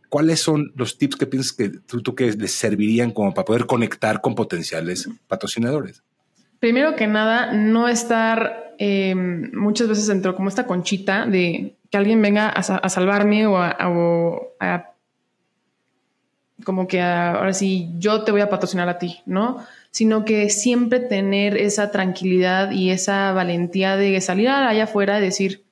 ¿Cuáles 0.09 0.41
son 0.41 0.73
los 0.75 0.97
tips 0.97 1.17
que 1.17 1.27
piensas 1.27 1.53
que 1.53 1.69
tú, 1.69 2.15
que 2.15 2.33
les 2.33 2.53
servirían 2.53 3.11
como 3.13 3.35
para 3.35 3.45
poder 3.45 3.67
conectar 3.67 4.21
con 4.21 4.35
potenciales 4.35 5.09
patrocinadores? 5.29 6.03
Primero 6.61 6.97
que 6.97 7.07
nada, 7.07 7.53
no 7.53 7.89
estar 7.89 8.75
em, 8.79 9.53
muchas 9.55 9.89
veces 9.89 10.07
dentro 10.07 10.35
como 10.35 10.49
esta 10.49 10.67
conchita 10.67 11.27
de 11.27 11.77
que 11.91 11.99
alguien 11.99 12.21
venga 12.21 12.49
a, 12.49 12.89
salvarme 12.89 13.47
o 13.47 13.57
a, 13.59 14.93
como 16.65 16.89
que 16.89 17.01
ahora 17.01 17.53
sí 17.53 17.91
yo 17.99 18.25
te 18.25 18.33
voy 18.33 18.41
a 18.41 18.51
patrocinar 18.51 18.89
a 18.89 18.99
ti, 18.99 19.21
¿no? 19.25 19.65
Sino 19.91 20.25
que 20.25 20.51
siempre 20.51 21.01
tener 21.01 21.57
esa 21.57 21.91
tranquilidad 21.91 22.73
y 22.73 22.91
esa 22.91 23.33
valentía 23.33 23.97
de 23.97 24.21
salir 24.21 24.49
allá 24.49 24.85
afuera 24.85 25.19
y 25.19 25.23
decir, 25.23 25.65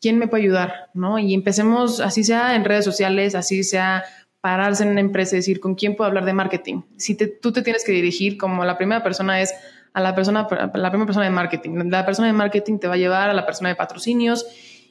¿quién 0.00 0.18
me 0.18 0.28
puede 0.28 0.44
ayudar? 0.44 0.90
¿No? 0.94 1.18
Y 1.18 1.34
empecemos, 1.34 2.00
así 2.00 2.24
sea 2.24 2.54
en 2.54 2.64
redes 2.64 2.84
sociales, 2.84 3.34
así 3.34 3.62
sea 3.64 4.04
pararse 4.40 4.84
en 4.84 4.90
una 4.90 5.00
empresa 5.00 5.36
y 5.36 5.38
decir, 5.38 5.60
¿con 5.60 5.74
quién 5.74 5.96
puedo 5.96 6.08
hablar 6.08 6.24
de 6.24 6.32
marketing? 6.32 6.82
Si 6.96 7.14
tú 7.14 7.52
te 7.52 7.62
tienes 7.62 7.84
que 7.84 7.92
dirigir 7.92 8.36
como 8.36 8.64
la 8.64 8.78
primera 8.78 9.02
persona 9.02 9.40
es 9.40 9.54
a 9.94 10.00
la 10.00 10.14
persona, 10.14 10.46
la 10.50 10.90
primera 10.90 11.06
persona 11.06 11.24
de 11.24 11.30
marketing. 11.30 11.90
La 11.90 12.04
persona 12.06 12.28
de 12.28 12.34
marketing 12.34 12.78
te 12.78 12.88
va 12.88 12.94
a 12.94 12.98
llevar 12.98 13.30
a 13.30 13.34
la 13.34 13.44
persona 13.44 13.68
de 13.68 13.74
patrocinios 13.74 14.46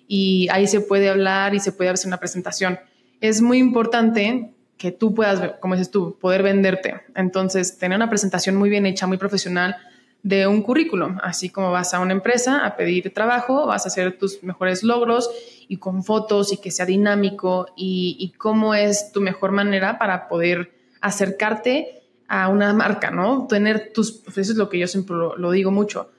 y 0.07 0.47
ahí 0.51 0.67
se 0.67 0.81
puede 0.81 1.09
hablar 1.09 1.55
y 1.55 1.59
se 1.59 1.71
puede 1.71 1.89
hacer 1.89 2.07
una 2.07 2.17
presentación. 2.17 2.79
Es 3.19 3.41
muy 3.41 3.57
importante 3.57 4.53
que 4.77 4.91
tú 4.91 5.13
puedas, 5.13 5.53
como 5.59 5.75
dices 5.75 5.91
tú, 5.91 6.17
poder 6.19 6.43
venderte. 6.43 7.01
Entonces, 7.15 7.77
tener 7.77 7.95
una 7.95 8.09
presentación 8.09 8.55
muy 8.55 8.69
bien 8.69 8.85
hecha, 8.85 9.05
muy 9.05 9.17
profesional 9.17 9.75
de 10.23 10.47
un 10.47 10.61
currículum, 10.61 11.17
así 11.23 11.49
como 11.49 11.71
vas 11.71 11.93
a 11.93 11.99
una 11.99 12.13
empresa 12.13 12.65
a 12.65 12.75
pedir 12.75 13.13
trabajo, 13.13 13.65
vas 13.67 13.85
a 13.85 13.89
hacer 13.89 14.17
tus 14.17 14.43
mejores 14.43 14.83
logros 14.83 15.29
y 15.67 15.77
con 15.77 16.03
fotos 16.03 16.53
y 16.53 16.57
que 16.57 16.69
sea 16.69 16.85
dinámico 16.85 17.67
y, 17.75 18.33
cómo 18.37 18.75
es 18.75 19.11
tu 19.11 19.21
mejor 19.21 19.51
manera 19.51 19.97
para 19.97 20.27
poder 20.27 20.71
acercarte 20.99 22.00
a 22.33 22.47
una 22.47 22.73
marca, 22.73 23.11
¿no? 23.11 23.45
Tener 23.47 23.91
tus, 23.93 24.23
eso 24.25 24.39
es 24.39 24.55
lo 24.55 24.69
que 24.69 24.79
yo 24.79 24.87
siempre 24.87 25.17
lo 25.35 25.51
digo 25.51 25.69
mucho, 25.69 26.11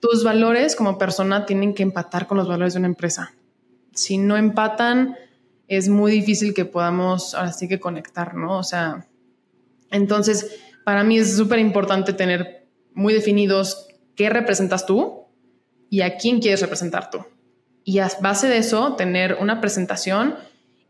tus 0.00 0.22
valores 0.22 0.76
como 0.76 0.98
persona 0.98 1.46
tienen 1.46 1.72
que 1.72 1.82
empatar 1.82 2.26
con 2.26 2.36
los 2.36 2.46
valores 2.46 2.74
de 2.74 2.80
una 2.80 2.88
empresa. 2.88 3.32
Si 3.94 4.18
no 4.18 4.36
empatan, 4.36 5.16
es 5.66 5.88
muy 5.88 6.12
difícil 6.12 6.52
que 6.52 6.66
podamos 6.66 7.34
ahora 7.34 7.54
sí 7.54 7.68
que 7.68 7.80
conectar, 7.80 8.34
¿no? 8.34 8.58
O 8.58 8.62
sea, 8.62 9.06
entonces, 9.90 10.60
para 10.84 11.04
mí 11.04 11.18
es 11.18 11.34
súper 11.34 11.58
importante 11.58 12.12
tener 12.12 12.68
muy 12.92 13.14
definidos 13.14 13.88
qué 14.14 14.28
representas 14.28 14.84
tú 14.84 15.22
y 15.88 16.02
a 16.02 16.18
quién 16.18 16.40
quieres 16.40 16.60
representar 16.60 17.08
tú. 17.08 17.24
Y 17.82 18.00
a 18.00 18.10
base 18.20 18.46
de 18.46 18.58
eso, 18.58 18.92
tener 18.96 19.38
una 19.40 19.62
presentación 19.62 20.34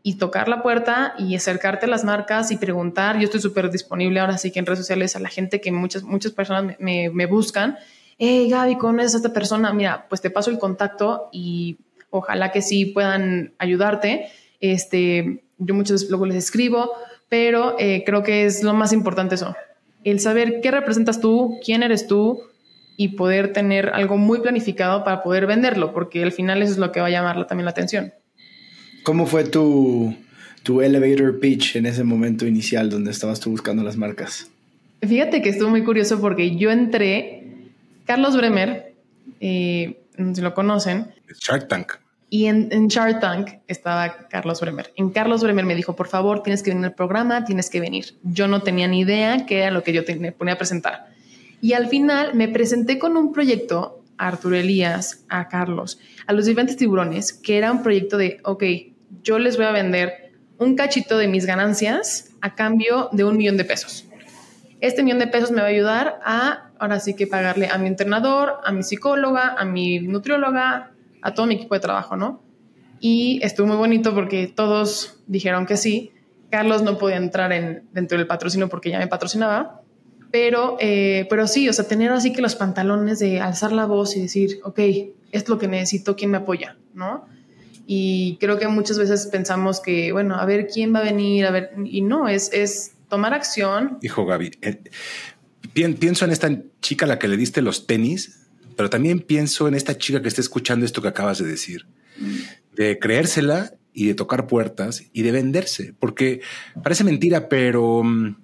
y 0.07 0.15
tocar 0.15 0.47
la 0.47 0.63
puerta 0.63 1.15
y 1.19 1.35
acercarte 1.35 1.85
a 1.85 1.89
las 1.89 2.05
marcas 2.05 2.49
y 2.51 2.55
preguntar. 2.55 3.17
Yo 3.17 3.25
estoy 3.25 3.41
súper 3.41 3.69
disponible 3.69 4.21
ahora 4.21 4.37
sí 4.37 4.51
que 4.51 4.59
en 4.59 4.65
redes 4.65 4.79
sociales 4.79 5.17
a 5.17 5.19
la 5.19 5.27
gente 5.27 5.59
que 5.59 5.69
muchas, 5.73 6.03
muchas 6.03 6.31
personas 6.31 6.77
me, 6.79 7.09
me 7.09 7.25
buscan. 7.25 7.77
Hey, 8.17 8.49
Gaby, 8.49 8.77
¿conoces 8.77 9.15
a 9.15 9.17
esta 9.17 9.33
persona? 9.33 9.73
Mira, 9.73 10.05
pues 10.07 10.21
te 10.21 10.29
paso 10.29 10.49
el 10.49 10.59
contacto 10.59 11.27
y 11.33 11.79
ojalá 12.09 12.53
que 12.53 12.61
sí 12.61 12.85
puedan 12.85 13.53
ayudarte. 13.59 14.29
Este, 14.61 15.43
yo 15.57 15.75
muchas 15.75 15.95
veces 15.95 16.09
luego 16.09 16.25
les 16.25 16.37
escribo, 16.37 16.93
pero 17.27 17.75
eh, 17.77 18.03
creo 18.05 18.23
que 18.23 18.45
es 18.45 18.63
lo 18.63 18.73
más 18.73 18.93
importante 18.93 19.35
eso, 19.35 19.57
el 20.05 20.21
saber 20.21 20.61
qué 20.61 20.71
representas 20.71 21.19
tú, 21.19 21.59
quién 21.65 21.83
eres 21.83 22.07
tú 22.07 22.43
y 22.95 23.09
poder 23.09 23.51
tener 23.51 23.89
algo 23.89 24.15
muy 24.15 24.39
planificado 24.39 25.03
para 25.03 25.21
poder 25.21 25.47
venderlo, 25.47 25.91
porque 25.91 26.23
al 26.23 26.31
final 26.31 26.61
eso 26.61 26.71
es 26.71 26.77
lo 26.77 26.93
que 26.93 27.01
va 27.01 27.07
a 27.07 27.09
llamar 27.09 27.45
también 27.45 27.65
la 27.65 27.71
atención. 27.71 28.13
¿Cómo 29.07 29.25
fue 29.25 29.45
tu, 29.45 30.13
tu 30.63 30.81
elevator 30.81 31.39
pitch 31.39 31.77
en 31.77 31.85
ese 31.85 32.03
momento 32.03 32.45
inicial 32.45 32.89
donde 32.89 33.11
estabas 33.11 33.39
tú 33.39 33.49
buscando 33.51 33.81
las 33.81 33.95
marcas? 33.95 34.51
Fíjate 34.99 35.41
que 35.41 35.47
estuvo 35.47 35.69
muy 35.69 35.85
curioso 35.85 36.19
porque 36.19 36.57
yo 36.57 36.71
entré, 36.71 37.47
Carlos 38.03 38.35
Bremer, 38.35 38.93
eh, 39.39 39.97
si 40.33 40.41
lo 40.41 40.53
conocen. 40.53 41.07
Shark 41.39 41.69
Tank. 41.69 41.93
Y 42.29 42.47
en, 42.47 42.67
en, 42.73 42.89
Shark 42.89 43.21
Tank 43.21 43.51
estaba 43.69 44.27
Carlos 44.27 44.59
Bremer. 44.59 44.91
En 44.97 45.09
Carlos 45.11 45.41
Bremer 45.41 45.63
me 45.63 45.75
dijo, 45.75 45.95
por 45.95 46.09
favor, 46.09 46.43
tienes 46.43 46.61
que 46.61 46.71
venir 46.71 46.87
al 46.87 46.93
programa, 46.93 47.45
tienes 47.45 47.69
que 47.69 47.79
venir. 47.79 48.17
Yo 48.23 48.49
no 48.49 48.61
tenía 48.61 48.89
ni 48.89 48.99
idea 48.99 49.45
qué 49.45 49.59
era 49.59 49.71
lo 49.71 49.83
que 49.83 49.93
yo 49.93 50.01
me 50.19 50.33
ponía 50.33 50.55
a 50.55 50.57
presentar. 50.57 51.07
Y 51.61 51.71
al 51.71 51.87
final 51.87 52.35
me 52.35 52.49
presenté 52.49 52.99
con 52.99 53.15
un 53.15 53.31
proyecto 53.31 54.03
a 54.17 54.27
Arturo 54.27 54.57
Elías, 54.57 55.23
a 55.29 55.47
Carlos, 55.47 55.97
a 56.25 56.33
los 56.33 56.45
diferentes 56.45 56.75
tiburones, 56.75 57.31
que 57.31 57.57
era 57.57 57.71
un 57.71 57.83
proyecto 57.83 58.17
de, 58.17 58.41
ok, 58.43 58.63
yo 59.23 59.39
les 59.39 59.57
voy 59.57 59.65
a 59.65 59.71
vender 59.71 60.33
un 60.57 60.75
cachito 60.75 61.17
de 61.17 61.27
mis 61.27 61.45
ganancias 61.45 62.31
a 62.41 62.55
cambio 62.55 63.09
de 63.11 63.23
un 63.23 63.37
millón 63.37 63.57
de 63.57 63.65
pesos. 63.65 64.05
Este 64.79 65.03
millón 65.03 65.19
de 65.19 65.27
pesos 65.27 65.51
me 65.51 65.61
va 65.61 65.67
a 65.67 65.69
ayudar 65.69 66.19
a, 66.23 66.71
ahora 66.79 66.99
sí 66.99 67.15
que 67.15 67.27
pagarle 67.27 67.67
a 67.67 67.77
mi 67.77 67.87
entrenador, 67.87 68.57
a 68.63 68.71
mi 68.71 68.83
psicóloga, 68.83 69.55
a 69.57 69.65
mi 69.65 69.99
nutrióloga, 69.99 70.91
a 71.21 71.33
todo 71.33 71.45
mi 71.45 71.55
equipo 71.55 71.75
de 71.75 71.81
trabajo, 71.81 72.15
¿no? 72.15 72.43
Y 72.99 73.39
estuvo 73.43 73.67
muy 73.67 73.77
bonito 73.77 74.13
porque 74.13 74.47
todos 74.47 75.19
dijeron 75.27 75.65
que 75.65 75.77
sí. 75.77 76.11
Carlos 76.49 76.81
no 76.81 76.97
podía 76.97 77.17
entrar 77.17 77.51
en, 77.51 77.87
dentro 77.91 78.17
del 78.17 78.27
patrocinio 78.27 78.69
porque 78.69 78.89
ya 78.89 78.99
me 78.99 79.07
patrocinaba, 79.07 79.81
pero, 80.31 80.77
eh, 80.79 81.25
pero 81.29 81.47
sí, 81.47 81.67
o 81.69 81.73
sea, 81.73 81.87
tener 81.87 82.11
así 82.11 82.33
que 82.33 82.41
los 82.41 82.55
pantalones 82.55 83.19
de 83.19 83.39
alzar 83.41 83.71
la 83.71 83.85
voz 83.85 84.15
y 84.15 84.21
decir, 84.21 84.59
ok, 84.63 84.79
es 85.31 85.49
lo 85.49 85.57
que 85.57 85.67
necesito, 85.67 86.15
¿quién 86.15 86.31
me 86.31 86.37
apoya? 86.37 86.77
¿No? 86.93 87.25
Y 87.89 88.37
creo 88.39 88.59
que 88.59 88.67
muchas 88.67 88.99
veces 88.99 89.27
pensamos 89.27 89.79
que, 89.79 90.11
bueno, 90.11 90.35
a 90.35 90.45
ver 90.45 90.67
quién 90.67 90.93
va 90.93 90.99
a 90.99 91.03
venir, 91.03 91.45
a 91.45 91.51
ver, 91.51 91.71
y 91.85 92.01
no, 92.01 92.27
es, 92.27 92.51
es 92.51 92.91
tomar 93.09 93.33
acción. 93.33 93.97
Dijo 94.01 94.25
Gaby, 94.25 94.51
eh, 94.61 94.81
pienso 95.73 96.25
en 96.25 96.31
esta 96.31 96.49
chica 96.81 97.05
a 97.05 97.07
la 97.07 97.17
que 97.17 97.29
le 97.29 97.37
diste 97.37 97.61
los 97.61 97.87
tenis 97.87 98.47
pero 98.77 98.89
también 98.89 99.19
pienso 99.19 99.67
en 99.67 99.73
esta 99.73 99.97
chica 99.97 100.21
que 100.21 100.29
está 100.29 100.39
escuchando 100.39 100.85
esto 100.85 101.01
que 101.01 101.07
acabas 101.09 101.39
de 101.39 101.47
decir, 101.47 101.87
de 102.75 102.99
creérsela 102.99 103.73
y 103.91 104.05
de 104.05 104.13
tocar 104.13 104.45
puertas 104.47 105.03
y 105.11 105.23
de 105.23 105.31
venderse, 105.31 105.93
porque 105.99 106.41
parece 106.83 107.03
mentira, 107.03 107.49
pero 107.49 108.03
mm, 108.03 108.35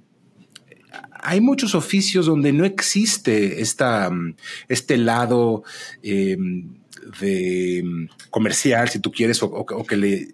hay 1.12 1.40
muchos 1.40 1.76
oficios 1.76 2.26
donde 2.26 2.52
no 2.52 2.66
existe 2.66 3.62
esta, 3.62 4.10
mm, 4.10 4.36
este 4.68 4.98
lado 4.98 5.64
em, 6.02 6.74
de 7.20 7.82
mm, 7.84 8.30
comercial, 8.30 8.90
si 8.90 9.00
tú 9.00 9.12
quieres, 9.12 9.42
o, 9.44 9.66
que 9.86 9.98
le, 9.98 10.28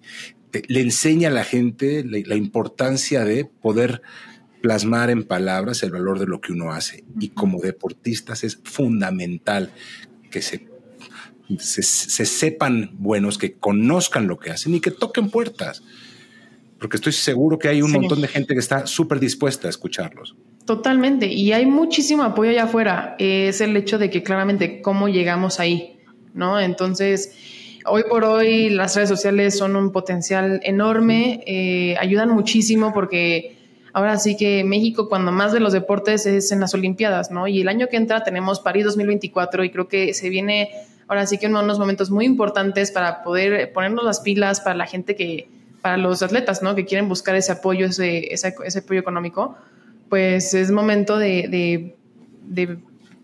le, 0.67 0.81
enseña 0.81 1.29
a 1.29 1.31
la 1.31 1.43
gente 1.43 2.03
la 2.03 2.35
importancia 2.35 3.23
de 3.23 3.45
poder 3.45 4.01
plasmar 4.61 5.09
en 5.09 5.23
palabras 5.23 5.83
el 5.83 5.91
valor 5.91 6.19
de 6.19 6.27
lo 6.27 6.41
que 6.41 6.53
uno 6.53 6.71
hace. 6.71 7.03
Y 7.19 7.29
como 7.29 7.59
deportistas 7.59 8.43
es 8.43 8.59
fundamental 8.63 9.71
que 10.29 10.41
se, 10.41 10.67
se, 11.57 12.25
sepan 12.25 12.91
buenos, 12.93 13.37
que 13.37 13.53
conozcan 13.53 14.27
lo 14.27 14.37
que 14.37 14.51
hacen 14.51 14.75
y 14.75 14.79
que 14.79 14.91
toquen 14.91 15.29
puertas. 15.29 15.83
Porque 16.79 16.97
estoy 16.97 17.13
seguro 17.13 17.59
que 17.59 17.67
hay 17.67 17.81
un 17.81 17.91
montón 17.91 18.21
de 18.21 18.27
gente 18.27 18.53
que 18.53 18.59
está 18.59 18.87
súper 18.87 19.19
dispuesta 19.19 19.67
a 19.67 19.69
escucharlos. 19.69 20.35
Totalmente. 20.65 21.27
Y 21.27 21.51
hay 21.51 21.65
muchísimo 21.65 22.23
apoyo 22.23 22.51
allá 22.51 22.63
afuera. 22.63 23.15
Es 23.19 23.59
el 23.59 23.75
hecho 23.75 23.97
de 23.97 24.09
que 24.09 24.23
claramente 24.23 24.81
cómo 24.81 25.09
llegamos 25.09 25.59
ahí, 25.59 25.98
¿no? 26.33 26.59
Entonces, 26.59 27.35
hoy 27.85 28.03
por 28.09 28.23
hoy 28.23 28.69
las 28.69 28.95
redes 28.95 29.09
sociales 29.09 29.57
son 29.57 29.75
un 29.75 29.91
potencial 29.91 30.59
enorme, 30.63 31.43
eh, 31.45 31.95
ayudan 31.99 32.29
muchísimo 32.29 32.93
porque 32.93 33.59
Ahora 33.93 34.17
sí 34.17 34.37
que 34.37 34.63
México 34.63 35.09
cuando 35.09 35.31
más 35.31 35.51
de 35.51 35.59
los 35.59 35.73
deportes 35.73 36.25
es 36.25 36.51
en 36.51 36.59
las 36.59 36.73
Olimpiadas, 36.73 37.31
¿no? 37.31 37.47
Y 37.47 37.61
el 37.61 37.67
año 37.67 37.87
que 37.87 37.97
entra 37.97 38.23
tenemos 38.23 38.59
París 38.59 38.85
2024 38.85 39.63
y 39.63 39.71
creo 39.71 39.87
que 39.87 40.13
se 40.13 40.29
viene 40.29 40.69
ahora 41.07 41.25
sí 41.25 41.37
que 41.39 41.47
unos 41.47 41.79
momentos 41.79 42.11
muy 42.11 42.25
importantes 42.25 42.91
para 42.91 43.23
poder 43.23 43.73
ponernos 43.73 44.05
las 44.05 44.19
pilas 44.19 44.61
para 44.61 44.75
la 44.75 44.85
gente 44.85 45.15
que, 45.15 45.49
para 45.81 45.97
los 45.97 46.21
atletas, 46.21 46.61
¿no? 46.61 46.75
Que 46.75 46.85
quieren 46.85 47.09
buscar 47.09 47.35
ese 47.35 47.51
apoyo, 47.51 47.87
ese, 47.87 48.31
ese, 48.31 48.79
apoyo 48.79 48.99
económico, 48.99 49.55
pues 50.07 50.53
es 50.53 50.69
momento 50.71 51.17
de, 51.17 51.95
de, 52.41 52.77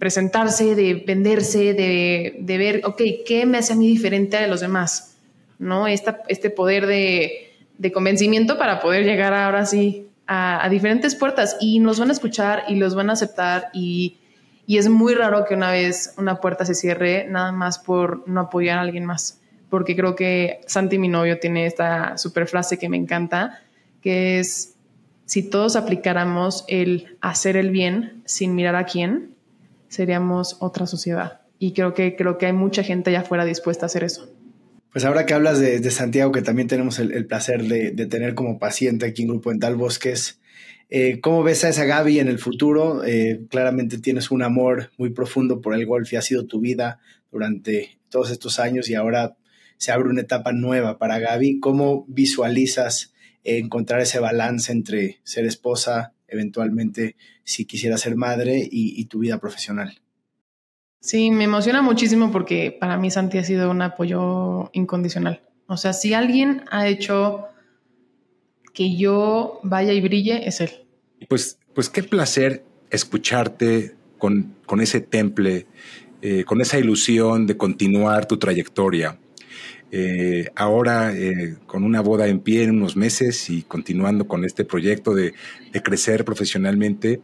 presentarse, 0.05 0.75
de 0.75 0.93
venderse, 0.93 1.73
de, 1.73 2.35
de, 2.37 2.57
ver, 2.59 2.81
ok, 2.85 3.01
¿qué 3.25 3.47
me 3.47 3.57
hace 3.57 3.73
a 3.73 3.75
mí 3.75 3.87
diferente 3.87 4.37
a 4.37 4.45
los 4.45 4.61
demás? 4.61 5.15
¿No? 5.57 5.87
Esta, 5.87 6.21
este 6.27 6.51
poder 6.51 6.85
de, 6.85 7.55
de 7.79 7.91
convencimiento 7.91 8.59
para 8.59 8.81
poder 8.81 9.03
llegar 9.03 9.33
ahora 9.33 9.65
sí 9.65 10.05
a, 10.27 10.69
diferentes 10.69 11.15
puertas 11.15 11.57
y 11.59 11.79
nos 11.79 11.99
van 11.99 12.09
a 12.09 12.13
escuchar 12.13 12.65
y 12.67 12.75
los 12.75 12.93
van 12.93 13.09
a 13.09 13.13
aceptar 13.13 13.71
y, 13.73 14.17
y, 14.67 14.77
es 14.77 14.89
muy 14.89 15.15
raro 15.15 15.43
que 15.45 15.55
una 15.55 15.71
vez 15.71 16.13
una 16.19 16.39
puerta 16.39 16.65
se 16.65 16.75
cierre 16.75 17.25
nada 17.27 17.51
más 17.51 17.79
por 17.79 18.29
no 18.29 18.41
apoyar 18.41 18.77
a 18.77 18.81
alguien 18.81 19.05
más. 19.05 19.41
Porque 19.71 19.95
creo 19.95 20.15
que 20.15 20.61
Santi, 20.67 20.99
mi 20.99 21.07
novio, 21.07 21.39
tiene 21.39 21.65
esta 21.65 22.19
super 22.19 22.45
frase 22.45 22.77
que 22.77 22.89
me 22.89 22.97
encanta, 22.97 23.63
que 24.03 24.37
es, 24.37 24.75
si 25.25 25.49
todos 25.49 25.75
aplicáramos 25.75 26.63
el 26.67 27.17
hacer 27.21 27.57
el 27.57 27.71
bien 27.71 28.21
sin 28.25 28.53
mirar 28.53 28.75
a 28.75 28.85
quién, 28.85 29.34
seríamos 29.87 30.57
otra 30.59 30.87
sociedad. 30.87 31.41
Y 31.59 31.73
creo 31.73 31.93
que, 31.93 32.15
creo 32.15 32.37
que 32.37 32.47
hay 32.47 32.53
mucha 32.53 32.83
gente 32.83 33.09
allá 33.09 33.21
afuera 33.21 33.45
dispuesta 33.45 33.85
a 33.85 33.87
hacer 33.87 34.03
eso. 34.03 34.29
Pues 34.91 35.03
ahora 35.03 35.25
que 35.25 35.33
hablas 35.33 35.59
de, 35.59 35.91
Santiago, 35.91 36.31
que 36.31 36.41
también 36.41 36.67
tenemos 36.67 36.99
el, 36.99 37.25
placer 37.25 37.63
de, 37.63 38.05
tener 38.05 38.33
como 38.33 38.59
paciente 38.59 39.05
aquí 39.05 39.23
en 39.23 39.27
Grupo 39.29 39.49
Dental 39.49 39.75
Bosques, 39.75 40.39
eh, 40.89 41.19
¿cómo 41.19 41.43
ves 41.43 41.63
a 41.63 41.69
esa 41.69 41.83
Gaby 41.83 42.19
en 42.19 42.29
el 42.29 42.39
futuro? 42.39 43.03
Eh, 43.03 43.41
claramente 43.49 43.97
tienes 43.97 44.31
un 44.31 44.41
amor 44.41 44.91
muy 44.97 45.09
profundo 45.09 45.59
por 45.59 45.73
el 45.73 45.85
golf 45.85 46.13
y 46.13 46.15
ha 46.15 46.21
sido 46.21 46.45
tu 46.45 46.61
vida 46.61 46.99
durante 47.31 47.99
todos 48.09 48.31
estos 48.31 48.59
años 48.59 48.89
y 48.89 48.95
ahora 48.95 49.35
se 49.77 49.91
abre 49.91 50.09
una 50.09 50.21
etapa 50.21 50.53
nueva 50.53 50.97
para 50.97 51.19
Gaby. 51.19 51.59
¿Cómo 51.59 52.05
visualizas 52.07 53.13
encontrar 53.43 54.01
ese 54.01 54.19
balance 54.19 54.71
entre 54.71 55.19
ser 55.23 55.45
esposa, 55.45 56.14
eventualmente 56.27 57.15
si 57.43 57.65
quisiera 57.65 57.97
ser 57.97 58.15
madre 58.15 58.67
y 58.69 59.05
tu 59.05 59.19
vida 59.19 59.39
profesional? 59.39 59.99
Sí, 61.05 61.29
me 61.29 61.43
emociona 61.43 61.83
muchísimo 61.83 62.31
porque 62.31 62.75
para 62.79 62.97
mí 62.97 63.11
Santi 63.11 63.37
ha 63.37 63.43
sido 63.43 63.69
un 63.69 63.83
apoyo 63.83 64.71
incondicional. 64.73 65.43
O 65.67 65.77
sea, 65.77 65.93
si 65.93 66.15
alguien 66.15 66.63
ha 66.71 66.87
hecho 66.87 67.45
que 68.73 68.97
yo 68.97 69.59
vaya 69.61 69.93
y 69.93 70.01
brille, 70.01 70.47
es 70.47 70.61
él. 70.61 70.71
Pues, 71.29 71.59
pues 71.75 71.91
qué 71.91 72.01
placer 72.01 72.65
escucharte 72.89 73.93
con, 74.17 74.55
con 74.65 74.81
ese 74.81 74.99
temple, 74.99 75.67
eh, 76.23 76.43
con 76.43 76.59
esa 76.59 76.79
ilusión 76.79 77.45
de 77.45 77.55
continuar 77.55 78.27
tu 78.27 78.37
trayectoria. 78.37 79.19
Eh, 79.97 80.51
ahora 80.57 81.13
eh, 81.13 81.55
con 81.67 81.85
una 81.85 82.01
boda 82.01 82.27
en 82.27 82.41
pie 82.41 82.63
en 82.63 82.71
unos 82.71 82.97
meses 82.97 83.49
y 83.49 83.61
continuando 83.61 84.27
con 84.27 84.43
este 84.43 84.65
proyecto 84.65 85.15
de, 85.15 85.33
crecer 85.83 86.25
profesionalmente, 86.25 87.21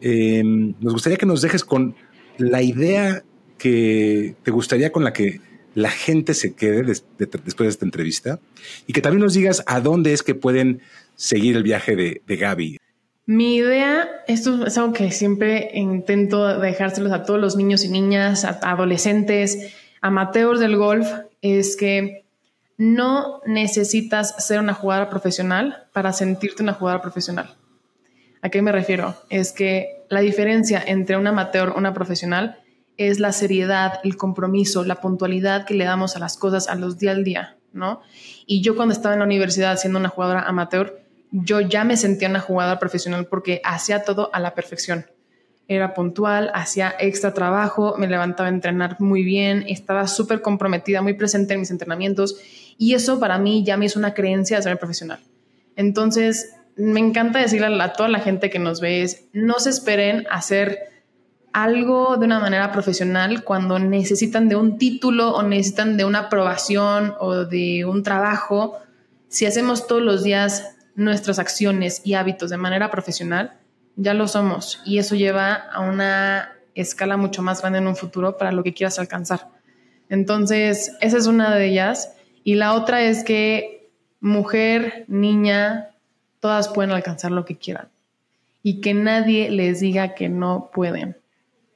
nos 0.00 0.92
gustaría 0.92 1.18
que 1.18 1.26
nos 1.26 1.42
dejes 1.42 1.64
con 1.64 1.96
la 2.38 2.62
idea 2.62 3.24
que 3.58 4.36
te 4.44 4.52
gustaría 4.52 4.92
con 4.92 5.02
la 5.02 5.12
que 5.12 5.40
la 5.74 5.90
gente 5.90 6.34
se 6.34 6.54
quede 6.54 6.82
después 6.82 7.56
de 7.58 7.66
esta 7.66 7.84
entrevista 7.84 8.38
y 8.86 8.92
que 8.92 9.00
también 9.00 9.22
nos 9.22 9.34
digas 9.34 9.64
a 9.66 9.80
dónde 9.80 10.12
es 10.12 10.22
que 10.22 10.36
pueden 10.36 10.82
seguir 11.16 11.56
el 11.56 11.64
viaje 11.64 11.96
de, 11.96 12.36
Gaby. 12.36 12.78
Mi 13.26 13.56
idea, 13.56 14.08
esto 14.28 14.66
es 14.66 14.78
algo 14.78 14.92
que 14.92 15.10
siempre 15.10 15.70
intento 15.74 16.60
dejárselos 16.60 17.10
a 17.10 17.24
todos 17.24 17.40
los 17.40 17.56
niños 17.56 17.84
y 17.84 17.88
niñas, 17.88 18.44
adolescentes, 18.44 19.74
amateurs 20.00 20.60
del 20.60 20.76
golf, 20.76 21.08
es 21.44 21.76
que 21.76 22.24
no 22.78 23.42
necesitas 23.44 24.46
ser 24.46 24.60
una 24.60 24.72
jugadora 24.72 25.10
profesional 25.10 25.86
para 25.92 26.14
sentirte 26.14 26.62
una 26.62 26.72
jugadora 26.72 27.02
profesional. 27.02 27.54
¿A 28.40 28.48
qué 28.48 28.62
me 28.62 28.72
refiero? 28.72 29.14
Es 29.28 29.52
que 29.52 30.04
la 30.08 30.20
diferencia 30.20 30.82
entre 30.84 31.18
un 31.18 31.26
amateur 31.26 31.74
y 31.74 31.78
una 31.78 31.92
profesional 31.92 32.60
es 32.96 33.20
la 33.20 33.32
seriedad, 33.32 34.00
el 34.04 34.16
compromiso, 34.16 34.84
la 34.84 35.02
puntualidad 35.02 35.66
que 35.66 35.74
le 35.74 35.84
damos 35.84 36.16
a 36.16 36.18
las 36.18 36.38
cosas 36.38 36.66
a 36.66 36.76
los 36.76 36.98
día 36.98 37.10
al 37.10 37.24
día, 37.24 37.58
¿no? 37.74 38.00
Y 38.46 38.62
yo 38.62 38.74
cuando 38.74 38.94
estaba 38.94 39.14
en 39.14 39.20
la 39.20 39.26
universidad 39.26 39.76
siendo 39.76 39.98
una 39.98 40.08
jugadora 40.08 40.44
amateur, 40.44 41.02
yo 41.30 41.60
ya 41.60 41.84
me 41.84 41.98
sentía 41.98 42.30
una 42.30 42.40
jugadora 42.40 42.78
profesional 42.78 43.26
porque 43.26 43.60
hacía 43.64 44.02
todo 44.02 44.30
a 44.32 44.40
la 44.40 44.54
perfección. 44.54 45.06
Era 45.66 45.94
puntual, 45.94 46.50
hacía 46.54 46.94
extra 46.98 47.32
trabajo, 47.32 47.94
me 47.96 48.06
levantaba 48.06 48.48
a 48.48 48.52
entrenar 48.52 48.96
muy 49.00 49.22
bien, 49.22 49.64
estaba 49.68 50.06
súper 50.06 50.42
comprometida, 50.42 51.00
muy 51.00 51.14
presente 51.14 51.54
en 51.54 51.60
mis 51.60 51.70
entrenamientos 51.70 52.36
y 52.76 52.94
eso 52.94 53.18
para 53.18 53.38
mí 53.38 53.64
ya 53.64 53.76
me 53.76 53.86
hizo 53.86 53.98
una 53.98 54.14
creencia 54.14 54.56
de 54.56 54.62
ser 54.62 54.78
profesional. 54.78 55.20
Entonces, 55.76 56.54
me 56.76 57.00
encanta 57.00 57.38
decirle 57.38 57.66
a, 57.82 57.92
toda 57.92 58.08
la 58.08 58.20
gente 58.20 58.50
que 58.50 58.58
nos 58.58 58.80
ve 58.80 59.02
es, 59.02 59.24
no 59.32 59.58
se 59.58 59.70
esperen 59.70 60.26
hacer 60.30 60.78
algo 61.52 62.16
de 62.16 62.26
una 62.26 62.40
manera 62.40 62.72
profesional 62.72 63.44
cuando 63.44 63.78
necesitan 63.78 64.48
de 64.48 64.56
un 64.56 64.76
título 64.76 65.34
o 65.34 65.42
necesitan 65.42 65.96
de 65.96 66.04
una 66.04 66.20
aprobación 66.20 67.14
o 67.20 67.44
de 67.44 67.84
un 67.84 68.02
trabajo. 68.02 68.76
Si 69.28 69.46
hacemos 69.46 69.86
todos 69.86 70.02
los 70.02 70.24
días 70.24 70.74
nuestras 70.96 71.38
acciones 71.38 72.02
y 72.04 72.14
hábitos 72.14 72.50
de 72.50 72.56
manera 72.56 72.90
profesional, 72.90 73.52
ya 73.96 74.14
lo 74.14 74.28
somos 74.28 74.80
y 74.84 74.98
eso 74.98 75.14
lleva 75.14 75.54
a 75.54 75.80
una 75.80 76.52
escala 76.74 77.16
mucho 77.16 77.42
más 77.42 77.60
grande 77.60 77.78
en 77.78 77.86
un 77.86 77.96
futuro 77.96 78.36
para 78.36 78.52
lo 78.52 78.62
que 78.62 78.74
quieras 78.74 78.98
alcanzar. 78.98 79.48
Entonces, 80.08 80.92
esa 81.00 81.16
es 81.16 81.26
una 81.26 81.54
de 81.54 81.66
ellas. 81.66 82.12
Y 82.42 82.56
la 82.56 82.74
otra 82.74 83.02
es 83.02 83.24
que 83.24 83.88
mujer, 84.20 85.04
niña, 85.08 85.90
todas 86.40 86.68
pueden 86.68 86.90
alcanzar 86.90 87.30
lo 87.30 87.44
que 87.44 87.56
quieran 87.56 87.88
y 88.62 88.80
que 88.80 88.94
nadie 88.94 89.50
les 89.50 89.80
diga 89.80 90.14
que 90.14 90.28
no 90.28 90.70
pueden. 90.72 91.16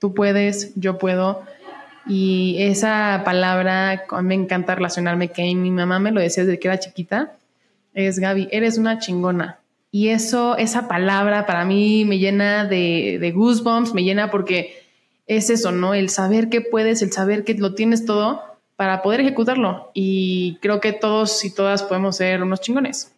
Tú 0.00 0.14
puedes, 0.14 0.72
yo 0.74 0.98
puedo. 0.98 1.44
Y 2.06 2.56
esa 2.60 3.22
palabra, 3.24 4.04
a 4.10 4.22
mí 4.22 4.28
me 4.28 4.34
encanta 4.34 4.74
relacionarme, 4.74 5.28
que 5.28 5.54
mi 5.54 5.70
mamá 5.70 5.98
me 5.98 6.10
lo 6.10 6.20
decía 6.20 6.44
desde 6.44 6.58
que 6.58 6.68
era 6.68 6.78
chiquita, 6.78 7.32
es 7.92 8.18
Gaby, 8.18 8.48
eres 8.50 8.78
una 8.78 8.98
chingona. 8.98 9.58
Y 9.90 10.08
eso, 10.08 10.56
esa 10.56 10.86
palabra 10.86 11.46
para 11.46 11.64
mí 11.64 12.04
me 12.04 12.18
llena 12.18 12.66
de, 12.66 13.32
goosebumps, 13.34 13.94
me 13.94 14.04
llena 14.04 14.30
porque 14.30 14.82
es 15.26 15.50
eso, 15.50 15.72
¿no? 15.72 15.94
El 15.94 16.10
saber 16.10 16.48
que 16.48 16.60
puedes, 16.60 17.02
el 17.02 17.12
saber 17.12 17.44
que 17.44 17.54
lo 17.54 17.74
tienes 17.74 18.04
todo 18.04 18.42
para 18.76 19.02
poder 19.02 19.20
ejecutarlo. 19.20 19.90
Y 19.94 20.58
creo 20.60 20.80
que 20.80 20.92
todos 20.92 21.44
y 21.44 21.54
todas 21.54 21.82
podemos 21.82 22.16
ser 22.16 22.42
unos 22.42 22.60
chingones. 22.60 23.14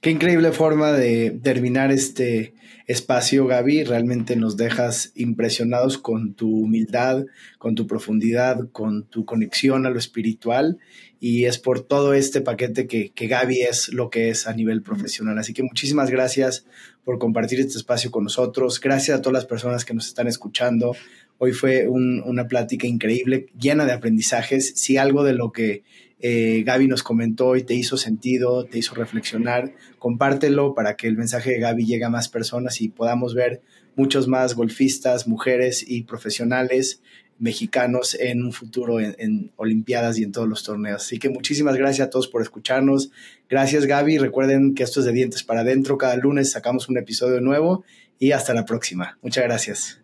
Qué 0.00 0.10
increíble 0.10 0.52
forma 0.52 0.92
de 0.92 1.30
terminar 1.30 1.90
este 1.90 2.54
espacio, 2.86 3.46
Gaby. 3.46 3.84
Realmente 3.84 4.36
nos 4.36 4.58
dejas 4.58 5.12
impresionados 5.14 5.96
con 5.96 6.34
tu 6.34 6.50
humildad, 6.50 7.24
con 7.58 7.74
tu 7.74 7.86
profundidad, 7.86 8.68
con 8.70 9.04
tu 9.04 9.24
conexión 9.24 9.86
a 9.86 9.90
lo 9.90 9.98
espiritual. 9.98 10.78
Y 11.26 11.46
es 11.46 11.58
por 11.58 11.80
todo 11.80 12.12
este 12.12 12.42
paquete 12.42 12.86
que, 12.86 13.08
que 13.08 13.28
Gaby 13.28 13.62
es 13.62 13.88
lo 13.88 14.10
que 14.10 14.28
es 14.28 14.46
a 14.46 14.52
nivel 14.52 14.82
profesional. 14.82 15.38
Así 15.38 15.54
que 15.54 15.62
muchísimas 15.62 16.10
gracias 16.10 16.66
por 17.02 17.18
compartir 17.18 17.60
este 17.60 17.78
espacio 17.78 18.10
con 18.10 18.24
nosotros. 18.24 18.78
Gracias 18.78 19.16
a 19.16 19.22
todas 19.22 19.32
las 19.32 19.46
personas 19.46 19.86
que 19.86 19.94
nos 19.94 20.06
están 20.06 20.26
escuchando. 20.26 20.94
Hoy 21.38 21.52
fue 21.52 21.88
una 21.88 22.46
plática 22.46 22.86
increíble, 22.86 23.46
llena 23.58 23.86
de 23.86 23.92
aprendizajes. 23.92 24.74
Si 24.76 24.98
algo 24.98 25.24
de 25.24 25.32
lo 25.32 25.50
que 25.50 25.82
eh, 26.20 26.62
Gaby 26.62 26.88
nos 26.88 27.02
comentó 27.02 27.56
y 27.56 27.62
te 27.62 27.72
hizo 27.72 27.96
sentido, 27.96 28.66
te 28.66 28.76
hizo 28.76 28.94
reflexionar, 28.94 29.72
compártelo 29.98 30.74
para 30.74 30.94
que 30.94 31.08
el 31.08 31.16
mensaje 31.16 31.52
de 31.52 31.58
Gaby 31.58 31.86
llegue 31.86 32.04
a 32.04 32.10
más 32.10 32.28
personas 32.28 32.82
y 32.82 32.90
podamos 32.90 33.32
ver 33.34 33.62
muchos 33.96 34.28
más 34.28 34.54
golfistas, 34.54 35.26
mujeres 35.26 35.84
y 35.88 36.02
profesionales 36.02 37.00
mexicanos 37.38 38.16
en 38.18 38.42
un 38.42 38.52
futuro 38.52 39.00
en, 39.00 39.52
Olimpiadas 39.56 40.18
y 40.18 40.24
en 40.24 40.32
todos 40.32 40.48
los 40.48 40.62
torneos. 40.62 41.02
Así 41.02 41.18
que 41.18 41.28
muchísimas 41.28 41.76
gracias 41.76 42.08
a 42.08 42.10
todos 42.10 42.28
por 42.28 42.42
escucharnos. 42.42 43.10
Gracias 43.48 43.86
Gaby. 43.86 44.18
Recuerden 44.18 44.74
que 44.74 44.82
esto 44.82 45.00
es 45.00 45.06
de 45.06 45.12
dientes 45.12 45.42
para 45.42 45.60
adentro. 45.60 45.98
Cada 45.98 46.16
lunes 46.16 46.50
sacamos 46.50 46.88
un 46.88 46.98
episodio 46.98 47.40
nuevo 47.40 47.84
y 48.18 48.32
hasta 48.32 48.54
la 48.54 48.64
próxima. 48.64 49.18
Muchas 49.22 49.44
gracias. 49.44 50.00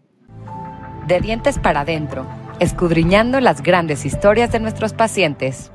De 1.06 1.20
dientes 1.20 1.58
para 1.58 1.80
adentro, 1.80 2.28
escudriñando 2.60 3.40
las 3.40 3.62
grandes 3.62 4.04
historias 4.04 4.52
de 4.52 4.60
nuestros 4.60 4.92
pacientes. 4.92 5.72